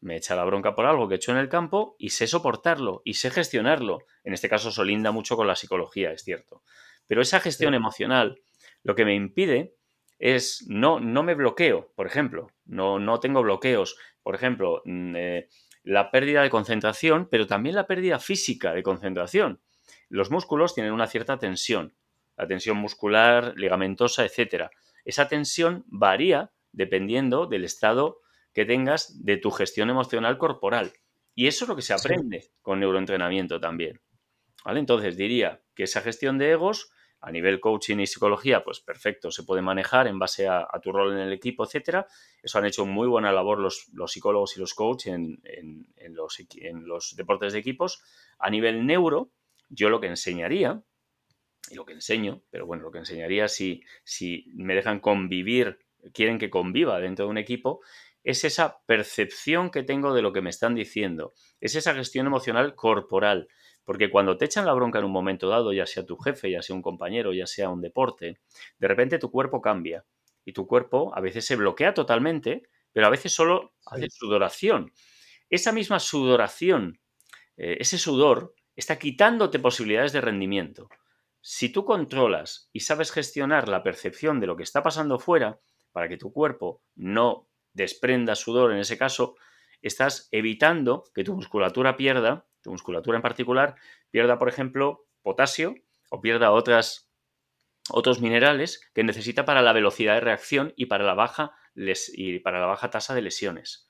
me 0.02 0.18
echa 0.18 0.36
la 0.36 0.44
bronca 0.44 0.76
por 0.76 0.86
algo 0.86 1.08
que 1.08 1.14
he 1.14 1.18
hecho 1.18 1.32
en 1.32 1.38
el 1.38 1.48
campo 1.48 1.96
y 2.00 2.10
sé 2.10 2.28
soportarlo 2.28 3.02
y 3.06 3.14
sé 3.14 3.30
gestionarlo. 3.30 4.00
En 4.24 4.34
este 4.34 4.50
caso, 4.50 4.70
eso 4.70 4.84
linda 4.84 5.12
mucho 5.12 5.36
con 5.36 5.48
la 5.48 5.56
psicología, 5.56 6.12
es 6.12 6.24
cierto. 6.24 6.64
Pero 7.08 7.22
esa 7.22 7.40
gestión 7.40 7.74
emocional 7.74 8.42
lo 8.84 8.96
que 8.96 9.06
me 9.06 9.16
impide 9.16 9.76
es 10.18 10.66
no, 10.68 11.00
no 11.00 11.24
me 11.24 11.36
bloqueo, 11.36 11.94
por 11.96 12.08
ejemplo, 12.08 12.48
no, 12.66 13.00
no 13.00 13.20
tengo 13.20 13.42
bloqueos. 13.44 13.96
Por 14.24 14.36
ejemplo, 14.36 14.82
mm, 14.86 15.16
eh, 15.16 15.50
la 15.84 16.12
pérdida 16.12 16.42
de 16.42 16.50
concentración, 16.50 17.28
pero 17.30 17.48
también 17.48 17.76
la 17.76 17.88
pérdida 17.88 18.20
física 18.20 18.74
de 18.74 18.84
concentración. 18.84 19.62
Los 20.12 20.30
músculos 20.30 20.76
tienen 20.76 20.92
una 20.92 21.08
cierta 21.08 21.40
tensión, 21.40 21.96
la 22.36 22.46
tensión 22.46 22.76
muscular, 22.76 23.54
ligamentosa, 23.56 24.26
etc. 24.26 24.66
Esa 25.06 25.30
tensión 25.30 25.86
varía 25.88 26.52
dependiendo 26.74 27.46
del 27.48 27.64
estado 27.64 28.20
que 28.54 28.66
tengas 28.66 29.24
de 29.24 29.38
tu 29.38 29.52
gestión 29.52 29.90
emocional 29.90 30.38
corporal. 30.38 30.92
Y 31.34 31.48
eso 31.48 31.64
es 31.64 31.70
lo 31.70 31.78
que 31.78 31.82
se 31.82 31.94
aprende 31.94 32.52
con 32.62 32.82
neuroentrenamiento 32.82 33.62
también. 33.62 34.02
¿Vale? 34.66 34.82
Entonces 34.82 35.16
diría 35.16 35.64
que 35.74 35.84
esa 35.84 36.02
gestión 36.02 36.38
de 36.38 36.52
egos 36.52 36.92
a 37.22 37.32
nivel 37.32 37.62
coaching 37.62 38.00
y 38.00 38.08
psicología, 38.08 38.66
pues 38.66 38.82
perfecto, 38.82 39.32
se 39.32 39.44
puede 39.44 39.62
manejar 39.62 40.08
en 40.08 40.20
base 40.20 40.50
a, 40.50 40.68
tu 40.84 40.92
rol 40.92 41.14
en 41.14 41.20
el 41.20 41.32
equipo, 41.32 41.64
etcétera. 41.64 42.06
Eso 42.44 42.58
han 42.58 42.66
hecho 42.66 42.86
muy 42.86 43.08
buena 43.08 43.32
labor 43.32 43.60
los, 43.60 43.90
psicólogos 44.08 44.58
y 44.58 44.60
los 44.60 44.74
coaches 44.74 45.14
en, 45.14 45.40
los, 46.10 46.38
en 46.56 46.86
los 46.86 47.16
deportes 47.16 47.54
de 47.54 47.60
equipos. 47.60 48.04
A 48.40 48.50
nivel 48.50 48.86
neuro, 48.86 49.32
yo 49.72 49.90
lo 49.90 50.00
que 50.00 50.08
enseñaría, 50.08 50.84
y 51.70 51.76
lo 51.76 51.86
que 51.86 51.94
enseño, 51.94 52.44
pero 52.50 52.66
bueno, 52.66 52.84
lo 52.84 52.92
que 52.92 53.00
enseñaría 53.00 53.48
si, 53.48 53.84
si 54.04 54.52
me 54.54 54.76
dejan 54.76 55.00
convivir, 55.00 55.80
quieren 56.14 56.38
que 56.38 56.50
conviva 56.50 57.00
dentro 57.00 57.26
de 57.26 57.32
un 57.32 57.38
equipo, 57.38 57.82
es 58.24 58.44
esa 58.44 58.82
percepción 58.86 59.72
que 59.72 59.84
tengo 59.84 60.14
de 60.14 60.22
lo 60.22 60.34
que 60.34 60.42
me 60.42 60.50
están 60.50 60.76
diciendo, 60.76 61.34
es 61.60 61.76
esa 61.76 61.94
gestión 61.94 62.28
emocional 62.28 62.76
corporal, 62.76 63.48
porque 63.84 64.12
cuando 64.12 64.38
te 64.38 64.46
echan 64.46 64.66
la 64.66 64.74
bronca 64.74 65.00
en 65.00 65.06
un 65.06 65.12
momento 65.12 65.50
dado, 65.50 65.74
ya 65.74 65.86
sea 65.86 66.06
tu 66.06 66.18
jefe, 66.18 66.52
ya 66.52 66.62
sea 66.62 66.76
un 66.76 66.82
compañero, 66.82 67.34
ya 67.34 67.48
sea 67.48 67.70
un 67.70 67.82
deporte, 67.82 68.40
de 68.78 68.88
repente 68.88 69.18
tu 69.18 69.32
cuerpo 69.32 69.62
cambia 69.62 70.06
y 70.46 70.54
tu 70.54 70.68
cuerpo 70.68 71.12
a 71.16 71.22
veces 71.22 71.46
se 71.46 71.56
bloquea 71.56 71.94
totalmente, 71.94 72.64
pero 72.92 73.08
a 73.08 73.10
veces 73.10 73.34
solo 73.34 73.74
hace 73.86 74.10
sudoración. 74.10 74.92
Esa 75.50 75.72
misma 75.72 76.00
sudoración, 76.00 77.00
eh, 77.58 77.78
ese 77.80 77.98
sudor, 77.98 78.54
está 78.76 78.98
quitándote 79.00 79.60
posibilidades 79.60 80.14
de 80.14 80.22
rendimiento. 80.22 80.90
Si 81.42 81.70
tú 81.70 81.86
controlas 81.86 82.70
y 82.72 82.82
sabes 82.82 83.12
gestionar 83.12 83.68
la 83.68 83.84
percepción 83.84 84.40
de 84.40 84.48
lo 84.48 84.56
que 84.56 84.64
está 84.64 84.84
pasando 84.84 85.20
fuera, 85.20 85.60
para 85.92 86.08
que 86.08 86.18
tu 86.18 86.32
cuerpo 86.32 86.82
no 86.96 87.48
desprenda 87.74 88.36
sudor 88.36 88.72
en 88.72 88.80
ese 88.80 88.98
caso, 88.98 89.36
estás 89.82 90.30
evitando 90.32 91.04
que 91.14 91.24
tu 91.24 91.34
musculatura 91.36 91.98
pierda 91.98 92.46
tu 92.62 92.72
musculatura 92.72 93.18
en 93.18 93.22
particular, 93.22 93.76
pierda, 94.10 94.40
por 94.40 94.48
ejemplo, 94.48 95.06
potasio 95.22 95.76
o 96.10 96.22
pierda 96.22 96.52
otras, 96.52 97.10
otros 97.90 98.22
minerales 98.22 98.90
que 98.94 99.04
necesita 99.04 99.46
para 99.46 99.62
la 99.62 99.74
velocidad 99.74 100.16
de 100.16 100.22
reacción 100.22 100.74
y 100.76 100.86
para 100.86 101.04
la 101.04 101.14
baja, 101.14 101.56
y 101.76 102.40
para 102.40 102.60
la 102.60 102.68
baja 102.68 102.90
tasa 102.90 103.14
de 103.14 103.22
lesiones. 103.22 103.88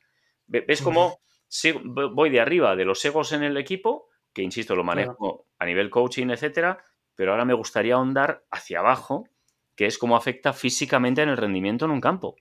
¿Ves 0.48 0.82
cómo 0.82 1.22
voy 1.84 2.30
de 2.30 2.40
arriba 2.40 2.76
de 2.76 2.86
los 2.86 3.04
egos 3.06 3.32
en 3.32 3.44
el 3.44 3.58
equipo, 3.58 4.10
que 4.34 4.42
insisto, 4.42 4.76
lo 4.76 4.84
manejo 4.84 5.46
a 5.58 5.66
nivel 5.66 5.90
coaching, 5.90 6.30
etcétera, 6.30 6.84
pero 7.16 7.32
ahora 7.32 7.46
me 7.46 7.54
gustaría 7.54 7.96
ahondar 7.96 8.46
hacia 8.52 8.80
abajo, 8.80 9.28
que 9.76 9.86
es 9.86 9.98
cómo 9.98 10.16
afecta 10.16 10.54
físicamente 10.54 11.22
en 11.22 11.30
el 11.30 11.38
rendimiento 11.38 11.86
en 11.86 11.92
un 11.92 12.02
campo. 12.02 12.36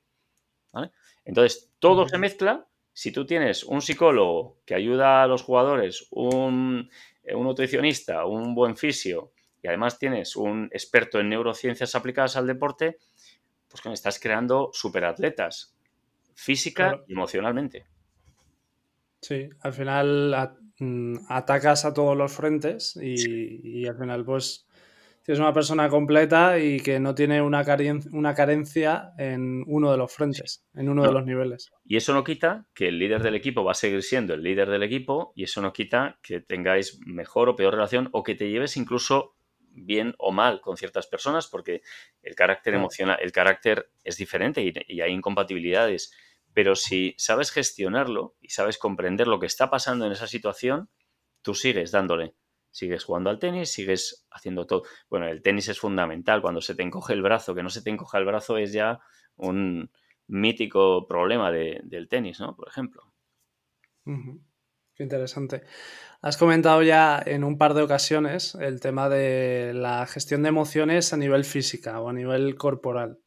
Entonces, 1.25 1.73
todo 1.79 2.09
se 2.09 2.19
mezcla 2.19 2.67
si 2.93 3.13
tú 3.13 3.27
tienes 3.27 3.65
un 3.65 3.81
psicólogo 3.81 4.59
que 4.65 4.75
ayuda 4.75 5.23
a 5.23 5.27
los 5.27 5.43
jugadores, 5.43 6.07
un, 6.11 6.91
eh, 7.23 7.35
nutricionista, 7.35 8.25
un 8.27 8.55
buen 8.55 8.77
fisio 8.77 9.33
y 9.63 9.69
además 9.69 9.99
tienes 9.99 10.37
un 10.37 10.69
experto 10.73 11.21
en 11.21 11.29
neurociencias 11.29 11.95
aplicadas 11.95 12.37
al 12.37 12.47
deporte, 12.47 12.99
pues 13.69 13.81
que 13.81 13.89
me 13.89 13.95
estás 13.95 14.19
creando 14.19 14.71
superatletas, 14.73 15.77
física 16.35 17.03
y 17.07 17.13
emocionalmente. 17.13 17.87
Sí, 19.21 19.49
al 19.61 19.73
final 19.73 20.35
mm, 20.81 21.15
atacas 21.29 21.85
a 21.85 21.95
todos 21.95 22.17
los 22.17 22.33
frentes 22.33 22.99
y, 23.01 23.83
y 23.83 23.87
al 23.87 23.97
final 23.97 24.25
pues 24.25 24.67
es 25.33 25.39
una 25.39 25.53
persona 25.53 25.89
completa 25.89 26.59
y 26.59 26.81
que 26.81 26.99
no 26.99 27.15
tiene 27.15 27.41
una, 27.41 27.65
una 28.13 28.35
carencia 28.35 29.13
en 29.17 29.63
uno 29.67 29.93
de 29.93 29.97
los 29.97 30.13
frentes, 30.13 30.67
en 30.75 30.89
uno 30.89 31.05
de 31.05 31.13
los 31.13 31.25
niveles. 31.25 31.71
Y 31.85 31.97
eso 31.97 32.13
no 32.13 32.25
quita 32.25 32.67
que 32.75 32.89
el 32.89 32.99
líder 32.99 33.23
del 33.23 33.37
equipo 33.37 33.63
va 33.63 33.73
a 33.73 33.75
seguir 33.75 34.03
siendo 34.03 34.35
el 34.35 34.43
líder 34.43 34.69
del 34.69 34.83
equipo 34.83 35.33
y 35.37 35.45
eso 35.45 35.61
no 35.61 35.73
quita 35.73 36.19
que 36.23 36.41
tengáis 36.41 37.01
mejor 37.07 37.49
o 37.49 37.57
peor 37.57 37.75
relación 37.75 38.09
o 38.13 38.23
que 38.23 38.35
te 38.35 38.51
lleves 38.51 38.77
incluso 38.77 39.37
bien 39.73 40.15
o 40.19 40.33
mal 40.33 40.61
con 40.61 40.77
ciertas 40.77 41.07
personas 41.07 41.47
porque 41.47 41.83
el 42.23 42.35
carácter 42.35 42.75
emocional, 42.75 43.19
el 43.23 43.31
carácter 43.31 43.91
es 44.03 44.17
diferente 44.17 44.63
y, 44.63 44.73
y 44.89 45.01
hay 45.01 45.13
incompatibilidades. 45.13 46.13
Pero 46.53 46.75
si 46.75 47.15
sabes 47.19 47.51
gestionarlo 47.51 48.37
y 48.41 48.49
sabes 48.51 48.79
comprender 48.79 49.29
lo 49.29 49.39
que 49.39 49.47
está 49.47 49.71
pasando 49.71 50.07
en 50.07 50.13
esa 50.13 50.27
situación, 50.27 50.91
tú 51.43 51.55
sigues 51.55 51.91
dándole 51.93 52.35
sigues 52.71 53.05
jugando 53.05 53.31
al 53.31 53.39
tenis, 53.39 53.71
sigues 53.71 54.27
haciendo 54.31 54.67
todo. 54.67 54.83
Bueno, 55.09 55.27
el 55.27 55.43
tenis 55.43 55.69
es 55.69 55.79
fundamental. 55.79 56.41
Cuando 56.43 56.61
se 56.61 56.75
te 56.75 56.83
encoge 56.83 57.13
el 57.13 57.23
brazo, 57.23 57.55
que 57.55 57.63
no 57.63 57.71
se 57.71 57.83
te 57.83 57.91
encoja 57.91 58.19
el 58.19 58.25
brazo 58.25 58.57
es 58.57 58.73
ya 58.73 59.01
un 59.37 59.91
mítico 60.27 61.07
problema 61.09 61.51
del 61.51 62.09
tenis, 62.09 62.41
¿no? 62.41 62.55
Por 62.57 62.69
ejemplo. 62.69 63.13
Qué 64.05 65.03
interesante. 65.03 65.63
Has 66.21 66.37
comentado 66.37 66.83
ya 66.83 67.21
en 67.25 67.43
un 67.43 67.59
par 67.59 67.75
de 67.75 67.83
ocasiones 67.83 68.55
el 68.55 68.81
tema 68.81 69.09
de 69.09 69.73
la 69.75 70.07
gestión 70.07 70.43
de 70.43 70.51
emociones 70.51 71.13
a 71.13 71.17
nivel 71.17 71.45
física 71.45 72.01
o 72.01 72.09
a 72.09 72.13
nivel 72.13 72.57
corporal. 72.57 73.19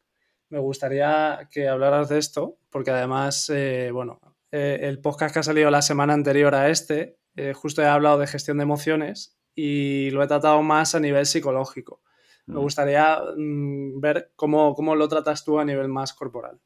Me 0.54 0.60
gustaría 0.60 1.48
que 1.50 1.66
hablaras 1.66 2.08
de 2.08 2.18
esto, 2.18 2.58
porque 2.70 2.92
además, 2.92 3.50
eh, 3.52 3.90
bueno, 3.92 4.20
eh, 4.52 4.78
el 4.82 5.00
podcast 5.00 5.32
que 5.34 5.40
ha 5.40 5.42
salido 5.42 5.68
la 5.68 5.82
semana 5.82 6.14
anterior 6.14 6.54
a 6.54 6.70
este 6.70 7.18
eh, 7.34 7.54
justo 7.54 7.82
he 7.82 7.86
hablado 7.86 8.18
de 8.18 8.28
gestión 8.28 8.58
de 8.58 8.62
emociones 8.62 9.36
y 9.52 10.10
lo 10.10 10.22
he 10.22 10.28
tratado 10.28 10.62
más 10.62 10.94
a 10.94 11.00
nivel 11.00 11.26
psicológico. 11.26 12.02
Me 12.46 12.54
mm. 12.54 12.60
gustaría 12.60 13.18
mm, 13.36 13.98
ver 13.98 14.30
cómo, 14.36 14.94
lo 14.94 15.08
tratas 15.08 15.44
tú 15.44 15.58
a 15.58 15.64
nivel 15.64 15.88
más 15.88 16.14
corporal. 16.14 16.60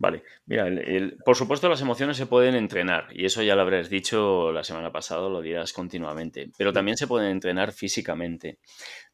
Vale, 0.00 0.22
mira, 0.46 0.66
por 1.26 1.36
supuesto 1.36 1.68
las 1.68 1.82
emociones 1.82 2.16
se 2.16 2.24
pueden 2.24 2.54
entrenar 2.54 3.08
y 3.10 3.26
eso 3.26 3.42
ya 3.42 3.54
lo 3.54 3.60
habrás 3.60 3.90
dicho 3.90 4.50
la 4.50 4.64
semana 4.64 4.90
pasada, 4.90 5.28
lo 5.28 5.42
dirás 5.42 5.74
continuamente, 5.74 6.50
pero 6.56 6.72
también 6.72 6.96
se 6.96 7.06
pueden 7.06 7.30
entrenar 7.30 7.70
físicamente. 7.72 8.60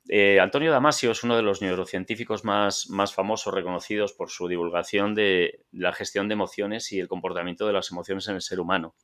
Eh, 0.08 0.38
Antonio 0.38 0.70
Damasio 0.70 1.10
es 1.10 1.24
uno 1.24 1.34
de 1.34 1.42
los 1.42 1.60
neurocientíficos 1.60 2.44
más, 2.44 2.88
más 2.88 3.12
famosos, 3.12 3.52
reconocidos 3.52 4.12
por 4.12 4.30
su 4.30 4.46
divulgación 4.46 5.16
de 5.16 5.64
la 5.72 5.92
gestión 5.92 6.28
de 6.28 6.34
emociones 6.34 6.92
y 6.92 7.00
el 7.00 7.08
comportamiento 7.08 7.66
de 7.66 7.72
las 7.72 7.90
emociones 7.90 8.28
en 8.28 8.36
el 8.36 8.42
ser 8.42 8.60
humano. 8.60 8.94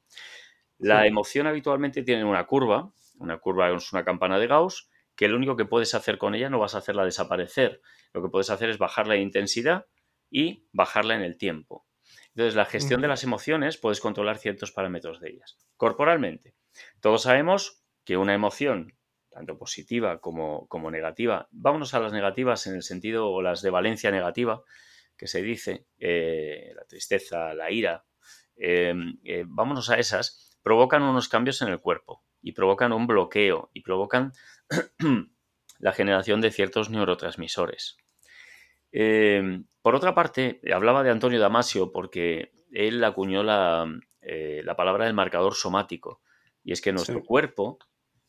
La 0.78 1.08
emoción 1.08 1.48
habitualmente 1.48 2.04
tiene 2.04 2.24
una 2.24 2.46
curva, 2.46 2.92
una 3.18 3.38
curva 3.38 3.74
es 3.74 3.92
una 3.92 4.04
campana 4.04 4.38
de 4.38 4.46
Gauss, 4.46 4.88
que 5.16 5.26
lo 5.26 5.36
único 5.36 5.56
que 5.56 5.64
puedes 5.64 5.96
hacer 5.96 6.16
con 6.16 6.36
ella 6.36 6.48
no 6.48 6.60
vas 6.60 6.76
a 6.76 6.78
hacerla 6.78 7.04
desaparecer. 7.04 7.80
Lo 8.12 8.22
que 8.22 8.28
puedes 8.28 8.50
hacer 8.50 8.70
es 8.70 8.78
bajarla 8.78 9.16
en 9.16 9.22
intensidad 9.22 9.86
y 10.32 10.66
bajarla 10.72 11.14
en 11.14 11.22
el 11.22 11.36
tiempo. 11.36 11.86
Entonces, 12.28 12.54
la 12.54 12.64
gestión 12.64 13.02
de 13.02 13.08
las 13.08 13.22
emociones 13.22 13.76
puedes 13.76 14.00
controlar 14.00 14.38
ciertos 14.38 14.72
parámetros 14.72 15.20
de 15.20 15.30
ellas. 15.30 15.58
Corporalmente, 15.76 16.56
todos 17.00 17.22
sabemos 17.22 17.84
que 18.04 18.16
una 18.16 18.32
emoción, 18.32 18.96
tanto 19.30 19.58
positiva 19.58 20.20
como, 20.20 20.66
como 20.68 20.90
negativa, 20.90 21.48
vámonos 21.50 21.92
a 21.92 22.00
las 22.00 22.12
negativas 22.12 22.66
en 22.66 22.74
el 22.74 22.82
sentido, 22.82 23.30
o 23.30 23.42
las 23.42 23.60
de 23.60 23.70
valencia 23.70 24.10
negativa, 24.10 24.62
que 25.18 25.26
se 25.26 25.42
dice, 25.42 25.86
eh, 25.98 26.72
la 26.74 26.84
tristeza, 26.86 27.52
la 27.52 27.70
ira, 27.70 28.06
eh, 28.56 28.94
eh, 29.24 29.44
vámonos 29.46 29.90
a 29.90 29.98
esas, 29.98 30.58
provocan 30.62 31.02
unos 31.02 31.28
cambios 31.28 31.60
en 31.60 31.68
el 31.68 31.80
cuerpo 31.80 32.24
y 32.40 32.52
provocan 32.52 32.92
un 32.92 33.06
bloqueo 33.06 33.70
y 33.74 33.82
provocan 33.82 34.32
la 35.78 35.92
generación 35.92 36.40
de 36.40 36.50
ciertos 36.50 36.88
neurotransmisores. 36.88 37.98
Em, 38.92 39.64
por 39.80 39.94
otra 39.94 40.14
parte, 40.14 40.60
hablaba 40.72 41.02
de 41.02 41.10
Antonio 41.10 41.40
Damasio 41.40 41.90
porque 41.90 42.52
él 42.70 43.02
acuñó 43.02 43.42
la, 43.42 43.86
eh, 44.20 44.60
la 44.64 44.76
palabra 44.76 45.06
del 45.06 45.14
marcador 45.14 45.54
somático 45.54 46.20
y 46.62 46.72
es 46.72 46.80
que 46.80 46.92
nuestro 46.92 47.24
cuerpo 47.24 47.78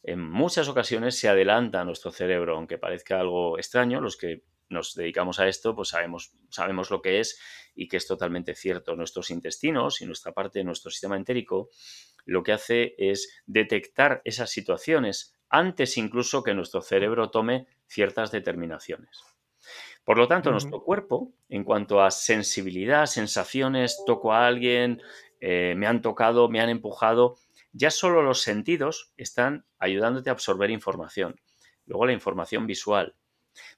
en 0.02 0.20
muchas 0.20 0.68
ocasiones 0.68 1.18
se 1.18 1.30
adelanta 1.30 1.82
a 1.82 1.86
nuestro 1.86 2.12
cerebro, 2.12 2.56
aunque 2.56 2.78
parezca 2.78 3.20
algo 3.20 3.58
extraño, 3.58 4.02
los 4.02 4.18
que 4.18 4.44
nos 4.70 4.96
dedicamos 4.96 5.40
a 5.40 5.48
esto, 5.48 5.76
pues 5.76 5.90
sabemos, 5.90 6.34
sabemos 6.50 6.90
lo 6.90 7.02
que 7.02 7.20
es 7.20 7.40
y 7.76 7.88
que 7.88 7.98
es 7.98 8.08
totalmente 8.08 8.56
cierto. 8.56 8.96
Nuestros 8.96 9.30
intestinos 9.30 10.02
y 10.02 10.06
nuestra 10.06 10.34
parte 10.34 10.60
de 10.60 10.66
nuestro 10.66 10.92
sistema 10.92 11.16
entérico 11.16 11.70
lo 12.26 12.44
que 12.44 12.54
hace 12.54 12.96
es 12.98 13.44
detectar 13.46 14.22
esas 14.26 14.50
situaciones 14.50 15.36
antes 15.50 15.98
incluso 15.98 16.44
que 16.44 16.54
nuestro 16.54 16.82
cerebro 16.82 17.30
tome 17.30 17.68
ciertas 17.86 18.32
determinaciones. 18.32 19.22
Por 20.04 20.18
lo 20.18 20.28
tanto, 20.28 20.52
nuestro 20.52 20.84
cuerpo, 20.84 21.34
en 21.48 21.64
cuanto 21.64 22.02
a 22.02 22.12
sensibilidad, 22.12 23.06
sensaciones, 23.06 24.04
toco 24.06 24.34
a 24.34 24.48
alguien, 24.48 25.02
eh, 25.40 25.76
me 25.78 25.88
han 25.88 26.02
tocado, 26.02 26.50
me 26.50 26.60
han 26.60 26.70
empujado. 26.70 27.38
Ya 27.72 27.90
solo 27.90 28.22
los 28.22 28.42
sentidos 28.42 29.14
están 29.18 29.66
ayudándote 29.80 30.30
a 30.30 30.34
absorber 30.34 30.72
información. 30.72 31.40
Luego 31.86 32.06
la 32.06 32.14
información 32.14 32.68
visual. 32.68 33.16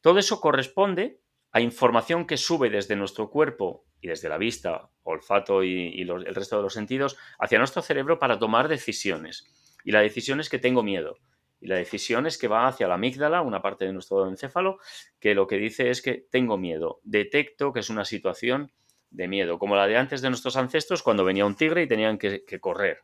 Todo 0.01 0.19
eso 0.19 0.41
corresponde 0.41 1.21
a 1.51 1.61
información 1.61 2.25
que 2.25 2.37
sube 2.37 2.69
desde 2.69 2.95
nuestro 2.95 3.29
cuerpo 3.29 3.85
y 4.01 4.07
desde 4.07 4.29
la 4.29 4.37
vista, 4.37 4.89
olfato 5.03 5.63
y, 5.63 6.01
el 6.01 6.35
resto 6.35 6.57
de 6.57 6.63
los 6.63 6.73
sentidos 6.73 7.17
hacia 7.39 7.59
nuestro 7.59 7.81
cerebro 7.81 8.19
para 8.19 8.39
tomar 8.39 8.67
decisiones. 8.67 9.47
Y 9.83 9.91
la 9.91 10.01
decisión 10.01 10.39
es 10.39 10.49
que 10.49 10.59
tengo 10.59 10.83
miedo. 10.83 11.17
Y 11.65 11.67
la 11.67 11.77
decisión 11.77 12.27
es 12.27 12.37
que 12.37 12.47
va 12.47 12.67
hacia 12.67 12.87
la 12.87 12.93
amígdala, 12.93 13.41
una 13.41 13.59
parte 13.59 13.85
de 13.85 13.91
nuestro 13.91 14.27
encéfalo, 14.27 14.77
que 15.19 15.33
lo 15.33 15.47
que 15.47 15.57
dice 15.57 15.89
es 15.89 16.03
que 16.03 16.13
tengo 16.13 16.59
miedo. 16.59 16.99
Detecto 17.01 17.73
que 17.73 17.79
es 17.79 17.89
una 17.89 18.05
situación 18.05 18.71
de 19.09 19.27
miedo, 19.27 19.57
como 19.57 19.75
la 19.75 19.87
de 19.87 19.97
antes 19.97 20.21
de 20.21 20.29
nuestros 20.29 20.57
ancestros 20.57 21.01
cuando 21.01 21.25
venía 21.25 21.43
un 21.43 21.55
tigre 21.55 21.81
y 21.81 21.87
tenían 21.87 22.19
que, 22.19 22.45
correr. 22.61 22.99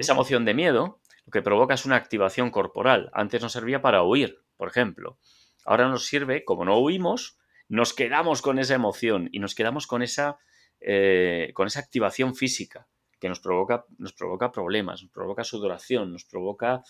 Esa 0.00 0.14
emoción 0.14 0.44
de 0.44 0.54
miedo 0.54 1.00
lo 1.24 1.30
que 1.30 1.40
provoca 1.40 1.74
es 1.74 1.84
una 1.84 1.94
activación 1.94 2.50
corporal. 2.50 3.10
Antes 3.12 3.40
nos 3.40 3.52
servía 3.52 3.80
para 3.80 4.02
huir, 4.02 4.42
por 4.56 4.66
ejemplo. 4.66 5.16
Ahora 5.64 5.88
nos 5.88 6.06
sirve, 6.06 6.44
como 6.44 6.64
no 6.64 6.80
huimos, 6.80 7.38
nos 7.68 7.94
quedamos 7.94 8.42
con 8.42 8.58
esa 8.58 8.74
emoción 8.74 9.28
y 9.30 9.38
nos 9.38 9.54
quedamos 9.54 9.86
con 9.86 10.02
esa, 10.02 10.40
eh, 10.80 11.52
con 11.54 11.68
esa 11.68 11.78
activación 11.78 12.34
física 12.34 12.88
que 13.20 13.28
nos 13.28 13.38
provoca, 13.38 13.84
nos 13.98 14.14
provoca 14.14 14.50
problemas, 14.50 15.02
nos 15.02 15.12
provoca 15.12 15.44
sudoración, 15.44 16.12
nos 16.12 16.24
provoca 16.24 16.82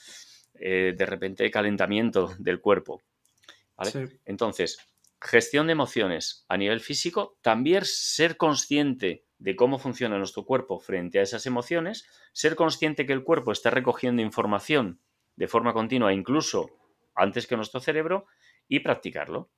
eh, 0.54 0.94
de 0.96 1.06
repente 1.06 1.50
calentamiento 1.50 2.34
del 2.38 2.60
cuerpo. 2.60 3.02
Entonces, 4.24 4.78
gestión 5.20 5.66
de 5.66 5.72
emociones 5.72 6.44
a 6.48 6.56
nivel 6.56 6.80
físico, 6.80 7.38
también 7.40 7.84
ser 7.84 8.36
consciente 8.36 9.24
de 9.38 9.56
cómo 9.56 9.78
funciona 9.78 10.18
nuestro 10.18 10.44
cuerpo 10.44 10.78
frente 10.78 11.18
a 11.18 11.22
esas 11.22 11.46
emociones, 11.46 12.06
ser 12.32 12.56
consciente 12.56 13.06
que 13.06 13.14
el 13.14 13.24
cuerpo 13.24 13.52
está 13.52 13.70
recogiendo 13.70 14.22
información 14.22 15.00
de 15.36 15.48
forma 15.48 15.72
continua, 15.72 16.12
incluso 16.12 16.70
antes 17.14 17.46
que 17.46 17.56
nuestro 17.56 17.80
cerebro, 17.80 18.26
y 18.68 18.80
practicarlo. 18.80 19.50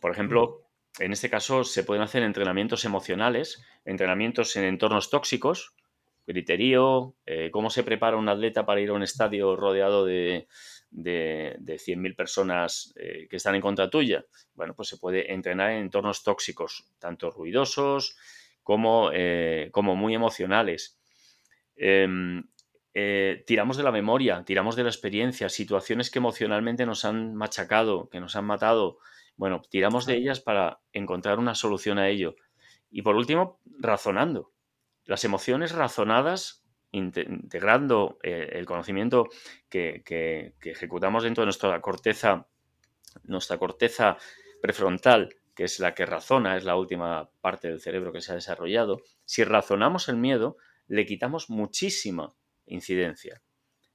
Por 0.00 0.10
ejemplo, 0.10 0.68
en 0.98 1.12
este 1.12 1.30
caso 1.30 1.64
se 1.64 1.84
pueden 1.84 2.02
hacer 2.02 2.22
entrenamientos 2.22 2.84
emocionales, 2.84 3.62
entrenamientos 3.84 4.56
en 4.56 4.64
entornos 4.64 5.10
tóxicos, 5.10 5.74
griterío, 6.28 7.16
eh, 7.24 7.50
cómo 7.50 7.70
se 7.70 7.82
prepara 7.82 8.18
un 8.18 8.28
atleta 8.28 8.66
para 8.66 8.82
ir 8.82 8.90
a 8.90 8.92
un 8.92 9.02
estadio 9.02 9.56
rodeado 9.56 10.04
de, 10.04 10.46
de, 10.90 11.56
100.000 11.58 12.14
personas 12.14 12.92
eh, 12.96 13.26
que 13.30 13.36
están 13.36 13.54
en 13.54 13.62
contra 13.62 13.88
tuya. 13.88 14.26
Bueno, 14.54 14.74
pues 14.74 14.88
se 14.88 14.98
puede 14.98 15.32
entrenar 15.32 15.70
en 15.70 15.78
entornos 15.78 16.22
tóxicos, 16.22 16.92
tanto 16.98 17.30
ruidosos 17.30 18.16
como, 18.62 19.10
eh, 19.12 19.70
como 19.72 19.96
muy 19.96 20.14
emocionales. 20.14 21.00
Em, 21.76 22.44
tiramos 23.46 23.76
de 23.76 23.84
la 23.84 23.92
memoria, 23.92 24.44
tiramos 24.44 24.76
de 24.76 24.82
la 24.82 24.90
experiencia, 24.90 25.48
situaciones 25.48 26.10
que 26.10 26.18
emocionalmente 26.18 26.84
nos 26.84 27.04
han 27.04 27.34
machacado, 27.36 28.08
que 28.10 28.20
nos 28.20 28.36
han 28.36 28.44
matado, 28.44 28.98
bueno, 29.36 29.62
tiramos 29.70 30.04
de 30.04 30.16
ellas 30.16 30.40
para 30.40 30.80
encontrar 30.92 31.38
una 31.38 31.54
solución 31.54 31.98
a 31.98 32.08
ello. 32.08 32.34
Y 32.90 33.02
por 33.02 33.16
último, 33.16 33.60
razonando. 33.78 34.52
Las 35.08 35.24
emociones 35.24 35.72
razonadas, 35.72 36.66
integrando 36.92 38.18
eh, 38.22 38.50
el 38.52 38.66
conocimiento 38.66 39.30
que, 39.70 40.54
ejecutamos 40.62 41.22
dentro 41.22 41.40
de 41.40 41.46
nuestra 41.46 41.80
corteza, 41.80 42.46
nuestra 43.22 43.56
corteza 43.56 44.18
prefrontal, 44.60 45.30
que 45.56 45.64
es 45.64 45.80
la 45.80 45.94
que 45.94 46.04
razona, 46.04 46.58
es 46.58 46.64
la 46.64 46.76
última 46.76 47.30
parte 47.40 47.68
del 47.68 47.80
cerebro 47.80 48.12
que 48.12 48.20
se 48.20 48.32
ha 48.32 48.34
desarrollado, 48.34 49.00
si 49.24 49.44
razonamos 49.44 50.10
el 50.10 50.18
miedo, 50.18 50.58
le 50.88 51.06
quitamos 51.06 51.48
muchísima 51.48 52.34
incidencia. 52.66 53.40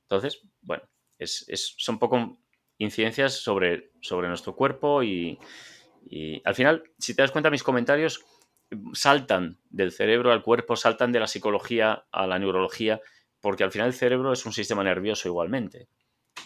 Entonces, 0.01 0.41
bueno, 0.61 0.81
son 1.19 1.99
poco 1.99 2.39
incidencias 2.79 3.33
sobre, 3.33 3.91
sobre 4.01 4.29
nuestro 4.29 4.55
cuerpo 4.55 5.03
y, 5.03 5.37
al 6.43 6.55
final, 6.55 6.83
si 6.97 7.15
te 7.15 7.21
das 7.21 7.29
cuenta, 7.29 7.51
mis 7.51 7.61
comentarios 7.61 8.25
saltan 8.93 9.59
del 9.69 9.91
cerebro 9.91 10.31
al 10.31 10.43
cuerpo, 10.43 10.75
saltan 10.75 11.11
de 11.11 11.19
la 11.19 11.27
psicología 11.27 12.05
a 12.11 12.27
la 12.27 12.39
neurología, 12.39 13.01
porque 13.41 13.63
al 13.63 13.71
final 13.71 13.87
el 13.87 13.93
cerebro 13.93 14.31
es 14.33 14.45
un 14.45 14.53
sistema 14.53 14.83
nervioso 14.83 15.27
igualmente. 15.27 15.87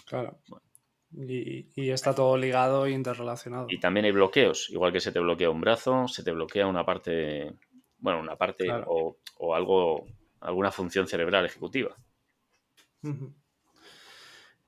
Claro. 0.05 0.39
Y, 1.11 1.89
está 1.89 2.13
todo 2.13 2.37
ligado 2.37 2.85
e 2.85 2.91
interrelacionado. 2.91 3.67
Y 3.69 3.79
también 3.79 4.05
hay 4.05 4.11
bloqueos, 4.11 4.69
igual 4.69 4.91
que 4.91 4.99
se 4.99 5.11
te 5.11 5.19
bloquea 5.19 5.49
un 5.49 5.61
brazo, 5.61 6.07
se 6.07 6.23
te 6.23 6.31
bloquea 6.31 6.67
una 6.67 6.85
parte, 6.85 7.53
bueno, 7.99 8.19
una 8.19 8.35
parte 8.35 8.67
o, 8.87 9.17
algo, 9.53 10.05
alguna 10.41 10.71
función 10.71 11.07
cerebral 11.07 11.45
ejecutiva. 11.45 11.95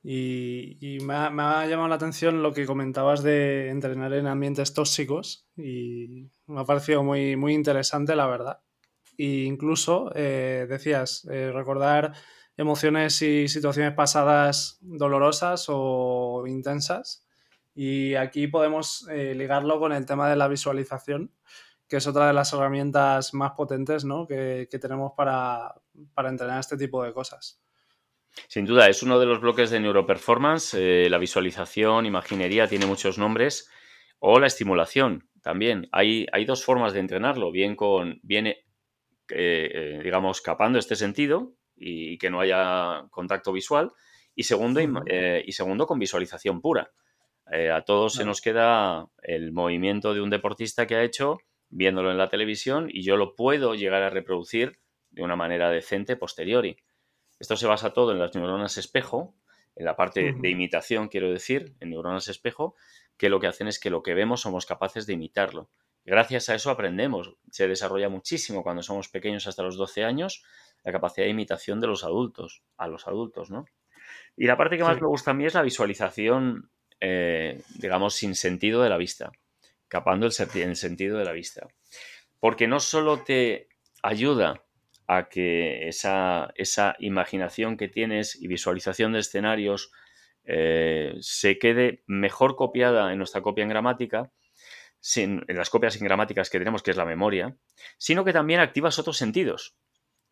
Y, 0.02 0.98
me, 1.02 1.14
ha, 1.14 1.66
llamado 1.68 1.90
la 1.90 1.96
atención 1.96 2.42
lo 2.42 2.54
que 2.54 2.66
comentabas 2.66 3.22
de 3.22 3.70
entrenar 3.70 4.14
en 4.14 4.28
ambientes 4.28 4.74
tóxicos 4.74 5.48
y 5.58 6.30
me 6.48 6.62
ha 6.62 6.66
parecido 6.66 7.04
muy, 7.04 7.36
muy 7.36 7.54
interesante, 7.54 8.16
la 8.16 8.28
verdad. 8.28 8.62
E 9.18 9.44
incluso 9.44 10.12
eh, 10.16 10.66
decías, 10.70 11.28
eh, 11.30 11.52
recordar 11.54 12.14
emociones 12.56 13.22
y 13.22 13.48
situaciones 13.50 13.94
pasadas 13.94 14.78
dolorosas 14.82 15.66
o 15.68 16.46
intensas. 16.48 17.26
Y 17.76 18.16
aquí 18.16 18.48
podemos 18.48 19.08
eh, 19.10 19.34
ligarlo 19.36 19.80
con 19.80 19.92
el 19.92 20.06
tema 20.06 20.30
de 20.30 20.36
la 20.36 20.48
visualización, 20.48 21.34
que 21.88 21.98
es 21.98 22.08
otra 22.08 22.28
de 22.28 22.34
las 22.34 22.54
herramientas 22.54 23.34
más 23.34 23.52
potentes 23.52 24.06
que, 24.28 24.80
tenemos 24.82 25.14
para, 25.16 25.76
para 26.14 26.30
entrenar 26.30 26.60
este 26.60 26.78
tipo 26.78 27.04
de 27.04 27.14
cosas. 27.14 27.62
Sin 28.48 28.66
duda, 28.66 28.88
es 28.88 29.04
uno 29.04 29.20
de 29.20 29.26
los 29.26 29.42
bloques 29.42 29.70
de 29.70 29.80
neuroperformance. 29.80 30.78
Eh, 30.78 31.10
la 31.10 31.18
visualización, 31.18 32.06
imaginería, 32.06 32.68
tiene 32.68 32.86
muchos 32.86 33.18
nombres. 33.18 33.70
O 34.20 34.40
la 34.40 34.48
estimulación 34.48 35.30
también. 35.42 35.88
Hay, 35.92 36.28
hay 36.32 36.46
dos 36.46 36.64
formas 36.64 36.94
de 36.94 37.00
entrenarlo. 37.00 37.52
Bien 37.52 37.76
con, 37.76 38.20
viene, 38.24 38.66
eh, 39.30 39.70
eh, 39.74 40.02
digamos, 40.04 40.42
capando 40.42 40.80
este 40.80 40.96
sentido 40.96 41.54
y 41.76 42.18
que 42.18 42.30
no 42.30 42.42
haya 42.42 43.08
contacto 43.12 43.52
visual. 43.52 43.92
Y 44.36 44.44
segundo, 44.44 44.80
y 44.80 45.52
segundo 45.52 45.86
con 45.86 46.00
visualización 46.00 46.62
pura. 46.62 46.92
a 47.74 47.82
todos 47.82 48.14
se 48.14 48.24
nos 48.24 48.40
queda 48.40 49.08
el 49.22 49.52
movimiento 49.52 50.14
de 50.14 50.22
un 50.22 50.30
deportista 50.30 50.88
que 50.88 50.96
ha 50.96 51.04
hecho 51.04 51.40
viéndolo 51.70 52.12
en 52.12 52.18
la 52.18 52.30
televisión 52.30 52.90
y 52.90 53.04
yo 53.04 53.18
lo 53.18 53.36
puedo 53.36 53.76
llegar 53.76 54.02
a 54.02 54.10
reproducir 54.10 54.80
de 55.12 55.24
una 55.24 55.36
manera 55.36 55.70
decente 55.70 56.16
posteriori. 56.16 56.78
Esto 57.40 57.56
se 57.56 57.68
basa 57.68 57.94
todo 57.94 58.12
en 58.12 58.20
las 58.20 58.36
neuronas 58.36 58.78
espejo, 58.78 59.34
en 59.76 59.86
la 59.86 59.96
parte 59.96 60.34
de 60.34 60.50
imitación, 60.50 61.08
quiero 61.08 61.32
decir, 61.32 61.74
en 61.80 61.92
neuronas 61.92 62.28
espejo, 62.28 62.76
que 63.18 63.30
lo 63.30 63.40
que 63.40 63.48
hacen 63.48 63.68
es 63.68 63.80
que 63.80 63.90
lo 63.90 64.04
que 64.04 64.14
vemos 64.14 64.42
somos 64.42 64.66
capaces 64.66 65.06
de 65.06 65.14
imitarlo. 65.14 65.70
Gracias 66.06 66.50
a 66.50 66.56
eso 66.56 66.70
aprendemos. 66.70 67.36
Se 67.52 67.68
desarrolla 67.68 68.10
muchísimo 68.10 68.64
cuando 68.64 68.84
somos 68.84 69.10
pequeños 69.10 69.48
hasta 69.48 69.64
los 69.64 69.78
12 69.78 70.04
años 70.04 70.44
la 70.84 70.92
capacidad 70.92 71.26
de 71.26 71.32
imitación 71.32 71.80
de 71.82 71.88
los 71.88 72.04
adultos, 72.04 72.64
a 72.78 72.88
los 72.88 73.08
adultos, 73.08 73.52
¿no? 73.52 73.66
Y 74.36 74.48
la 74.48 74.58
parte 74.58 74.78
que 74.78 74.84
más 74.84 75.00
me 75.02 75.08
gusta 75.08 75.32
a 75.32 75.34
mí 75.34 75.46
es 75.46 75.54
la 75.54 75.62
visualización, 75.62 76.72
eh, 77.00 77.62
digamos, 77.76 78.16
sin 78.16 78.36
sentido 78.36 78.82
de 78.82 78.90
la 78.90 78.98
vista, 78.98 79.32
capando 79.88 80.26
el, 80.26 80.34
el 80.56 80.76
sentido 80.76 81.18
de 81.18 81.26
la 81.26 81.34
vista. 81.34 81.68
Porque 82.40 82.68
no 82.68 82.80
solo 82.80 83.24
te 83.24 83.68
ayuda 84.02 84.64
a 85.12 85.28
que 85.28 85.88
esa, 85.88 86.52
esa 86.54 86.96
imaginación 87.00 87.78
que 87.78 87.88
tienes 87.88 88.40
y 88.40 88.48
visualización 88.48 89.12
de 89.12 89.20
escenarios 89.20 89.92
eh, 90.44 91.16
se 91.20 91.58
quede 91.58 92.04
mejor 92.06 92.56
copiada 92.56 93.12
en 93.12 93.18
nuestra 93.18 93.42
copia 93.42 93.64
en 93.64 93.70
gramática, 93.70 94.32
sin, 95.00 95.44
en 95.48 95.58
las 95.58 95.72
copias 95.72 95.96
en 95.96 96.04
gramáticas 96.04 96.52
que 96.52 96.60
tenemos, 96.60 96.84
que 96.84 96.92
es 96.92 96.98
la 96.98 97.06
memoria, 97.06 97.58
sino 97.98 98.24
que 98.24 98.34
también 98.34 98.60
activas 98.60 99.00
otros 99.00 99.18
sentidos. 99.18 99.76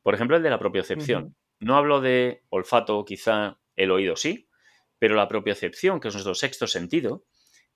Por 0.04 0.14
ejemplo, 0.14 0.38
el 0.38 0.44
de 0.44 0.52
la 0.52 0.60
propiocepción. 0.60 1.36
No 1.60 1.76
hablo 1.76 2.00
de 2.00 2.44
olfato, 2.50 3.04
quizá 3.04 3.58
el 3.76 3.90
oído 3.90 4.16
sí, 4.16 4.48
pero 5.00 5.16
la 5.16 5.28
propiocepción, 5.28 6.00
que 6.00 6.10
es 6.10 6.14
nuestro 6.14 6.36
sexto 6.36 6.68
sentido, 6.68 7.26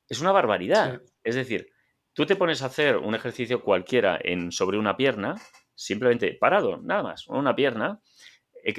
es 0.07 0.21
una 0.21 0.31
barbaridad. 0.31 1.01
Es 1.23 1.33
decir, 1.33 1.71
tú 2.13 2.27
te 2.27 2.35
pones 2.35 2.61
a 2.61 2.67
hacer 2.67 2.97
un 2.97 3.15
ejercicio 3.15 3.63
cualquiera 3.63 4.19
en, 4.23 4.51
sobre 4.51 4.77
una 4.77 4.97
pierna 4.97 5.41
simplemente 5.81 6.33
parado, 6.33 6.77
nada 6.77 7.01
más, 7.01 7.27
una 7.27 7.55
pierna, 7.55 8.01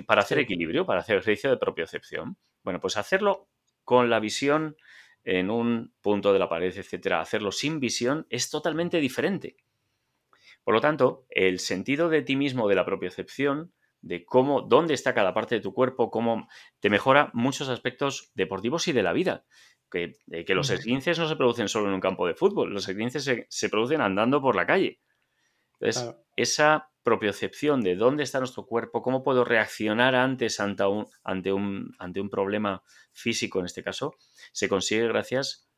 para 0.06 0.22
hacer 0.22 0.38
equilibrio, 0.38 0.86
para 0.86 1.00
hacer 1.00 1.16
ejercicio 1.16 1.50
de 1.50 1.56
propiocepción. 1.56 2.36
Bueno, 2.62 2.80
pues 2.80 2.96
hacerlo 2.96 3.48
con 3.82 4.08
la 4.08 4.20
visión 4.20 4.76
en 5.24 5.50
un 5.50 5.92
punto 6.00 6.32
de 6.32 6.38
la 6.38 6.48
pared, 6.48 6.72
etcétera, 6.76 7.20
hacerlo 7.20 7.50
sin 7.50 7.80
visión 7.80 8.26
es 8.30 8.50
totalmente 8.50 9.00
diferente. 9.00 9.56
Por 10.62 10.74
lo 10.74 10.80
tanto, 10.80 11.26
el 11.30 11.58
sentido 11.58 12.08
de 12.08 12.22
ti 12.22 12.36
mismo, 12.36 12.68
de 12.68 12.76
la 12.76 12.84
propiocepción, 12.84 13.72
de 14.00 14.24
cómo, 14.24 14.62
dónde 14.62 14.94
está 14.94 15.12
cada 15.12 15.34
parte 15.34 15.56
de 15.56 15.60
tu 15.60 15.74
cuerpo, 15.74 16.10
cómo 16.10 16.48
te 16.78 16.90
mejora 16.90 17.30
muchos 17.34 17.68
aspectos 17.68 18.30
deportivos 18.34 18.86
y 18.86 18.92
de 18.92 19.02
la 19.02 19.12
vida. 19.12 19.44
Que, 19.90 20.12
que 20.46 20.54
los 20.54 20.70
esguinces 20.70 21.18
no 21.18 21.28
se 21.28 21.36
producen 21.36 21.68
solo 21.68 21.88
en 21.88 21.94
un 21.94 22.00
campo 22.00 22.26
de 22.26 22.34
fútbol, 22.34 22.72
los 22.72 22.88
esguinces 22.88 23.24
se, 23.24 23.46
se 23.50 23.68
producen 23.68 24.00
andando 24.00 24.40
por 24.40 24.56
la 24.56 24.64
calle. 24.64 25.00
Entonces, 25.78 26.16
esa 26.34 26.91
propiocepción 27.02 27.82
de 27.82 27.96
dónde 27.96 28.22
está 28.22 28.38
nuestro 28.38 28.66
cuerpo, 28.66 29.02
cómo 29.02 29.22
puedo 29.22 29.44
reaccionar 29.44 30.14
antes 30.14 30.60
ante 30.60 30.84
un, 30.84 31.06
ante 31.24 31.52
un, 31.52 31.94
ante 31.98 32.20
un 32.20 32.30
problema 32.30 32.82
físico 33.12 33.60
en 33.60 33.66
este 33.66 33.82
caso, 33.82 34.16
se 34.52 34.68
consigue 34.68 35.08
gracias, 35.08 35.68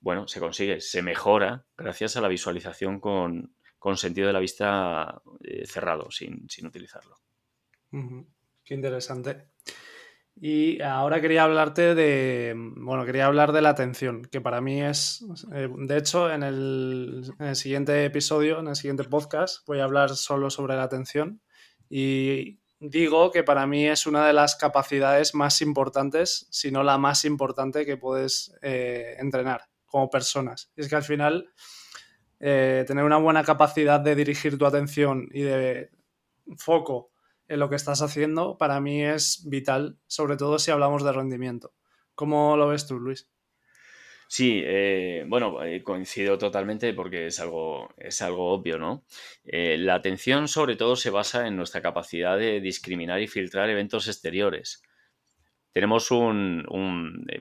bueno, 0.00 0.28
se 0.28 0.40
consigue, 0.40 0.80
se 0.80 1.02
mejora 1.02 1.66
gracias 1.76 2.16
a 2.16 2.20
la 2.20 2.28
visualización 2.28 3.00
con, 3.00 3.54
sentido 3.96 4.26
de 4.26 4.32
la 4.32 4.40
vista 4.40 5.22
eh, 5.42 5.66
cerrado, 5.66 6.10
sin, 6.10 6.46
utilizarlo. 6.64 7.16
Qué 8.64 8.74
interesante. 8.74 9.48
Y 10.40 10.80
ahora 10.82 11.20
quería 11.20 11.42
hablarte 11.42 11.96
de, 11.96 12.54
bueno, 12.56 13.04
quería 13.04 13.26
hablar 13.26 13.50
de 13.50 13.60
la 13.60 13.70
atención, 13.70 14.22
que 14.22 14.40
para 14.40 14.60
mí 14.60 14.80
es, 14.80 15.24
eh, 15.52 15.68
de 15.76 15.96
hecho, 15.96 16.30
en 16.30 16.44
el, 16.44 17.24
siguiente 17.54 18.04
episodio, 18.04 18.60
en 18.60 18.68
el 18.68 18.76
siguiente 18.76 19.02
podcast, 19.02 19.66
voy 19.66 19.80
a 19.80 19.84
hablar 19.84 20.10
solo 20.10 20.48
sobre 20.48 20.76
la 20.76 20.84
atención 20.84 21.40
y 21.90 22.60
digo 22.78 23.32
que 23.32 23.42
para 23.42 23.66
mí 23.66 23.88
es 23.88 24.06
una 24.06 24.24
de 24.28 24.32
las 24.32 24.54
capacidades 24.54 25.34
más 25.34 25.60
importantes, 25.60 26.46
si 26.50 26.70
no 26.70 26.84
la 26.84 26.98
más 26.98 27.24
importante 27.24 27.84
que 27.84 27.96
puedes 27.96 28.54
eh, 28.62 29.16
entrenar 29.18 29.62
como 29.86 30.08
personas. 30.08 30.70
Y 30.76 30.82
es 30.82 30.88
que 30.88 30.96
al 30.96 31.02
final, 31.02 31.50
eh, 32.38 32.84
tener 32.86 33.02
una 33.02 33.16
buena 33.16 33.42
capacidad 33.42 33.98
de 33.98 34.14
dirigir 34.14 34.56
tu 34.56 34.66
atención 34.66 35.28
y 35.32 35.40
de 35.40 35.90
foco 36.56 37.10
en 37.16 37.17
lo 37.48 37.68
que 37.68 37.76
estás 37.76 38.02
haciendo, 38.02 38.58
para 38.58 38.80
mí 38.80 39.02
es 39.02 39.44
vital, 39.48 39.98
sobre 40.06 40.36
todo 40.36 40.58
si 40.58 40.70
hablamos 40.70 41.02
de 41.02 41.12
rendimiento. 41.12 41.72
¿Cómo 42.14 42.56
lo 42.56 42.68
ves 42.68 42.86
tú, 42.86 42.98
Luis? 42.98 43.28
Sí, 44.30 44.60
eh, 44.62 45.24
bueno, 45.26 45.64
eh, 45.64 45.82
coincido 45.82 46.36
totalmente 46.36 46.92
porque 46.92 47.26
es 47.26 47.40
algo, 47.40 47.88
es 47.96 48.20
algo 48.20 48.52
obvio, 48.52 48.78
¿no? 48.78 49.04
Eh, 49.44 49.78
la 49.78 49.94
atención 49.94 50.48
sobre 50.48 50.76
todo 50.76 50.96
se 50.96 51.08
basa 51.08 51.46
en 51.46 51.56
nuestra 51.56 51.80
capacidad 51.80 52.36
de 52.36 52.60
discriminar 52.60 53.22
y 53.22 53.26
filtrar 53.26 53.70
eventos 53.70 54.06
exteriores. 54.06 54.82
Tenemos 55.72 56.10
un, 56.10 56.64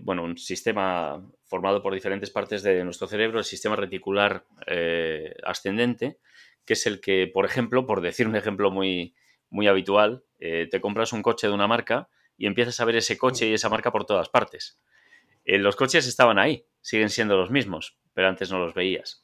bueno, 0.02 0.24
un 0.24 0.38
sistema 0.38 1.22
formado 1.44 1.82
por 1.82 1.94
diferentes 1.94 2.30
partes 2.30 2.64
de 2.64 2.84
nuestro 2.86 3.08
cerebro, 3.08 3.40
el 3.40 3.46
sistema 3.46 3.76
reticular 3.76 4.46
ascendente, 5.44 6.20
que 6.64 6.74
es 6.74 6.86
el 6.86 7.02
que, 7.02 7.28
por 7.28 7.46
ejemplo, 7.46 7.86
por 7.86 8.02
decir 8.02 8.28
un 8.28 8.36
ejemplo 8.36 8.70
muy, 8.70 9.16
muy 9.50 9.68
habitual, 9.68 10.24
eh, 10.40 10.68
te 10.70 10.82
compras 10.82 11.14
un 11.14 11.22
coche 11.22 11.48
de 11.48 11.54
una 11.54 11.68
marca 11.68 12.10
y 12.38 12.46
empiezas 12.46 12.80
a 12.80 12.86
ver 12.86 12.96
ese 12.96 13.18
coche 13.18 13.48
y 13.48 13.54
esa 13.54 13.70
marca 13.70 13.92
por 13.92 14.06
todas 14.06 14.30
partes. 14.30 14.80
Eh, 15.46 15.58
los 15.58 15.76
coches 15.76 16.08
estaban 16.08 16.38
ahí, 16.40 16.66
siguen 16.82 17.10
siendo 17.10 17.38
los 17.38 17.50
mismos, 17.50 17.98
pero 18.14 18.28
antes 18.28 18.52
no 18.52 18.60
los 18.60 18.74
veías. 18.74 19.24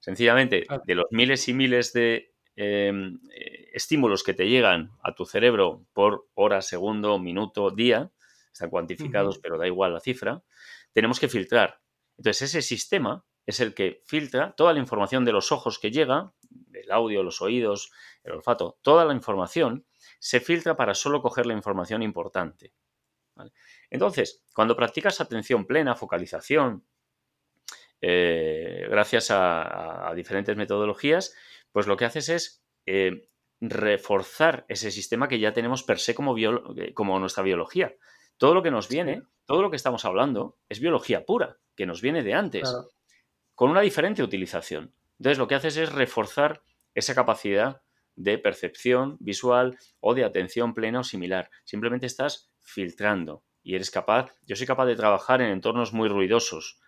Sencillamente, 0.00 0.66
de 0.86 0.94
los 0.94 1.06
miles 1.10 1.48
y 1.48 1.54
miles 1.54 1.92
de 1.92 2.34
em, 2.56 3.18
eh, 3.34 3.70
estímulos 3.72 4.22
que 4.22 4.34
te 4.34 4.48
llegan 4.48 4.92
a 5.02 5.14
tu 5.14 5.24
cerebro 5.26 5.86
por 5.92 6.28
hora, 6.34 6.62
segundo, 6.62 7.18
minuto, 7.18 7.70
día, 7.70 8.12
están 8.52 8.70
cuantificados, 8.70 9.38
pero 9.38 9.58
da 9.58 9.66
igual 9.66 9.92
la 9.92 10.00
cifra, 10.00 10.44
tenemos 10.92 11.18
que 11.18 11.28
filtrar. 11.28 11.80
Entonces, 12.16 12.42
ese 12.42 12.62
sistema 12.62 13.24
es 13.46 13.60
el 13.60 13.74
que 13.74 14.02
filtra 14.06 14.52
toda 14.52 14.72
la 14.72 14.78
información 14.78 15.24
de 15.24 15.32
los 15.32 15.52
ojos 15.52 15.78
que 15.78 15.90
llega, 15.90 16.32
el 16.72 16.90
audio, 16.90 17.22
los 17.22 17.40
oídos, 17.42 17.92
el 18.22 18.32
olfato, 18.32 18.78
toda 18.82 19.04
la 19.04 19.14
información 19.14 19.86
se 20.18 20.40
filtra 20.40 20.76
para 20.76 20.94
solo 20.94 21.22
coger 21.22 21.46
la 21.46 21.54
información 21.54 22.02
importante. 22.02 22.72
Entonces, 23.90 24.44
cuando 24.54 24.76
practicas 24.76 25.20
atención 25.20 25.66
plena, 25.66 25.94
focalización, 25.94 26.84
eh, 28.00 28.86
gracias 28.90 29.28
a, 29.30 30.12
diferentes 30.14 30.56
metodologías, 30.56 31.34
pues 31.72 31.86
lo 31.86 31.96
que 31.96 32.04
haces 32.04 32.28
es 32.28 32.64
eh, 32.86 33.28
reforzar 33.60 34.64
ese 34.68 34.90
sistema 34.90 35.28
que 35.28 35.38
ya 35.38 35.52
tenemos 35.52 35.82
per 35.82 35.98
se 35.98 36.14
como, 36.14 36.36
eh, 36.36 36.92
como 36.94 37.18
nuestra 37.18 37.42
biología. 37.42 37.94
Todo 38.36 38.54
lo 38.54 38.62
que 38.62 38.70
nos 38.70 38.88
viene, 38.88 39.22
todo 39.46 39.62
lo 39.62 39.70
que 39.70 39.76
estamos 39.76 40.04
hablando, 40.04 40.58
es 40.68 40.80
biología 40.80 41.24
pura, 41.24 41.58
que 41.76 41.86
nos 41.86 42.00
viene 42.02 42.22
de 42.22 42.34
antes, 42.34 42.72
con 43.54 43.70
una 43.70 43.80
diferente 43.80 44.22
utilización. 44.22 44.94
Entonces, 45.18 45.38
lo 45.38 45.46
que 45.46 45.54
haces 45.54 45.76
es 45.76 45.92
reforzar 45.92 46.62
esa 46.94 47.14
capacidad 47.14 47.82
de 48.16 48.38
percepción 48.38 49.16
visual 49.20 49.78
o 50.00 50.14
de 50.14 50.24
atención 50.24 50.74
plena 50.74 51.00
o 51.00 51.04
similar. 51.04 51.50
Simplemente 51.64 52.06
estás 52.06 52.50
filtrando 52.60 53.42
y 53.62 53.74
eres 53.74 53.90
capaz, 53.90 54.30
yo 54.46 54.56
soy 54.56 54.66
capaz 54.66 54.86
de 54.86 54.96
trabajar 54.96 55.40
en 55.40 55.50
entornos 55.50 55.92
muy 55.92 56.08
ruidosos. 56.08 56.78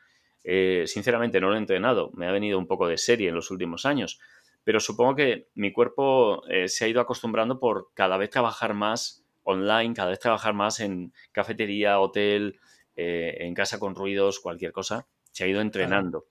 Eh, 0.45 0.85
sinceramente 0.87 1.41
no 1.41 1.49
lo 1.49 1.55
he 1.55 1.59
entrenado, 1.59 2.11
me 2.15 2.29
ha 2.29 2.33
venido 2.33 2.59
un 2.59 2.67
poco 2.67 2.87
de 2.87 2.99
serie 2.99 3.31
en 3.31 3.35
los 3.35 3.51
últimos 3.51 3.85
años, 3.85 4.21
pero 4.63 4.79
supongo 4.79 5.17
que 5.17 5.49
mi 5.55 5.73
cuerpo 5.73 6.47
eh, 6.49 6.69
se 6.69 6.85
ha 6.85 6.89
ido 6.89 7.01
acostumbrando 7.01 7.59
por 7.59 7.89
cada 7.95 8.17
vez 8.17 8.31
trabajar 8.31 8.75
más 8.75 9.25
online, 9.43 9.95
cada 9.95 10.11
vez 10.11 10.21
trabajar 10.21 10.55
más 10.55 10.79
en 10.81 11.13
cafetería, 11.33 11.99
hotel, 11.99 12.61
eh, 12.95 13.39
en 13.41 13.55
casa 13.55 13.79
con 13.79 13.95
ruidos, 13.95 14.39
cualquier 14.39 14.73
cosa, 14.73 15.07
se 15.33 15.45
ha 15.45 15.47
ido 15.47 15.61
entrenando, 15.61 16.27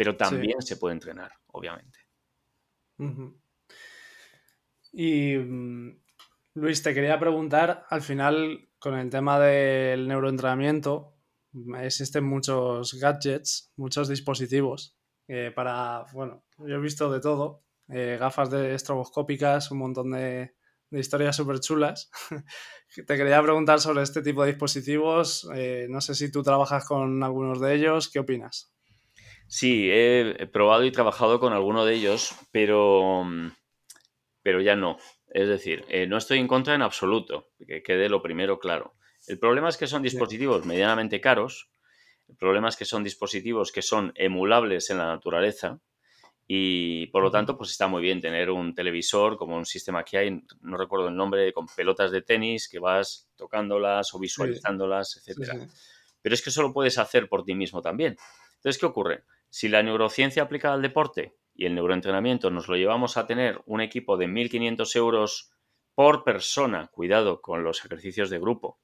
pero 0.00 0.16
también 0.16 0.62
se 0.62 0.78
puede 0.78 0.94
entrenar, 0.94 1.30
obviamente. 1.48 1.98
Y 4.92 5.36
mm, 5.36 6.00
Luis, 6.54 6.82
te 6.82 6.94
quería 6.94 7.20
preguntar, 7.20 7.84
al 7.90 8.00
final, 8.00 8.70
con 8.78 8.94
el 8.94 9.10
tema 9.10 9.38
del 9.38 10.08
neuroentrenamiento, 10.08 11.18
existen 11.82 12.24
muchos 12.24 12.94
gadgets, 12.94 13.74
muchos 13.76 14.08
dispositivos 14.08 14.96
eh, 15.28 15.52
para, 15.54 16.06
bueno, 16.14 16.46
yo 16.56 16.76
he 16.76 16.80
visto 16.80 17.12
de 17.12 17.20
todo, 17.20 17.62
eh, 17.90 18.16
gafas 18.18 18.50
de 18.50 18.74
estroboscópicas, 18.74 19.70
un 19.70 19.80
montón 19.80 20.12
de, 20.12 20.54
historias 20.92 21.36
súper 21.36 21.60
chulas. 21.60 22.10
te 23.06 23.16
quería 23.18 23.42
preguntar 23.42 23.80
sobre 23.80 24.02
este 24.02 24.22
tipo 24.22 24.44
de 24.44 24.52
dispositivos, 24.52 25.46
eh, 25.54 25.88
no 25.90 26.00
sé 26.00 26.14
si 26.14 26.32
tú 26.32 26.42
trabajas 26.42 26.86
con 26.86 27.22
algunos 27.22 27.60
de 27.60 27.74
ellos, 27.74 28.08
¿qué 28.08 28.20
opinas? 28.20 28.72
Sí, 29.50 29.88
he 29.90 30.46
probado 30.52 30.84
y 30.84 30.92
trabajado 30.92 31.40
con 31.40 31.52
alguno 31.52 31.84
de 31.84 31.94
ellos, 31.94 32.36
pero, 32.52 33.26
pero 34.42 34.60
ya 34.60 34.76
no. 34.76 34.96
Es 35.26 35.48
decir, 35.48 35.84
eh, 35.88 36.06
no 36.06 36.18
estoy 36.18 36.38
en 36.38 36.46
contra 36.46 36.76
en 36.76 36.82
absoluto, 36.82 37.48
que 37.66 37.82
quede 37.82 38.08
lo 38.08 38.22
primero 38.22 38.60
claro. 38.60 38.94
El 39.26 39.40
problema 39.40 39.68
es 39.68 39.76
que 39.76 39.88
son 39.88 40.04
dispositivos 40.04 40.64
medianamente 40.64 41.20
caros, 41.20 41.68
el 42.28 42.36
problema 42.36 42.68
es 42.68 42.76
que 42.76 42.84
son 42.84 43.02
dispositivos 43.02 43.72
que 43.72 43.82
son 43.82 44.12
emulables 44.14 44.88
en 44.90 44.98
la 44.98 45.06
naturaleza 45.06 45.80
y 46.46 47.08
por 47.08 47.24
lo 47.24 47.32
tanto 47.32 47.58
pues 47.58 47.70
está 47.70 47.88
muy 47.88 48.02
bien 48.02 48.20
tener 48.20 48.50
un 48.50 48.72
televisor 48.72 49.36
como 49.36 49.56
un 49.56 49.66
sistema 49.66 50.04
que 50.04 50.16
hay, 50.16 50.44
no 50.60 50.76
recuerdo 50.76 51.08
el 51.08 51.16
nombre, 51.16 51.52
con 51.52 51.66
pelotas 51.66 52.12
de 52.12 52.22
tenis 52.22 52.68
que 52.68 52.78
vas 52.78 53.28
tocándolas 53.34 54.14
o 54.14 54.20
visualizándolas, 54.20 55.16
etc. 55.26 55.68
Pero 56.22 56.34
es 56.36 56.40
que 56.40 56.50
eso 56.50 56.62
lo 56.62 56.72
puedes 56.72 56.98
hacer 56.98 57.28
por 57.28 57.42
ti 57.42 57.54
mismo 57.54 57.82
también. 57.82 58.16
Entonces, 58.56 58.78
¿qué 58.78 58.86
ocurre? 58.86 59.24
Si 59.50 59.68
la 59.68 59.82
neurociencia 59.82 60.44
aplicada 60.44 60.74
al 60.74 60.82
deporte 60.82 61.36
y 61.54 61.66
el 61.66 61.74
neuroentrenamiento 61.74 62.50
nos 62.50 62.68
lo 62.68 62.76
llevamos 62.76 63.16
a 63.16 63.26
tener 63.26 63.60
un 63.66 63.80
equipo 63.80 64.16
de 64.16 64.28
1.500 64.28 64.96
euros 64.96 65.52
por 65.94 66.24
persona, 66.24 66.86
cuidado 66.86 67.42
con 67.42 67.64
los 67.64 67.84
ejercicios 67.84 68.30
de 68.30 68.38
grupo, 68.38 68.78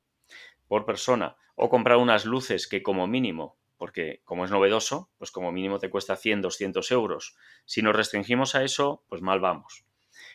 por 0.66 0.84
persona, 0.84 1.36
o 1.54 1.70
comprar 1.70 1.98
unas 1.98 2.26
luces 2.26 2.66
que 2.66 2.82
como 2.82 3.06
mínimo, 3.06 3.56
porque 3.78 4.20
como 4.24 4.44
es 4.44 4.50
novedoso, 4.50 5.08
pues 5.18 5.30
como 5.30 5.52
mínimo 5.52 5.78
te 5.78 5.88
cuesta 5.88 6.16
100, 6.16 6.42
200 6.42 6.90
euros. 6.90 7.36
Si 7.64 7.80
nos 7.80 7.94
restringimos 7.94 8.54
a 8.54 8.64
eso, 8.64 9.04
pues 9.08 9.22
mal 9.22 9.40
vamos. 9.40 9.84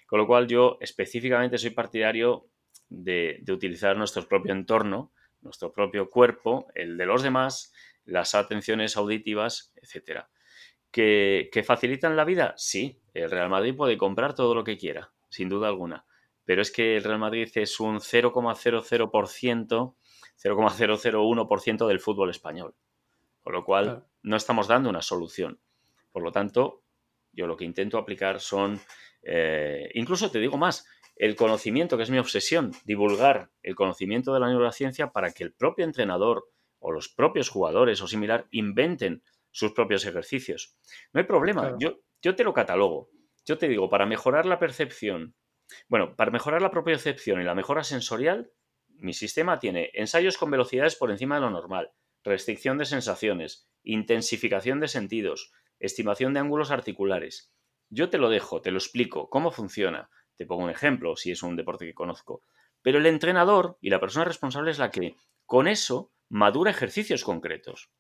Con 0.08 0.20
lo 0.20 0.28
cual 0.28 0.48
yo 0.48 0.78
específicamente 0.80 1.58
soy 1.58 1.72
partidario 1.72 2.48
de, 2.90 3.40
de 3.42 3.54
utilizar 3.54 3.98
nuestro 3.98 4.28
propio 4.28 4.54
entorno, 4.54 5.12
nuestro 5.42 5.72
propio 5.74 6.10
cuerpo, 6.10 6.68
el 6.76 6.98
de 6.98 7.06
los 7.06 7.24
demás, 7.24 7.74
las 8.12 8.36
atenciones 8.36 8.98
auditivas, 8.98 9.74
etcétera. 9.76 10.30
¿Que, 10.92 11.64
facilitan 11.66 12.16
la 12.18 12.26
vida? 12.26 12.54
Sí, 12.58 13.00
el 13.14 13.32
Real 13.32 13.50
Madrid 13.50 13.76
puede 13.76 13.98
comprar 13.98 14.36
todo 14.36 14.54
lo 14.54 14.64
que 14.64 14.78
quiera, 14.78 15.14
sin 15.30 15.48
duda 15.50 15.70
alguna. 15.70 16.06
Pero 16.44 16.62
es 16.62 16.72
que 16.72 16.98
el 16.98 17.04
Real 17.04 17.20
Madrid 17.20 17.50
es 17.56 17.80
un 17.80 18.00
0,00%, 18.00 19.96
0,001% 20.44 21.88
del 21.88 22.00
fútbol 22.00 22.30
español. 22.30 22.76
Con 23.42 23.54
lo 23.54 23.64
cual, 23.64 24.06
no 24.22 24.36
estamos 24.36 24.68
dando 24.68 24.90
una 24.90 25.02
solución. 25.02 25.62
Por 26.12 26.24
lo 26.24 26.32
tanto, 26.32 26.84
yo 27.32 27.48
lo 27.48 27.56
que 27.56 27.64
intento 27.64 27.98
aplicar 27.98 28.42
son, 28.42 28.80
eh, 29.24 29.90
incluso 29.94 30.30
te 30.30 30.40
digo 30.40 30.58
más, 30.58 30.86
el 31.16 31.36
conocimiento, 31.36 31.96
que 31.96 32.04
es 32.04 32.10
mi 32.10 32.18
obsesión, 32.18 32.72
divulgar 32.84 33.52
el 33.64 33.76
conocimiento 33.76 34.34
de 34.34 34.42
la 34.42 34.50
neurociencia 34.50 35.12
para 35.12 35.32
que 35.32 35.44
el 35.44 35.54
propio 35.54 35.86
entrenador 35.86 36.50
o 36.82 36.92
los 36.92 37.08
propios 37.08 37.48
jugadores 37.48 38.02
o 38.02 38.08
similar 38.08 38.48
inventen 38.52 39.24
sus 39.52 39.72
propios 39.72 40.06
ejercicios. 40.06 40.76
No 41.14 41.22
hay 41.22 41.28
problema, 41.28 41.76
yo, 41.80 42.00
yo 42.22 42.36
te 42.36 42.44
lo 42.44 42.54
catalogo. 42.54 43.10
Yo 43.46 43.58
te 43.58 43.68
digo, 43.68 43.90
para 43.90 44.06
mejorar 44.06 44.46
la 44.46 44.60
percepción, 44.60 45.36
bueno, 45.88 46.16
para 46.16 46.32
mejorar 46.32 46.62
la 46.62 46.72
propiocepción 46.72 47.42
y 47.42 47.46
la 47.46 47.56
mejora 47.56 47.84
sensorial, 47.84 48.52
mi 48.88 49.14
sistema 49.14 49.60
tiene 49.60 49.90
ensayos 49.94 50.38
con 50.38 50.52
velocidades 50.52 50.96
por 50.96 51.12
encima 51.12 51.36
de 51.36 51.42
lo 51.42 51.50
normal, 51.50 51.92
restricción 52.24 52.78
de 52.78 52.86
sensaciones, 52.86 53.68
intensificación 53.84 54.80
de 54.80 54.88
sentidos, 54.88 55.52
estimación 55.80 56.34
de 56.34 56.40
ángulos 56.40 56.72
articulares. 56.72 57.54
Yo 57.90 58.10
te 58.10 58.18
lo 58.18 58.30
dejo, 58.30 58.62
te 58.62 58.72
lo 58.72 58.78
explico, 58.78 59.30
cómo 59.30 59.52
funciona, 59.52 60.10
te 60.38 60.46
pongo 60.46 60.64
un 60.64 60.70
ejemplo, 60.70 61.16
si 61.16 61.32
es 61.32 61.44
un 61.44 61.56
deporte 61.56 61.86
que 61.86 61.94
conozco. 61.94 62.44
Pero 62.82 63.00
el 63.00 63.06
entrenador 63.06 63.78
y 63.82 63.90
la 63.90 64.00
persona 64.00 64.26
responsable 64.26 64.72
es 64.72 64.80
la 64.80 64.92
que 64.92 65.16
con 65.46 65.68
eso 65.68 66.12
madura 66.32 66.72
ejercicios 66.72 67.24
concretos. 67.24 67.92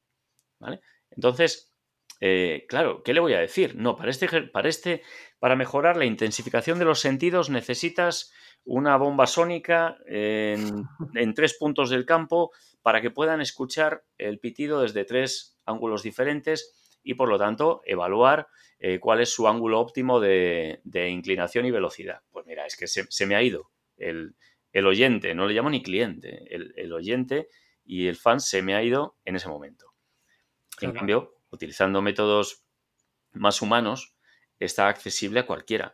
¿Vale? 0.60 0.82
Entonces, 1.12 1.72
eh, 2.20 2.66
claro, 2.70 3.04
¿qué 3.04 3.14
le 3.14 3.20
voy 3.20 3.34
a 3.34 3.40
decir? 3.40 3.76
No, 3.76 3.96
para 3.96 4.12
este, 4.12 4.44
para 4.44 4.70
este, 4.70 5.02
para 5.40 5.56
mejorar 5.56 5.98
la 5.98 6.06
intensificación 6.06 6.80
de 6.80 6.86
los 6.86 7.00
sentidos 7.00 7.50
necesitas 7.50 8.32
una 8.64 8.96
bomba 8.98 9.28
sónica 9.28 9.98
en, 10.06 11.34
tres 11.36 11.58
puntos 11.58 11.90
del 11.90 12.06
campo 12.06 12.52
para 12.82 13.02
que 13.02 13.12
puedan 13.12 13.42
escuchar 13.42 14.04
el 14.18 14.40
pitido 14.40 14.82
desde 14.82 15.04
tres 15.04 15.58
ángulos 15.66 16.04
diferentes 16.04 17.00
y 17.04 17.16
por 17.16 17.28
lo 17.28 17.40
tanto 17.40 17.82
evaluar 17.86 18.48
eh, 18.80 19.00
cuál 19.00 19.22
es 19.22 19.30
su 19.30 19.48
ángulo 19.48 19.80
óptimo 19.80 20.20
de, 20.20 20.80
inclinación 21.10 21.66
y 21.66 21.72
velocidad. 21.72 22.22
Pues 22.32 22.46
mira, 22.46 22.66
es 22.66 22.76
que 22.76 22.88
se, 22.88 23.26
me 23.26 23.36
ha 23.36 23.42
ido 23.42 23.72
el, 23.98 24.36
oyente, 24.86 25.34
no 25.34 25.48
le 25.48 25.56
llamo 25.56 25.72
ni 25.72 25.82
cliente, 25.82 26.46
el, 26.50 26.94
oyente 26.94 27.48
y 27.92 28.08
el 28.08 28.16
fan 28.16 28.40
se 28.40 28.62
me 28.62 28.74
ha 28.74 28.82
ido 28.82 29.18
en 29.26 29.36
ese 29.36 29.50
momento. 29.50 29.94
En 30.80 30.94
cambio, 30.94 31.36
utilizando 31.50 32.02
métodos 32.02 32.64
más 33.34 33.62
humanos, 33.62 34.16
está 34.60 34.88
accesible 34.88 35.42
a 35.42 35.46
cualquiera. 35.46 35.94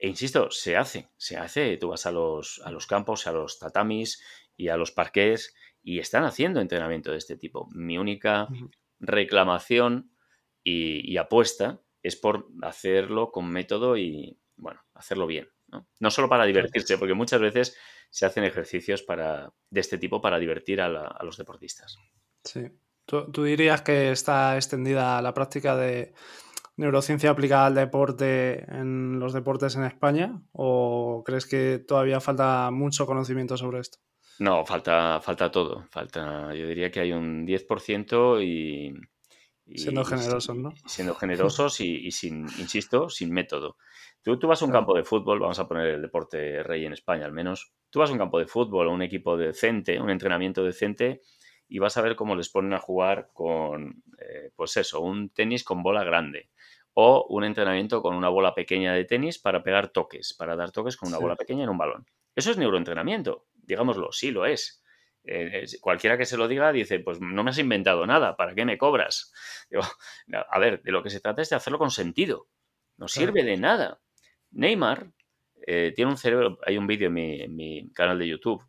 E 0.00 0.08
insisto, 0.08 0.50
se 0.50 0.76
hace, 0.76 1.10
se 1.16 1.36
hace. 1.36 1.76
Tú 1.76 1.90
vas 1.90 2.06
a 2.06 2.10
los, 2.10 2.60
a 2.64 2.72
los 2.72 2.88
campos, 2.88 3.28
a 3.28 3.32
los 3.32 3.60
tatamis 3.60 4.20
y 4.56 4.66
a 4.66 4.76
los 4.76 4.90
parques 4.90 5.54
y 5.80 6.00
están 6.00 6.24
haciendo 6.24 6.60
entrenamiento 6.60 7.12
de 7.12 7.18
este 7.18 7.36
tipo. 7.36 7.68
Mi 7.70 7.98
única 7.98 8.48
reclamación 8.98 10.10
y, 10.64 11.16
apuesta 11.18 11.80
es 12.02 12.16
por 12.16 12.48
hacerlo 12.62 13.30
con 13.30 13.48
método 13.48 13.96
y, 13.96 14.40
bueno, 14.56 14.80
hacerlo 14.92 15.28
bien. 15.28 15.48
No, 16.00 16.10
solo 16.10 16.28
para 16.28 16.46
divertirse, 16.46 16.98
porque 16.98 17.14
muchas 17.14 17.40
veces 17.40 17.76
se 18.10 18.26
hacen 18.26 18.44
ejercicios 18.44 19.02
para, 19.02 19.52
de 19.70 19.80
este 19.80 19.98
tipo 19.98 20.20
para 20.20 20.38
divertir 20.38 20.80
a, 20.80 21.22
los 21.22 21.36
deportistas. 21.36 21.98
Sí. 22.44 22.66
¿Tú, 23.04 23.42
dirías 23.42 23.82
que 23.82 24.10
está 24.12 24.56
extendida 24.56 25.22
la 25.22 25.32
práctica 25.32 25.76
de, 25.76 26.12
neurociencia 26.78 27.30
aplicada 27.30 27.66
al 27.66 27.74
deporte 27.74 28.64
en 28.70 29.18
los 29.18 29.32
deportes 29.32 29.76
en 29.76 29.84
España? 29.84 30.40
¿O 30.52 31.22
crees 31.26 31.46
que 31.46 31.78
todavía 31.86 32.20
falta 32.20 32.70
mucho 32.70 33.04
conocimiento 33.04 33.56
sobre 33.56 33.80
esto? 33.80 33.98
No, 34.38 34.64
falta, 34.64 35.20
falta 35.20 35.50
todo. 35.50 35.86
Falta, 35.90 36.54
yo 36.54 36.66
diría 36.68 36.90
que 36.90 37.00
hay 37.00 37.12
un 37.12 37.44
10% 37.44 38.42
y, 38.44 38.94
siendo 39.76 40.04
generosos, 40.04 40.56
¿no? 40.56 40.72
Siendo 40.86 41.14
generosos 41.14 41.80
y, 41.80 42.10
sin, 42.12 42.42
insisto, 42.58 43.10
sin 43.10 43.32
método. 43.32 43.76
Tú, 44.22 44.38
tú 44.38 44.46
vas 44.46 44.62
a 44.62 44.64
un 44.64 44.70
campo 44.70 44.94
de 44.94 45.04
fútbol, 45.04 45.40
vamos 45.40 45.58
a 45.58 45.66
poner 45.66 45.88
el 45.88 46.02
deporte 46.02 46.62
rey 46.62 46.86
en 46.86 46.92
España 46.92 47.26
al 47.26 47.32
menos, 47.32 47.72
tú 47.90 47.98
vas 48.00 48.10
a 48.10 48.12
un 48.12 48.18
campo 48.18 48.38
de 48.38 48.46
fútbol 48.46 48.88
o 48.88 48.92
un 48.92 49.02
equipo 49.02 49.36
decente, 49.36 50.00
un 50.00 50.10
entrenamiento 50.10 50.64
decente, 50.64 51.22
y 51.68 51.78
vas 51.78 51.96
a 51.96 52.02
ver 52.02 52.16
cómo 52.16 52.34
les 52.34 52.48
ponen 52.48 52.72
a 52.72 52.78
jugar 52.78 53.30
con, 53.32 54.02
eh, 54.18 54.50
pues 54.56 54.76
eso, 54.76 55.00
un 55.00 55.30
tenis 55.30 55.64
con 55.64 55.82
bola 55.82 56.02
grande 56.04 56.50
o 56.94 57.26
un 57.28 57.44
entrenamiento 57.44 58.02
con 58.02 58.16
una 58.16 58.28
bola 58.28 58.54
pequeña 58.54 58.92
de 58.92 59.04
tenis 59.04 59.38
para 59.38 59.62
pegar 59.62 59.88
toques, 59.88 60.34
para 60.34 60.56
dar 60.56 60.72
toques 60.72 60.96
con 60.96 61.10
una 61.10 61.18
bola 61.18 61.36
pequeña 61.36 61.64
en 61.64 61.70
un 61.70 61.78
balón. 61.78 62.06
Eso 62.34 62.50
es 62.50 62.56
neuroentrenamiento, 62.56 63.46
digámoslo, 63.54 64.10
sí 64.10 64.30
lo 64.30 64.46
es. 64.46 64.82
Eh, 65.22 65.66
cualquiera 65.80 66.16
que 66.16 66.24
se 66.24 66.36
lo 66.36 66.48
diga 66.48 66.72
dice, 66.72 66.98
pues 67.00 67.20
no 67.20 67.44
me 67.44 67.50
has 67.50 67.58
inventado 67.58 68.06
nada, 68.06 68.36
¿para 68.36 68.54
qué 68.54 68.64
me 68.64 68.78
cobras? 68.78 69.32
a 70.50 70.58
ver, 70.58 70.82
de 70.82 70.90
lo 70.90 71.02
que 71.02 71.10
se 71.10 71.20
trata 71.20 71.42
es 71.42 71.50
de 71.50 71.56
hacerlo 71.56 71.78
con 71.78 71.90
sentido, 71.90 72.48
no 72.96 73.08
sirve 73.08 73.44
de 73.44 73.56
nada. 73.56 74.00
Neymar 74.50 75.12
eh, 75.66 75.92
tiene 75.94 76.10
un 76.10 76.16
cerebro, 76.16 76.58
hay 76.66 76.78
un 76.78 76.86
vídeo 76.86 77.08
en 77.08 77.54
mi 77.56 77.90
canal 77.92 78.18
de 78.18 78.28
YouTube 78.28 78.62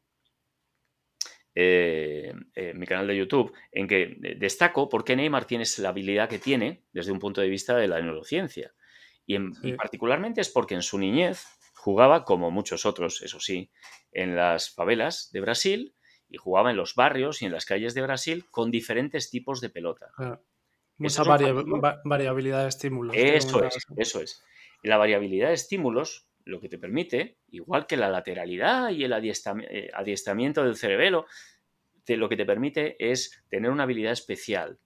eh, 1.62 2.34
eh, 2.56 2.74
mi 2.74 2.86
canal 2.86 3.08
de 3.08 3.18
YouTube, 3.18 3.52
en 3.74 3.86
que 3.86 4.16
destaco 4.38 4.88
por 4.88 5.04
qué 5.04 5.18
Neymar 5.18 5.44
tiene 5.44 5.66
la 5.80 5.90
habilidad 5.90 6.30
que 6.30 6.40
tiene 6.40 6.86
desde 6.94 7.12
un 7.12 7.20
punto 7.20 7.42
de 7.42 7.50
vista 7.50 7.76
de 7.76 7.90
la 7.90 8.00
neurociencia. 8.02 8.74
Y, 9.26 9.74
particularmente 9.74 10.40
es 10.40 10.50
porque 10.50 10.76
en 10.76 10.82
su 10.82 10.98
niñez 10.98 11.46
jugaba, 11.76 12.24
como 12.24 12.50
muchos 12.50 12.86
otros, 12.86 13.22
eso 13.24 13.42
sí, 13.42 13.72
en 14.14 14.38
las 14.38 14.74
favelas 14.74 15.32
de 15.34 15.42
Brasil 15.42 15.96
y 16.30 16.38
jugaba 16.38 16.72
en 16.72 16.78
los 16.78 16.96
barrios 16.96 17.42
y 17.42 17.46
en 17.46 17.52
las 17.52 17.66
calles 17.66 17.94
de 17.94 18.04
Brasil 18.04 18.46
con 18.50 18.72
diferentes 18.72 19.30
tipos 19.30 19.60
de 19.60 19.70
pelota. 19.70 20.12
Mucha 20.98 21.24
variabilidad 21.24 22.64
de 22.64 22.70
estímulos. 22.70 23.16
Eso 23.18 23.66
es, 23.66 23.86
eso 23.98 24.22
es. 24.22 24.44
la 24.82 24.96
variabilidad 24.96 25.50
de 25.50 25.56
estímulos 25.56 26.29
lo 26.50 26.60
que 26.60 26.70
te 26.70 26.78
permite, 26.78 27.38
igual 27.50 27.86
que 27.88 27.98
la 27.98 28.10
lateralidad 28.10 28.90
y 28.90 29.04
el 29.04 29.14
eh, 29.14 29.92
adiestramiento 29.94 30.64
del 30.64 30.76
cerebelo, 30.76 31.26
lo 32.18 32.30
que 32.30 32.38
te 32.38 32.46
permite 32.46 32.96
es 33.00 33.44
tener 33.50 33.72
una 33.72 33.84
habilidad 33.84 34.14
especial. 34.14 34.80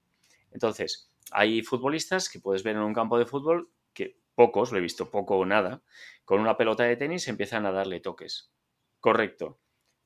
Entonces, 0.51 1.11
hay 1.31 1.61
futbolistas 1.61 2.29
que 2.29 2.39
puedes 2.39 2.63
ver 2.63 2.75
en 2.75 2.81
un 2.81 2.93
campo 2.93 3.17
de 3.17 3.25
fútbol 3.25 3.71
que 3.93 4.17
pocos, 4.35 4.71
lo 4.71 4.77
he 4.77 4.81
visto 4.81 5.09
poco 5.09 5.37
o 5.37 5.45
nada, 5.45 5.83
con 6.25 6.39
una 6.39 6.57
pelota 6.57 6.83
de 6.83 6.95
tenis 6.95 7.27
empiezan 7.27 7.65
a 7.65 7.71
darle 7.71 7.99
toques. 7.99 8.51
Correcto. 8.99 9.59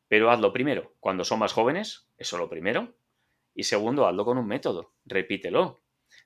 Pero 0.08 0.32
hazlo 0.32 0.54
primero, 0.54 0.96
cuando 1.00 1.26
son 1.26 1.40
más 1.40 1.54
jóvenes, 1.54 2.10
eso 2.18 2.38
lo 2.38 2.50
primero. 2.50 2.96
Y 3.54 3.64
segundo, 3.64 4.08
hazlo 4.08 4.24
con 4.26 4.38
un 4.38 4.48
método, 4.48 4.94
repítelo. 5.06 5.82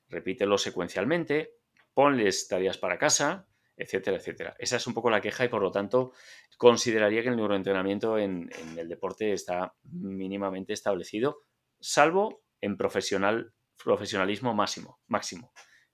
Repítelo 0.07 0.57
secuencialmente, 0.57 1.55
ponles 1.93 2.47
tareas 2.47 2.77
para 2.77 2.99
casa, 2.99 3.47
etcétera, 3.81 4.17
etcétera. 4.17 4.55
Esa 4.59 4.77
es 4.77 4.87
un 4.87 4.93
poco 4.93 5.09
la 5.09 5.21
queja 5.21 5.45
y 5.45 5.49
por 5.49 5.61
lo 5.61 5.71
tanto 5.71 6.13
consideraría 6.57 7.23
que 7.23 7.29
el 7.29 7.35
neuroentrenamiento 7.35 8.17
en, 8.17 8.49
el 8.77 8.87
deporte 8.87 9.33
está 9.33 9.73
mínimamente 9.83 10.73
establecido, 10.73 11.43
salvo 11.79 12.43
en 12.61 12.77
profesional, 12.77 13.53
profesionalismo 13.83 14.53
máximo, 14.53 14.99
máximo 15.07 15.51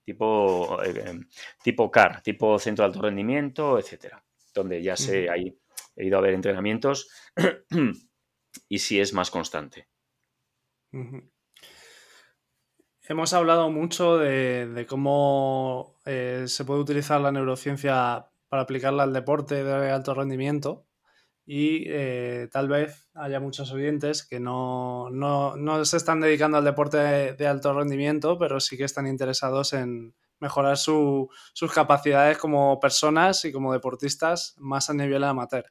tipo, 0.08 0.82
eh, 0.84 1.04
em, 1.06 1.28
tipo 1.62 1.92
CAR, 1.92 2.22
tipo 2.22 2.58
centro 2.60 2.84
de 2.84 2.88
alto 2.88 3.02
rendimiento, 3.02 3.78
etcétera, 3.78 4.24
donde 4.54 4.82
ya 4.82 4.96
se 4.96 5.30
ha 5.30 5.38
ido 5.38 6.18
a 6.18 6.22
ver 6.22 6.34
entrenamientos 6.34 7.10
y 8.70 8.80
si 8.80 9.02
es 9.02 9.14
más 9.14 9.30
constante. 9.30 9.90
Hemos 13.10 13.32
hablado 13.32 13.72
mucho 13.72 14.18
de, 14.18 14.86
cómo 14.90 15.96
eh, 16.06 16.44
se 16.48 16.66
puede 16.66 16.82
utilizar 16.82 17.22
la 17.22 17.32
neurociencia 17.32 18.28
para 18.50 18.64
aplicarla 18.64 19.04
al 19.04 19.14
deporte 19.14 19.64
de 19.64 19.92
alto 19.92 20.14
rendimiento 20.14 20.86
y 21.46 21.86
eh, 21.88 22.50
tal 22.52 22.68
vez 22.68 23.10
haya 23.14 23.40
muchos 23.40 23.72
oyentes 23.72 24.28
que 24.28 24.42
no, 24.42 25.08
se 25.86 25.96
están 25.96 26.20
dedicando 26.20 26.58
al 26.58 26.66
deporte 26.66 26.98
de, 26.98 27.48
alto 27.48 27.74
rendimiento, 27.74 28.38
pero 28.38 28.60
sí 28.60 28.76
que 28.76 28.84
están 28.84 29.08
interesados 29.08 29.72
en 29.72 30.14
mejorar 30.42 30.76
sus 30.76 31.30
capacidades 31.74 32.38
como 32.38 32.78
personas 32.82 33.46
y 33.46 33.54
como 33.54 33.72
deportistas 33.72 34.56
más 34.58 34.90
a 34.90 34.94
nivel 34.94 35.24
amateur. 35.24 35.66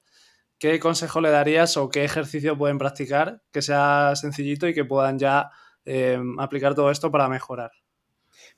¿Qué 0.59 0.80
consejo 0.80 1.20
le 1.20 1.30
darías 1.30 1.76
o 1.76 1.91
qué 1.91 2.03
ejercicio 2.03 2.57
pueden 2.57 2.78
practicar 2.78 3.43
que 3.53 3.61
sea 3.61 4.16
sencillito 4.16 4.66
y 4.66 4.72
que 4.72 4.87
puedan 4.87 5.18
ya 5.18 5.51
Em, 5.87 6.39
aplicar 6.41 6.74
todo 6.74 6.91
esto 6.91 7.11
para 7.12 7.28
mejorar? 7.28 7.70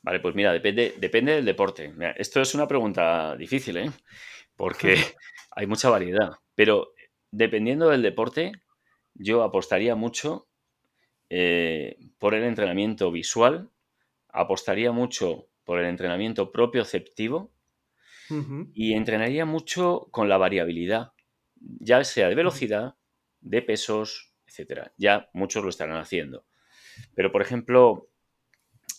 Vale, 0.03 0.21
pues 0.21 0.35
mira, 0.35 0.53
depende, 0.53 0.95
depende 0.99 1.35
del 1.35 1.45
deporte. 1.45 1.93
esto 2.17 2.41
es 2.41 2.55
una 2.55 2.67
pregunta 2.67 3.37
difícil, 3.37 3.77
¿eh? 3.77 3.91
Porque 4.57 4.95
hay 5.51 5.67
mucha 5.67 5.91
variedad. 5.91 6.33
Pero 6.55 6.95
dependiendo 7.31 7.91
del 7.91 8.03
deporte, 8.03 8.53
yo 9.15 9.43
apostaría 9.43 9.95
mucho 9.95 10.49
eh, 11.29 11.99
por 12.19 12.35
el 12.35 12.45
entrenamiento 12.45 13.13
visual, 13.13 13.71
apostaría 14.31 14.91
mucho 14.93 15.49
por 15.65 15.79
el 15.79 15.87
entrenamiento 15.87 16.51
propioceptivo 16.51 17.53
y 18.75 18.93
entrenaría 18.93 19.47
mucho 19.47 20.09
con 20.11 20.29
la 20.29 20.37
variabilidad, 20.37 21.13
ya 21.57 22.05
sea 22.05 22.29
de 22.29 22.35
velocidad, 22.35 22.97
de 23.41 23.63
pesos, 23.63 24.35
etcétera. 24.47 24.93
Ya 24.97 25.31
muchos 25.33 25.63
lo 25.63 25.71
estarán 25.71 25.97
haciendo. 25.97 26.45
Pero, 27.15 27.33
por 27.33 27.43
ejemplo, 27.43 28.09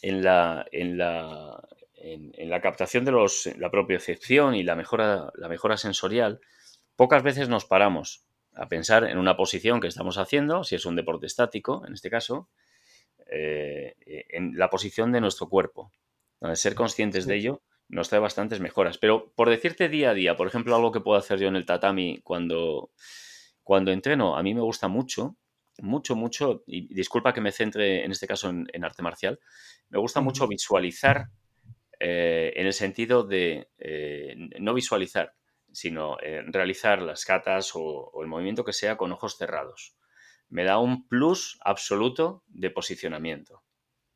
en 0.02 0.24
la, 0.24 0.66
en 0.72 0.98
la, 0.98 1.62
en, 1.96 2.50
la 2.50 2.62
captación 2.62 3.06
de 3.06 3.12
los, 3.12 3.50
la 3.58 3.72
propiocepción 3.72 4.56
y 4.56 4.64
la 4.64 4.76
mejora, 4.76 5.32
la 5.36 5.50
mejora 5.50 5.78
sensorial, 5.78 6.40
pocas 6.96 7.24
veces 7.24 7.50
nos 7.50 7.66
paramos 7.66 8.26
a 8.54 8.68
pensar 8.68 9.06
en 9.06 9.18
una 9.18 9.38
posición 9.38 9.80
que 9.80 9.88
estamos 9.88 10.18
haciendo, 10.18 10.64
si 10.64 10.76
es 10.76 10.86
un 10.86 10.96
deporte 10.96 11.28
estático, 11.28 11.86
en 11.88 11.94
este 11.94 12.10
caso, 12.10 12.50
eh, 13.32 13.96
en 14.30 14.58
la 14.58 14.70
posición 14.70 15.12
de 15.12 15.22
nuestro 15.22 15.50
cuerpo. 15.50 15.92
Donde 16.40 16.56
ser 16.56 16.74
conscientes 16.74 17.26
de 17.26 17.36
ello 17.36 17.62
nos 17.90 18.10
trae 18.10 18.22
bastantes 18.22 18.60
mejoras. 18.60 18.98
Pero 18.98 19.32
por 19.36 19.50
decirte 19.50 19.90
día 19.90 20.12
a 20.12 20.14
día, 20.14 20.38
por 20.38 20.48
ejemplo, 20.48 20.76
algo 20.76 20.92
que 20.92 21.02
puedo 21.02 21.18
hacer 21.18 21.40
yo 21.40 21.48
en 21.48 21.56
el 21.56 21.66
tatami 21.66 22.22
cuando, 22.24 22.92
cuando 23.64 23.92
entreno, 23.92 24.38
a 24.38 24.44
mí 24.44 24.54
me 24.54 24.62
gusta 24.62 24.88
mucho 24.88 25.36
mucho, 25.82 26.16
mucho, 26.16 26.64
y 26.66 26.94
disculpa 26.94 27.34
que 27.34 27.42
me 27.42 27.52
centre 27.52 28.04
en 28.04 28.12
este 28.12 28.28
caso 28.28 28.50
en, 28.50 28.84
arte 28.84 29.04
marcial, 29.04 29.40
me 29.90 30.00
gusta 30.00 30.22
mucho 30.22 30.48
visualizar 30.48 31.28
eh, 32.00 32.54
en 32.56 32.66
el 32.66 32.74
sentido 32.74 33.24
de, 33.24 33.70
eh, 33.78 34.36
no 34.60 34.74
visualizar, 34.74 35.34
sino 35.72 36.18
eh, 36.22 36.44
realizar 36.48 37.02
las 37.02 37.26
catas 37.26 37.72
o, 37.76 38.12
el 38.22 38.28
movimiento 38.28 38.64
que 38.64 38.74
sea 38.74 38.98
con 38.98 39.12
ojos 39.12 39.38
cerrados. 39.38 39.96
Me 40.50 40.64
da 40.64 40.80
un 40.80 41.08
plus 41.08 41.60
absoluto 41.64 42.44
de 42.48 42.70
posicionamiento. 42.70 43.64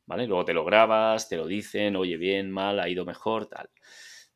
¿Vale? 0.06 0.26
Luego 0.26 0.44
te 0.44 0.52
lo 0.52 0.66
grabas, 0.66 1.30
te 1.30 1.36
lo 1.38 1.46
dicen, 1.46 1.96
oye, 1.96 2.18
bien, 2.18 2.50
mal, 2.50 2.78
ha 2.78 2.90
ido 2.90 3.06
mejor, 3.06 3.46
tal. 3.46 3.70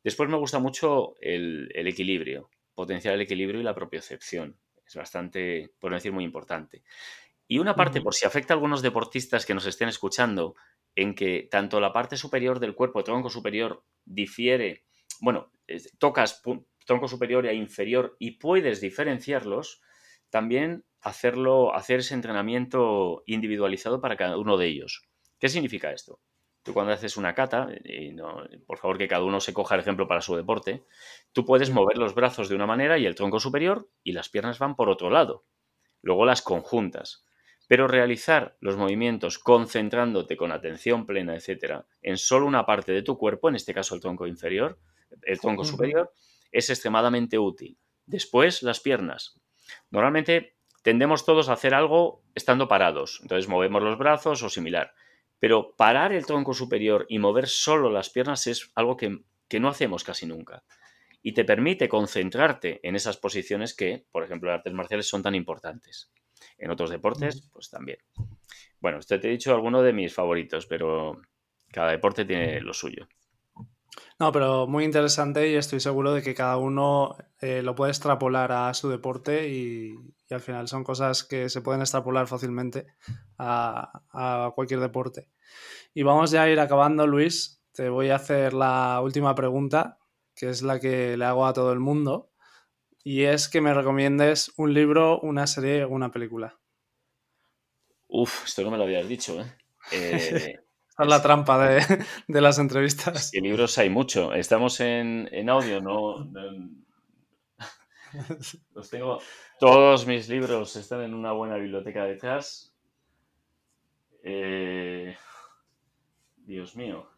Después 0.03 0.29
me 0.29 0.37
gusta 0.37 0.59
mucho 0.59 1.15
el, 1.19 1.69
equilibrio, 1.75 2.49
potenciar 2.73 3.13
el 3.13 3.21
equilibrio 3.21 3.59
y 3.59 3.63
la 3.63 3.75
propiocepción. 3.75 4.57
Es 4.89 4.95
bastante, 4.95 5.71
por 5.79 5.91
no 5.91 5.97
decir, 5.97 6.11
muy 6.11 6.23
importante. 6.23 6.83
Y 7.47 7.59
una 7.59 7.75
parte, 7.75 8.01
por 8.01 8.15
si 8.15 8.25
afecta 8.25 8.53
a 8.53 8.55
algunos 8.55 8.81
deportistas 8.81 9.45
que 9.45 9.53
nos 9.53 9.67
estén 9.67 9.87
escuchando, 9.87 10.55
en 10.95 11.13
que 11.13 11.47
tanto 11.49 11.79
la 11.79 11.93
parte 11.93 12.17
superior 12.17 12.59
del 12.59 12.73
cuerpo, 12.73 12.97
el 12.97 13.05
tronco 13.05 13.29
superior, 13.29 13.85
difiere, 14.03 14.85
bueno, 15.21 15.51
tocas 15.99 16.41
tronco 16.85 17.07
superior 17.07 17.45
e 17.45 17.53
inferior 17.53 18.15
y 18.17 18.31
puedes 18.31 18.81
diferenciarlos, 18.81 19.81
también 20.31 20.85
hacerlo, 21.01 21.75
hacer 21.75 21.99
ese 21.99 22.15
entrenamiento 22.15 23.21
individualizado 23.27 24.01
para 24.01 24.17
cada 24.17 24.37
uno 24.37 24.57
de 24.57 24.67
ellos. 24.67 25.07
¿Qué 25.39 25.49
significa 25.49 25.91
esto? 25.91 26.19
Tú 26.63 26.73
cuando 26.73 26.91
haces 26.91 27.17
una 27.17 27.33
cata, 27.33 27.69
y 27.83 28.13
por 28.65 28.77
favor 28.77 28.97
que 28.97 29.07
cada 29.07 29.23
uno 29.23 29.39
se 29.39 29.53
coja 29.53 29.75
el 29.75 29.81
ejemplo 29.81 30.07
para 30.07 30.21
su 30.21 30.35
deporte, 30.35 30.83
tú 31.31 31.45
puedes 31.45 31.69
mover 31.71 31.97
los 31.97 32.13
brazos 32.13 32.49
de 32.49 32.55
una 32.55 32.65
manera 32.65 32.97
y 32.97 33.05
el 33.05 33.15
tronco 33.15 33.39
superior 33.39 33.89
y 34.03 34.11
las 34.11 34.29
piernas 34.29 34.59
van 34.59 34.75
por 34.75 34.89
otro 34.89 35.09
lado. 35.09 35.45
Luego 36.01 36.25
las 36.25 36.41
conjuntas. 36.41 37.25
Pero 37.67 37.87
realizar 37.87 38.57
los 38.61 38.77
movimientos 38.77 39.37
concentrándote 39.37 40.35
con 40.35 40.51
atención 40.51 41.05
plena, 41.05 41.35
etcétera, 41.35 41.85
en 42.01 42.17
solo 42.17 42.45
una 42.45 42.65
parte 42.65 42.91
de 42.91 43.03
tu 43.03 43.17
cuerpo, 43.17 43.47
en 43.47 43.55
este 43.55 43.73
caso 43.73 43.95
el 43.95 44.01
tronco 44.01 44.27
inferior, 44.27 44.79
el 45.21 45.39
tronco 45.39 45.63
superior, 45.63 46.11
es 46.51 46.69
extremadamente 46.69 47.37
útil. 47.37 47.77
Después, 48.05 48.63
las 48.63 48.79
piernas. 48.79 49.39
Normalmente 49.91 50.55
tendemos 50.81 51.25
todos 51.25 51.47
a 51.47 51.53
hacer 51.53 51.73
algo 51.73 52.23
estando 52.33 52.67
parados, 52.67 53.19
entonces 53.21 53.47
movemos 53.47 53.83
los 53.83 53.97
brazos 53.97 54.41
o 54.41 54.49
similar. 54.49 54.93
Pero 55.39 55.73
parar 55.75 56.11
el 56.11 56.25
tronco 56.25 56.53
superior 56.53 57.05
y 57.09 57.19
mover 57.19 57.47
solo 57.47 57.89
las 57.89 58.09
piernas 58.09 58.47
es 58.47 58.71
algo 58.75 58.97
que, 58.97 59.19
que 59.47 59.59
no 59.59 59.69
hacemos 59.69 60.03
casi 60.03 60.25
nunca. 60.25 60.63
Y 61.21 61.33
te 61.33 61.45
permite 61.45 61.89
concentrarte 61.89 62.79
en 62.83 62.95
esas 62.95 63.17
posiciones 63.17 63.73
que, 63.73 64.05
por 64.11 64.23
ejemplo, 64.23 64.49
en 64.49 64.55
artes 64.55 64.73
marciales 64.73 65.07
son 65.07 65.23
tan 65.23 65.35
importantes. 65.35 66.11
En 66.57 66.71
otros 66.71 66.89
deportes, 66.89 67.49
pues 67.51 67.69
también. 67.69 67.99
Bueno, 68.79 68.99
esto 68.99 69.19
te 69.19 69.27
he 69.27 69.31
dicho 69.31 69.53
alguno 69.53 69.81
de 69.81 69.93
mis 69.93 70.13
favoritos, 70.13 70.65
pero 70.65 71.21
cada 71.71 71.91
deporte 71.91 72.25
tiene 72.25 72.61
lo 72.61 72.73
suyo. 72.73 73.07
No, 74.19 74.33
pero 74.33 74.67
muy 74.67 74.83
interesante 74.83 75.49
y 75.49 75.55
estoy 75.55 75.79
seguro 75.79 76.13
de 76.13 76.21
que 76.21 76.35
cada 76.35 76.57
uno 76.57 77.15
eh, 77.39 77.61
lo 77.61 77.73
puede 77.73 77.91
extrapolar 77.91 78.51
a 78.51 78.73
su 78.73 78.89
deporte 78.89 79.47
y, 79.47 79.95
al 80.29 80.41
final 80.41 80.67
son 80.67 80.83
cosas 80.83 81.23
que 81.23 81.49
se 81.49 81.61
pueden 81.61 81.81
extrapolar 81.81 82.27
fácilmente 82.27 82.85
a, 83.37 84.03
a, 84.11 84.51
cualquier 84.53 84.81
deporte. 84.81 85.29
Y 85.93 86.03
vamos 86.03 86.31
ya 86.31 86.43
a 86.43 86.49
ir 86.49 86.59
acabando, 86.59 87.07
Luis. 87.07 87.63
Te 87.71 87.89
voy 87.89 88.09
a 88.09 88.17
hacer 88.17 88.53
la 88.53 88.99
última 89.01 89.33
pregunta, 89.33 89.97
que 90.35 90.49
es 90.49 90.61
la 90.61 90.79
que 90.79 91.15
le 91.17 91.25
hago 91.25 91.45
a 91.45 91.53
todo 91.53 91.71
el 91.71 91.79
mundo 91.79 92.29
y 93.03 93.23
es 93.23 93.47
que 93.47 93.61
me 93.61 93.73
recomiendes 93.73 94.51
un 94.57 94.73
libro, 94.73 95.19
una 95.21 95.47
serie 95.47 95.83
o 95.83 95.89
una 95.89 96.11
película. 96.11 96.59
Uf, 98.07 98.45
esto 98.45 98.63
no 98.63 98.71
me 98.71 98.77
lo 98.77 98.83
habías 98.83 99.07
dicho, 99.07 99.39
¿eh? 99.41 99.55
eh 99.91 100.68
Es 100.99 101.07
la 101.07 101.21
trampa 101.21 101.57
de, 101.57 102.05
las 102.27 102.59
entrevistas. 102.59 103.33
Y 103.33 103.39
libros 103.41 103.77
hay 103.77 103.89
mucho. 103.89 104.33
Estamos 104.33 104.79
en, 104.81 105.49
audio, 105.49 105.81
¿no? 105.81 106.29
Los 108.75 108.89
tengo. 108.89 109.19
Todos 109.59 110.05
mis 110.05 110.27
libros 110.27 110.75
están 110.75 111.01
en 111.01 111.13
una 111.13 111.31
buena 111.31 111.55
biblioteca 111.55 112.03
detrás. 112.03 112.73
Eh, 114.23 115.15
Dios 116.37 116.75
mío. 116.75 117.09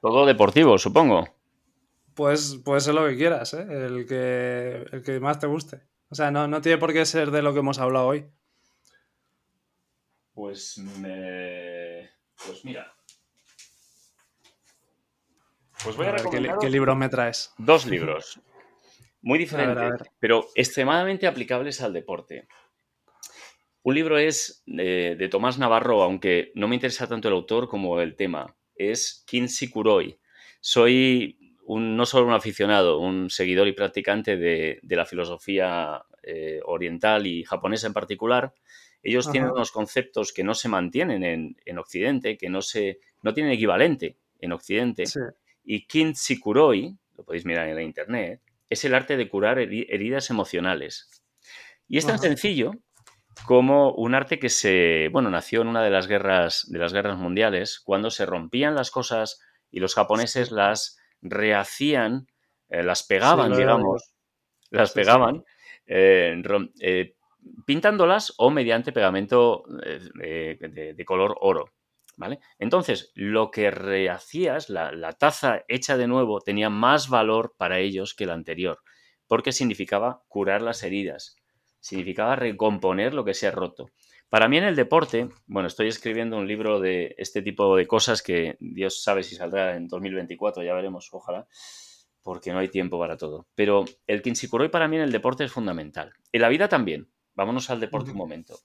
Todo 0.00 0.26
deportivo, 0.26 0.78
supongo. 0.78 1.28
Pues 2.14 2.60
puede 2.64 2.80
ser 2.80 2.94
lo 2.94 3.06
que 3.06 3.16
quieras, 3.16 3.54
¿eh? 3.54 3.66
el, 3.68 4.06
que, 4.06 4.84
el 4.90 5.02
que 5.02 5.20
más 5.20 5.38
te 5.38 5.46
guste. 5.46 5.82
O 6.10 6.14
sea, 6.14 6.30
no, 6.30 6.60
tiene 6.60 6.78
por 6.78 6.92
qué 6.92 7.06
ser 7.06 7.30
de 7.30 7.40
lo 7.40 7.52
que 7.52 7.60
hemos 7.60 7.78
hablado 7.78 8.08
hoy. 8.08 8.26
Pues 10.34 10.78
me. 10.78 12.10
Pues 12.46 12.64
mira. 12.64 12.94
Pues 15.84 15.96
voy 15.96 16.06
a, 16.06 16.12
recomendar. 16.12 16.58
¿qué, 16.60 16.70
libro 16.70 16.94
me 16.94 17.08
traes? 17.08 17.52
Dos 17.58 17.86
libros. 17.86 18.40
Muy 19.22 19.38
diferentes, 19.38 20.08
pero 20.18 20.48
extremadamente 20.54 21.26
aplicables 21.26 21.80
al 21.80 21.92
deporte. 21.92 22.48
Un 23.82 23.94
libro 23.94 24.18
es 24.18 24.62
de, 24.66 25.16
de, 25.16 25.28
Tomás 25.28 25.58
Navarro, 25.58 26.02
aunque 26.02 26.52
no 26.54 26.66
me 26.68 26.74
interesa 26.74 27.08
tanto 27.08 27.28
el 27.28 27.34
autor 27.34 27.68
como 27.68 28.00
el 28.00 28.16
tema. 28.16 28.56
Es 28.74 29.24
Kinsey 29.26 29.68
Kuroi. 29.68 30.18
Soy 30.60 31.36
no 31.66 32.06
solo 32.06 32.26
un 32.26 32.32
aficionado, 32.32 32.98
un 32.98 33.30
seguidor 33.30 33.68
y 33.68 33.72
practicante 33.72 34.36
de, 34.36 34.80
la 34.82 35.06
filosofía 35.06 36.02
eh, 36.22 36.60
oriental 36.64 37.26
y 37.26 37.44
japonesa 37.44 37.86
en 37.86 37.92
particular, 37.92 38.54
ellos 39.02 39.30
tienen 39.30 39.50
unos 39.50 39.72
conceptos 39.72 40.32
que 40.32 40.44
no 40.44 40.54
se 40.54 40.68
mantienen 40.68 41.24
en, 41.64 41.78
Occidente, 41.78 42.36
que 42.36 42.48
no, 42.48 42.62
se, 42.62 43.00
no 43.22 43.34
tienen 43.34 43.52
equivalente 43.52 44.16
en 44.38 44.52
Occidente. 44.52 45.04
Y 45.64 45.86
Kintsikuroi, 45.86 46.96
lo 47.16 47.24
podéis 47.24 47.44
mirar 47.44 47.68
en 47.68 47.74
la 47.74 47.82
internet, 47.82 48.40
es 48.70 48.84
el 48.84 48.94
arte 48.94 49.16
de 49.16 49.28
curar 49.28 49.58
heridas 49.58 50.30
emocionales. 50.30 51.22
Y 51.88 51.98
es 51.98 52.06
tan 52.06 52.18
sencillo 52.18 52.72
como 53.44 53.92
un 53.92 54.14
arte 54.14 54.38
que 54.38 54.48
se, 54.48 55.08
bueno, 55.12 55.30
nació 55.30 55.62
en 55.62 55.68
una 55.68 55.82
de 55.82 55.90
las 55.90 56.06
guerras, 56.06 56.66
de 56.70 56.78
las 56.78 56.92
guerras 56.92 57.18
mundiales, 57.18 57.80
cuando 57.80 58.10
se 58.10 58.26
rompían 58.26 58.74
las 58.74 58.90
cosas 58.90 59.40
y 59.70 59.80
los 59.80 59.94
japoneses 59.94 60.52
las 60.52 60.98
rehacían, 61.22 62.28
eh, 62.68 62.82
las 62.82 63.02
pegaban, 63.02 63.56
digamos, 63.56 64.14
las 64.70 64.92
pegaban, 64.92 65.44
eh, 65.86 66.40
eh, 66.80 67.14
pintándolas 67.66 68.34
o 68.38 68.50
mediante 68.50 68.92
pegamento 68.92 69.64
de, 70.14 71.04
color 71.06 71.36
oro. 71.40 71.66
¿Vale? 72.14 72.40
Entonces, 72.58 73.10
lo 73.14 73.50
que 73.50 73.70
rehacías, 73.70 74.68
la, 74.68 74.92
la, 74.92 75.12
taza 75.12 75.64
hecha 75.66 75.96
de 75.96 76.06
nuevo, 76.06 76.40
tenía 76.40 76.68
más 76.68 77.08
valor 77.08 77.54
para 77.56 77.78
ellos 77.78 78.14
que 78.14 78.26
la 78.26 78.34
anterior, 78.34 78.80
porque 79.26 79.50
significaba 79.50 80.22
curar 80.28 80.60
las 80.60 80.82
heridas, 80.82 81.36
significaba 81.80 82.36
recomponer 82.36 83.14
lo 83.14 83.24
que 83.24 83.32
se 83.32 83.46
ha 83.46 83.50
roto. 83.50 83.86
Para 84.32 84.48
mí 84.48 84.56
en 84.56 84.64
el 84.64 84.76
deporte, 84.76 85.28
bueno, 85.46 85.66
estoy 85.66 85.88
escribiendo 85.88 86.38
un 86.38 86.48
libro 86.48 86.80
de 86.80 87.14
este 87.18 87.42
tipo 87.42 87.76
de 87.76 87.86
cosas 87.86 88.22
que 88.22 88.56
Dios 88.60 89.02
sabe 89.02 89.24
si 89.24 89.34
saldrá 89.34 89.76
en 89.76 89.88
2024, 89.88 90.62
ya 90.62 90.72
veremos, 90.72 91.10
ojalá, 91.12 91.46
porque 92.22 92.50
no 92.50 92.58
hay 92.58 92.68
tiempo 92.68 92.98
para 92.98 93.18
todo. 93.18 93.46
Pero 93.54 93.84
el 94.06 94.22
Kinsikuroi 94.22 94.70
para 94.70 94.88
mí 94.88 94.96
en 94.96 95.02
el 95.02 95.12
deporte 95.12 95.44
es 95.44 95.52
fundamental. 95.52 96.14
En 96.32 96.40
la 96.40 96.48
vida 96.48 96.66
también. 96.70 97.08
Vámonos 97.34 97.70
al 97.70 97.80
deporte 97.80 98.10
un 98.10 98.16
momento. 98.16 98.58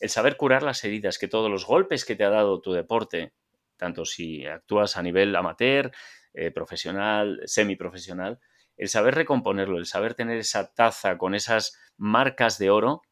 El 0.00 0.08
saber 0.08 0.36
curar 0.36 0.62
las 0.62 0.84
heridas, 0.84 1.18
que 1.18 1.28
todos 1.28 1.50
los 1.50 1.66
golpes 1.66 2.04
que 2.04 2.16
te 2.16 2.24
ha 2.24 2.30
dado 2.30 2.60
tu 2.60 2.72
deporte, 2.72 3.32
tanto 3.76 4.04
si 4.04 4.46
actúas 4.46 4.96
a 4.96 5.02
nivel 5.02 5.34
amateur, 5.34 5.92
eh, 6.34 6.50
profesional, 6.50 7.40
semiprofesional, 7.44 8.40
el 8.76 8.88
saber 8.88 9.14
recomponerlo, 9.14 9.78
el 9.78 9.86
saber 9.86 10.14
tener 10.14 10.38
esa 10.38 10.72
taza 10.72 11.18
con 11.18 11.34
esas 11.34 11.78
marcas 11.96 12.58
de 12.58 12.70
oro, 12.70 13.02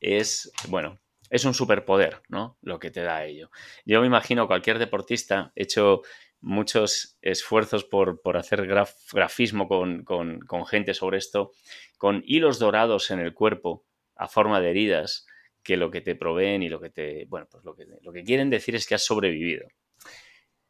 es, 0.00 0.52
bueno, 0.68 1.00
es 1.30 1.44
un 1.44 1.54
superpoder, 1.54 2.22
¿no? 2.28 2.58
Lo 2.60 2.78
que 2.78 2.90
te 2.90 3.02
da 3.02 3.24
ello. 3.24 3.50
Yo 3.84 4.00
me 4.00 4.06
imagino 4.06 4.46
cualquier 4.46 4.78
deportista 4.78 5.52
hecho 5.54 6.02
muchos 6.40 7.18
esfuerzos 7.22 7.84
por, 7.84 8.20
hacer 8.36 8.66
grafismo 8.66 9.66
con, 9.66 10.66
gente 10.66 10.94
sobre 10.94 11.18
esto, 11.18 11.52
con 11.96 12.22
hilos 12.26 12.58
dorados 12.58 13.10
en 13.10 13.20
el 13.20 13.32
cuerpo 13.32 13.84
a 14.16 14.28
forma 14.28 14.60
de 14.60 14.70
heridas, 14.70 15.26
que 15.62 15.76
lo 15.76 15.90
que 15.90 16.00
te 16.00 16.14
proveen 16.14 16.62
y 16.62 16.68
lo 16.68 16.80
que 16.80 16.90
te. 16.90 17.26
Bueno, 17.26 17.46
pues 17.50 17.64
lo 17.64 17.74
que, 17.74 17.86
lo 18.02 18.12
que 18.12 18.24
quieren 18.24 18.50
decir 18.50 18.74
es 18.74 18.86
que 18.86 18.94
has 18.94 19.04
sobrevivido. 19.04 19.66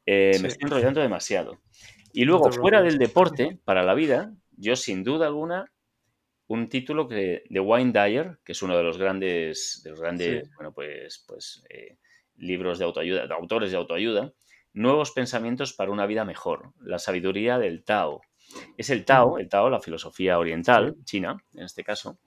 Eh, 0.06 0.38
me 0.40 0.48
estoy 0.48 0.66
enrollando 0.66 1.00
demasiado. 1.00 1.60
Y 2.12 2.24
luego, 2.24 2.50
fuera 2.52 2.82
del 2.82 2.98
deporte, 2.98 3.58
para 3.64 3.82
la 3.82 3.94
vida, 3.94 4.32
yo 4.52 4.76
sin 4.76 5.02
duda 5.02 5.26
alguna 5.26 5.70
un 6.46 6.68
título 6.68 7.08
que, 7.08 7.42
de 7.48 7.60
Wayne 7.60 7.92
Dyer, 7.92 8.38
que 8.44 8.52
es 8.52 8.62
uno 8.62 8.76
de 8.76 8.82
los 8.82 8.98
grandes, 8.98 9.80
de 9.82 9.90
los 9.90 10.00
grandes 10.00 10.50
bueno, 10.56 10.72
pues, 10.72 11.24
pues 11.26 11.64
eh, 11.70 11.96
libros 12.36 12.78
de 12.78 12.84
autoayuda, 12.84 13.26
de 13.26 13.34
autores 13.34 13.70
de 13.70 13.78
autoayuda, 13.78 14.32
Nuevos 14.74 15.12
pensamientos 15.12 15.72
para 15.72 15.92
una 15.92 16.04
vida 16.04 16.24
mejor, 16.24 16.72
la 16.80 16.98
sabiduría 16.98 17.60
del 17.60 17.84
Tao. 17.84 18.22
Es 18.76 18.90
el 18.90 19.04
Tao, 19.04 19.38
el 19.38 19.48
Tao, 19.48 19.70
la 19.70 19.78
filosofía 19.78 20.36
oriental, 20.36 20.96
china, 21.04 21.36
en 21.54 21.62
este 21.62 21.84
caso, 21.84 22.18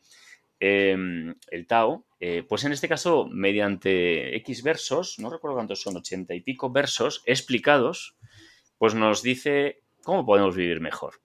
em, 0.60 1.36
el 1.50 1.68
Tao, 1.68 2.06
eh, 2.20 2.44
pues 2.48 2.64
en 2.64 2.72
este 2.72 2.88
caso, 2.88 3.28
mediante 3.30 4.36
X 4.38 4.64
versos, 4.64 5.20
no 5.20 5.30
recuerdo 5.30 5.56
cuántos 5.56 5.82
son, 5.82 5.98
ochenta 5.98 6.34
y 6.34 6.42
pico 6.42 6.72
versos 6.72 7.22
explicados, 7.26 8.18
pues 8.78 8.96
nos 8.96 9.22
dice 9.22 9.82
cómo 10.04 10.26
podemos 10.26 10.56
vivir 10.56 10.80
mejor. 10.80 11.22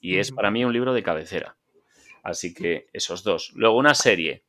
Y 0.00 0.18
es 0.18 0.30
para 0.30 0.50
mí 0.50 0.64
un 0.64 0.72
libro 0.72 0.94
de 0.94 1.02
cabecera. 1.02 1.56
Así 2.22 2.54
que 2.54 2.86
esos 2.92 3.24
dos. 3.24 3.52
Luego 3.54 3.76
una 3.76 3.94
serie. 3.94 4.44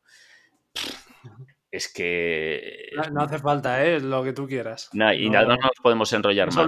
Es 1.71 1.91
que... 1.91 2.91
No, 3.11 3.21
hace 3.21 3.39
falta, 3.39 3.83
¿eh? 3.83 3.99
Lo 3.99 4.23
que 4.23 4.33
tú 4.33 4.47
quieras. 4.47 4.89
y 4.93 5.29
nada, 5.29 5.45
no 5.47 5.55
nos 5.55 5.79
podemos 5.81 6.11
enrollar 6.13 6.53
más. 6.53 6.67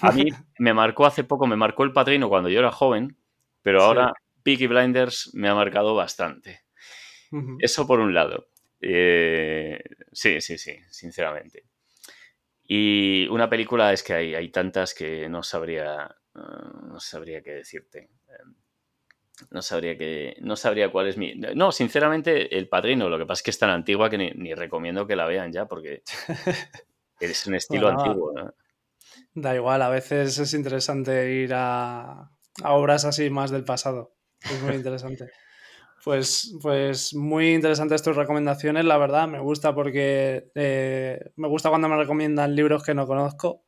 A 0.00 0.12
mí 0.12 0.28
me 0.58 0.74
marcó 0.74 1.06
hace 1.06 1.24
poco, 1.24 1.46
me 1.46 1.56
marcó 1.56 1.84
el 1.84 1.92
padrino 1.92 2.28
cuando 2.28 2.48
yo 2.48 2.60
era 2.60 2.72
joven, 2.72 3.16
pero 3.62 3.82
ahora 3.82 4.12
Peaky 4.48 4.66
Blinders 4.66 5.30
me 5.34 5.46
ha 5.50 5.54
marcado 5.54 5.94
bastante. 5.94 6.62
Eso 7.58 7.86
por 7.86 8.00
un 8.00 8.14
lado. 8.14 8.48
Eh, 8.80 9.78
sí, 10.10 10.40
sí, 10.40 10.56
sí, 10.56 10.74
sinceramente. 10.88 11.64
Y 12.64 13.28
una 13.28 13.50
película 13.50 13.92
es 13.92 14.02
que 14.02 14.14
hay, 14.14 14.34
hay 14.34 14.48
tantas 14.48 14.94
que 14.94 15.28
no 15.28 15.42
sabría, 15.42 16.16
no 16.34 16.98
sabría 16.98 17.42
qué 17.42 17.56
decirte. 17.56 18.08
Em, 18.26 18.54
no 19.50 19.60
sabría 19.60 19.98
que. 19.98 20.36
No 20.40 20.56
sabría 20.56 20.90
cuál 20.90 21.08
es 21.08 21.18
mi. 21.18 21.34
No, 21.34 21.70
sinceramente, 21.70 22.56
El 22.56 22.70
Padrino. 22.70 23.10
Lo 23.10 23.18
que 23.18 23.26
pasa 23.26 23.40
es 23.40 23.42
que 23.42 23.50
es 23.50 23.58
tan 23.58 23.68
antigua 23.68 24.08
que 24.08 24.16
ni, 24.16 24.54
recomiendo 24.54 25.06
que 25.06 25.14
la 25.14 25.26
vean 25.26 25.52
ya, 25.52 25.66
porque 25.66 26.02
es 27.20 27.46
un 27.46 27.54
estilo 27.54 27.88
antiguo. 27.88 28.32
Da 29.34 29.54
igual, 29.54 29.82
a 29.82 29.90
veces 29.90 30.38
es 30.38 30.54
interesante 30.54 31.34
ir 31.34 31.52
a, 31.52 32.30
a 32.62 32.72
obras 32.72 33.04
así 33.04 33.28
más 33.28 33.50
del 33.50 33.64
pasado. 33.66 34.17
Es 34.42 34.62
muy 34.62 34.74
interesante. 34.74 35.30
Pues, 36.04 36.54
pues 36.62 37.12
muy 37.14 37.54
interesantes 37.54 38.02
tus 38.02 38.16
recomendaciones, 38.16 38.84
la 38.84 38.96
verdad. 38.96 39.28
Me 39.28 39.40
gusta 39.40 39.74
porque 39.74 40.50
eh, 40.54 41.32
me 41.36 41.48
gusta 41.48 41.68
cuando 41.68 41.88
me 41.88 41.96
recomiendan 41.96 42.54
libros 42.54 42.82
que 42.82 42.94
no 42.94 43.06
conozco, 43.06 43.64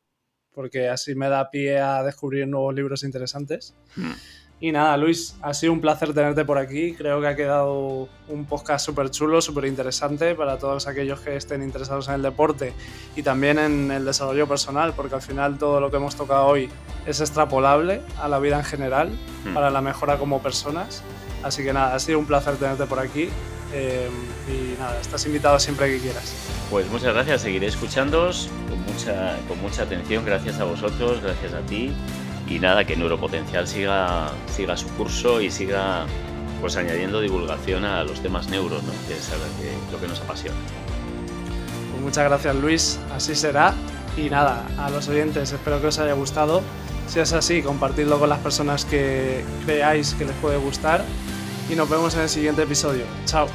porque 0.51 0.87
así 0.87 1.13
me 1.13 1.29
da 1.29 1.49
pie 1.49 1.79
a 1.79 2.03
descubrir 2.03 2.47
nuevos 2.47 2.73
libros 2.73 3.03
interesantes. 3.03 3.75
Hmm. 3.95 4.13
Y 4.63 4.71
nada, 4.71 4.95
Luis, 4.95 5.35
ha 5.41 5.55
sido 5.55 5.73
un 5.73 5.81
placer 5.81 6.13
tenerte 6.13 6.45
por 6.45 6.59
aquí. 6.59 6.93
Creo 6.93 7.19
que 7.19 7.25
ha 7.25 7.35
quedado 7.35 8.07
un 8.27 8.45
podcast 8.45 8.85
súper 8.85 9.09
chulo, 9.09 9.41
súper 9.41 9.65
interesante 9.65 10.35
para 10.35 10.59
todos 10.59 10.85
aquellos 10.85 11.19
que 11.19 11.35
estén 11.35 11.63
interesados 11.63 12.07
en 12.09 12.13
el 12.13 12.21
deporte 12.21 12.73
y 13.15 13.23
también 13.23 13.57
en 13.57 13.89
el 13.89 14.05
desarrollo 14.05 14.47
personal, 14.47 14.93
porque 14.95 15.15
al 15.15 15.23
final 15.23 15.57
todo 15.57 15.79
lo 15.79 15.89
que 15.89 15.97
hemos 15.97 16.15
tocado 16.15 16.45
hoy 16.45 16.69
es 17.07 17.21
extrapolable 17.21 18.01
a 18.21 18.27
la 18.27 18.37
vida 18.37 18.59
en 18.59 18.63
general 18.63 19.09
hmm. 19.45 19.55
para 19.55 19.71
la 19.71 19.81
mejora 19.81 20.19
como 20.19 20.43
personas. 20.43 21.01
Así 21.41 21.63
que 21.63 21.73
nada, 21.73 21.95
ha 21.95 21.99
sido 21.99 22.19
un 22.19 22.27
placer 22.27 22.55
tenerte 22.57 22.85
por 22.85 22.99
aquí. 22.99 23.29
Eh, 23.73 24.09
y 24.47 24.79
nada, 24.79 24.99
estás 25.01 25.25
invitado 25.25 25.57
siempre 25.57 25.89
que 25.91 25.97
quieras. 25.97 26.35
Pues 26.69 26.87
muchas 26.91 27.15
gracias, 27.15 27.41
seguiré 27.41 27.65
escuchándoos 27.65 28.47
con 28.69 28.79
mucha, 28.83 29.39
con 29.47 29.59
mucha 29.59 29.83
atención, 29.83 30.23
gracias 30.23 30.59
a 30.59 30.65
vosotros, 30.65 31.19
gracias 31.23 31.53
a 31.53 31.61
ti 31.61 31.91
y 32.55 32.59
nada, 32.59 32.85
que 32.85 32.95
Neuropotencial 32.95 33.67
siga, 33.67 34.31
siga 34.53 34.75
su 34.75 34.87
curso 34.89 35.41
y 35.41 35.49
siga 35.49 36.05
pues 36.59 36.75
añadiendo 36.75 37.21
divulgación 37.21 37.85
a 37.85 38.03
los 38.03 38.21
temas 38.21 38.49
neuros, 38.49 38.83
¿no? 38.83 38.91
que 39.07 39.13
es 39.13 39.31
lo 39.91 39.99
que 39.99 40.07
nos 40.07 40.19
apasiona. 40.21 40.57
Pues 41.91 42.03
muchas 42.03 42.25
gracias 42.25 42.55
Luis, 42.55 42.99
así 43.15 43.35
será. 43.35 43.73
Y 44.17 44.29
nada, 44.29 44.67
a 44.77 44.89
los 44.89 45.07
oyentes 45.07 45.51
espero 45.51 45.79
que 45.79 45.87
os 45.87 45.99
haya 45.99 46.13
gustado. 46.13 46.61
Si 47.07 47.19
es 47.19 47.33
así, 47.33 47.61
compartidlo 47.61 48.19
con 48.19 48.29
las 48.29 48.39
personas 48.39 48.85
que 48.85 49.43
creáis 49.65 50.13
que 50.13 50.25
les 50.25 50.35
puede 50.35 50.57
gustar. 50.57 51.03
Y 51.69 51.75
nos 51.75 51.89
vemos 51.89 52.13
en 52.15 52.21
el 52.21 52.29
siguiente 52.29 52.63
episodio. 52.63 53.05
Chao. 53.25 53.47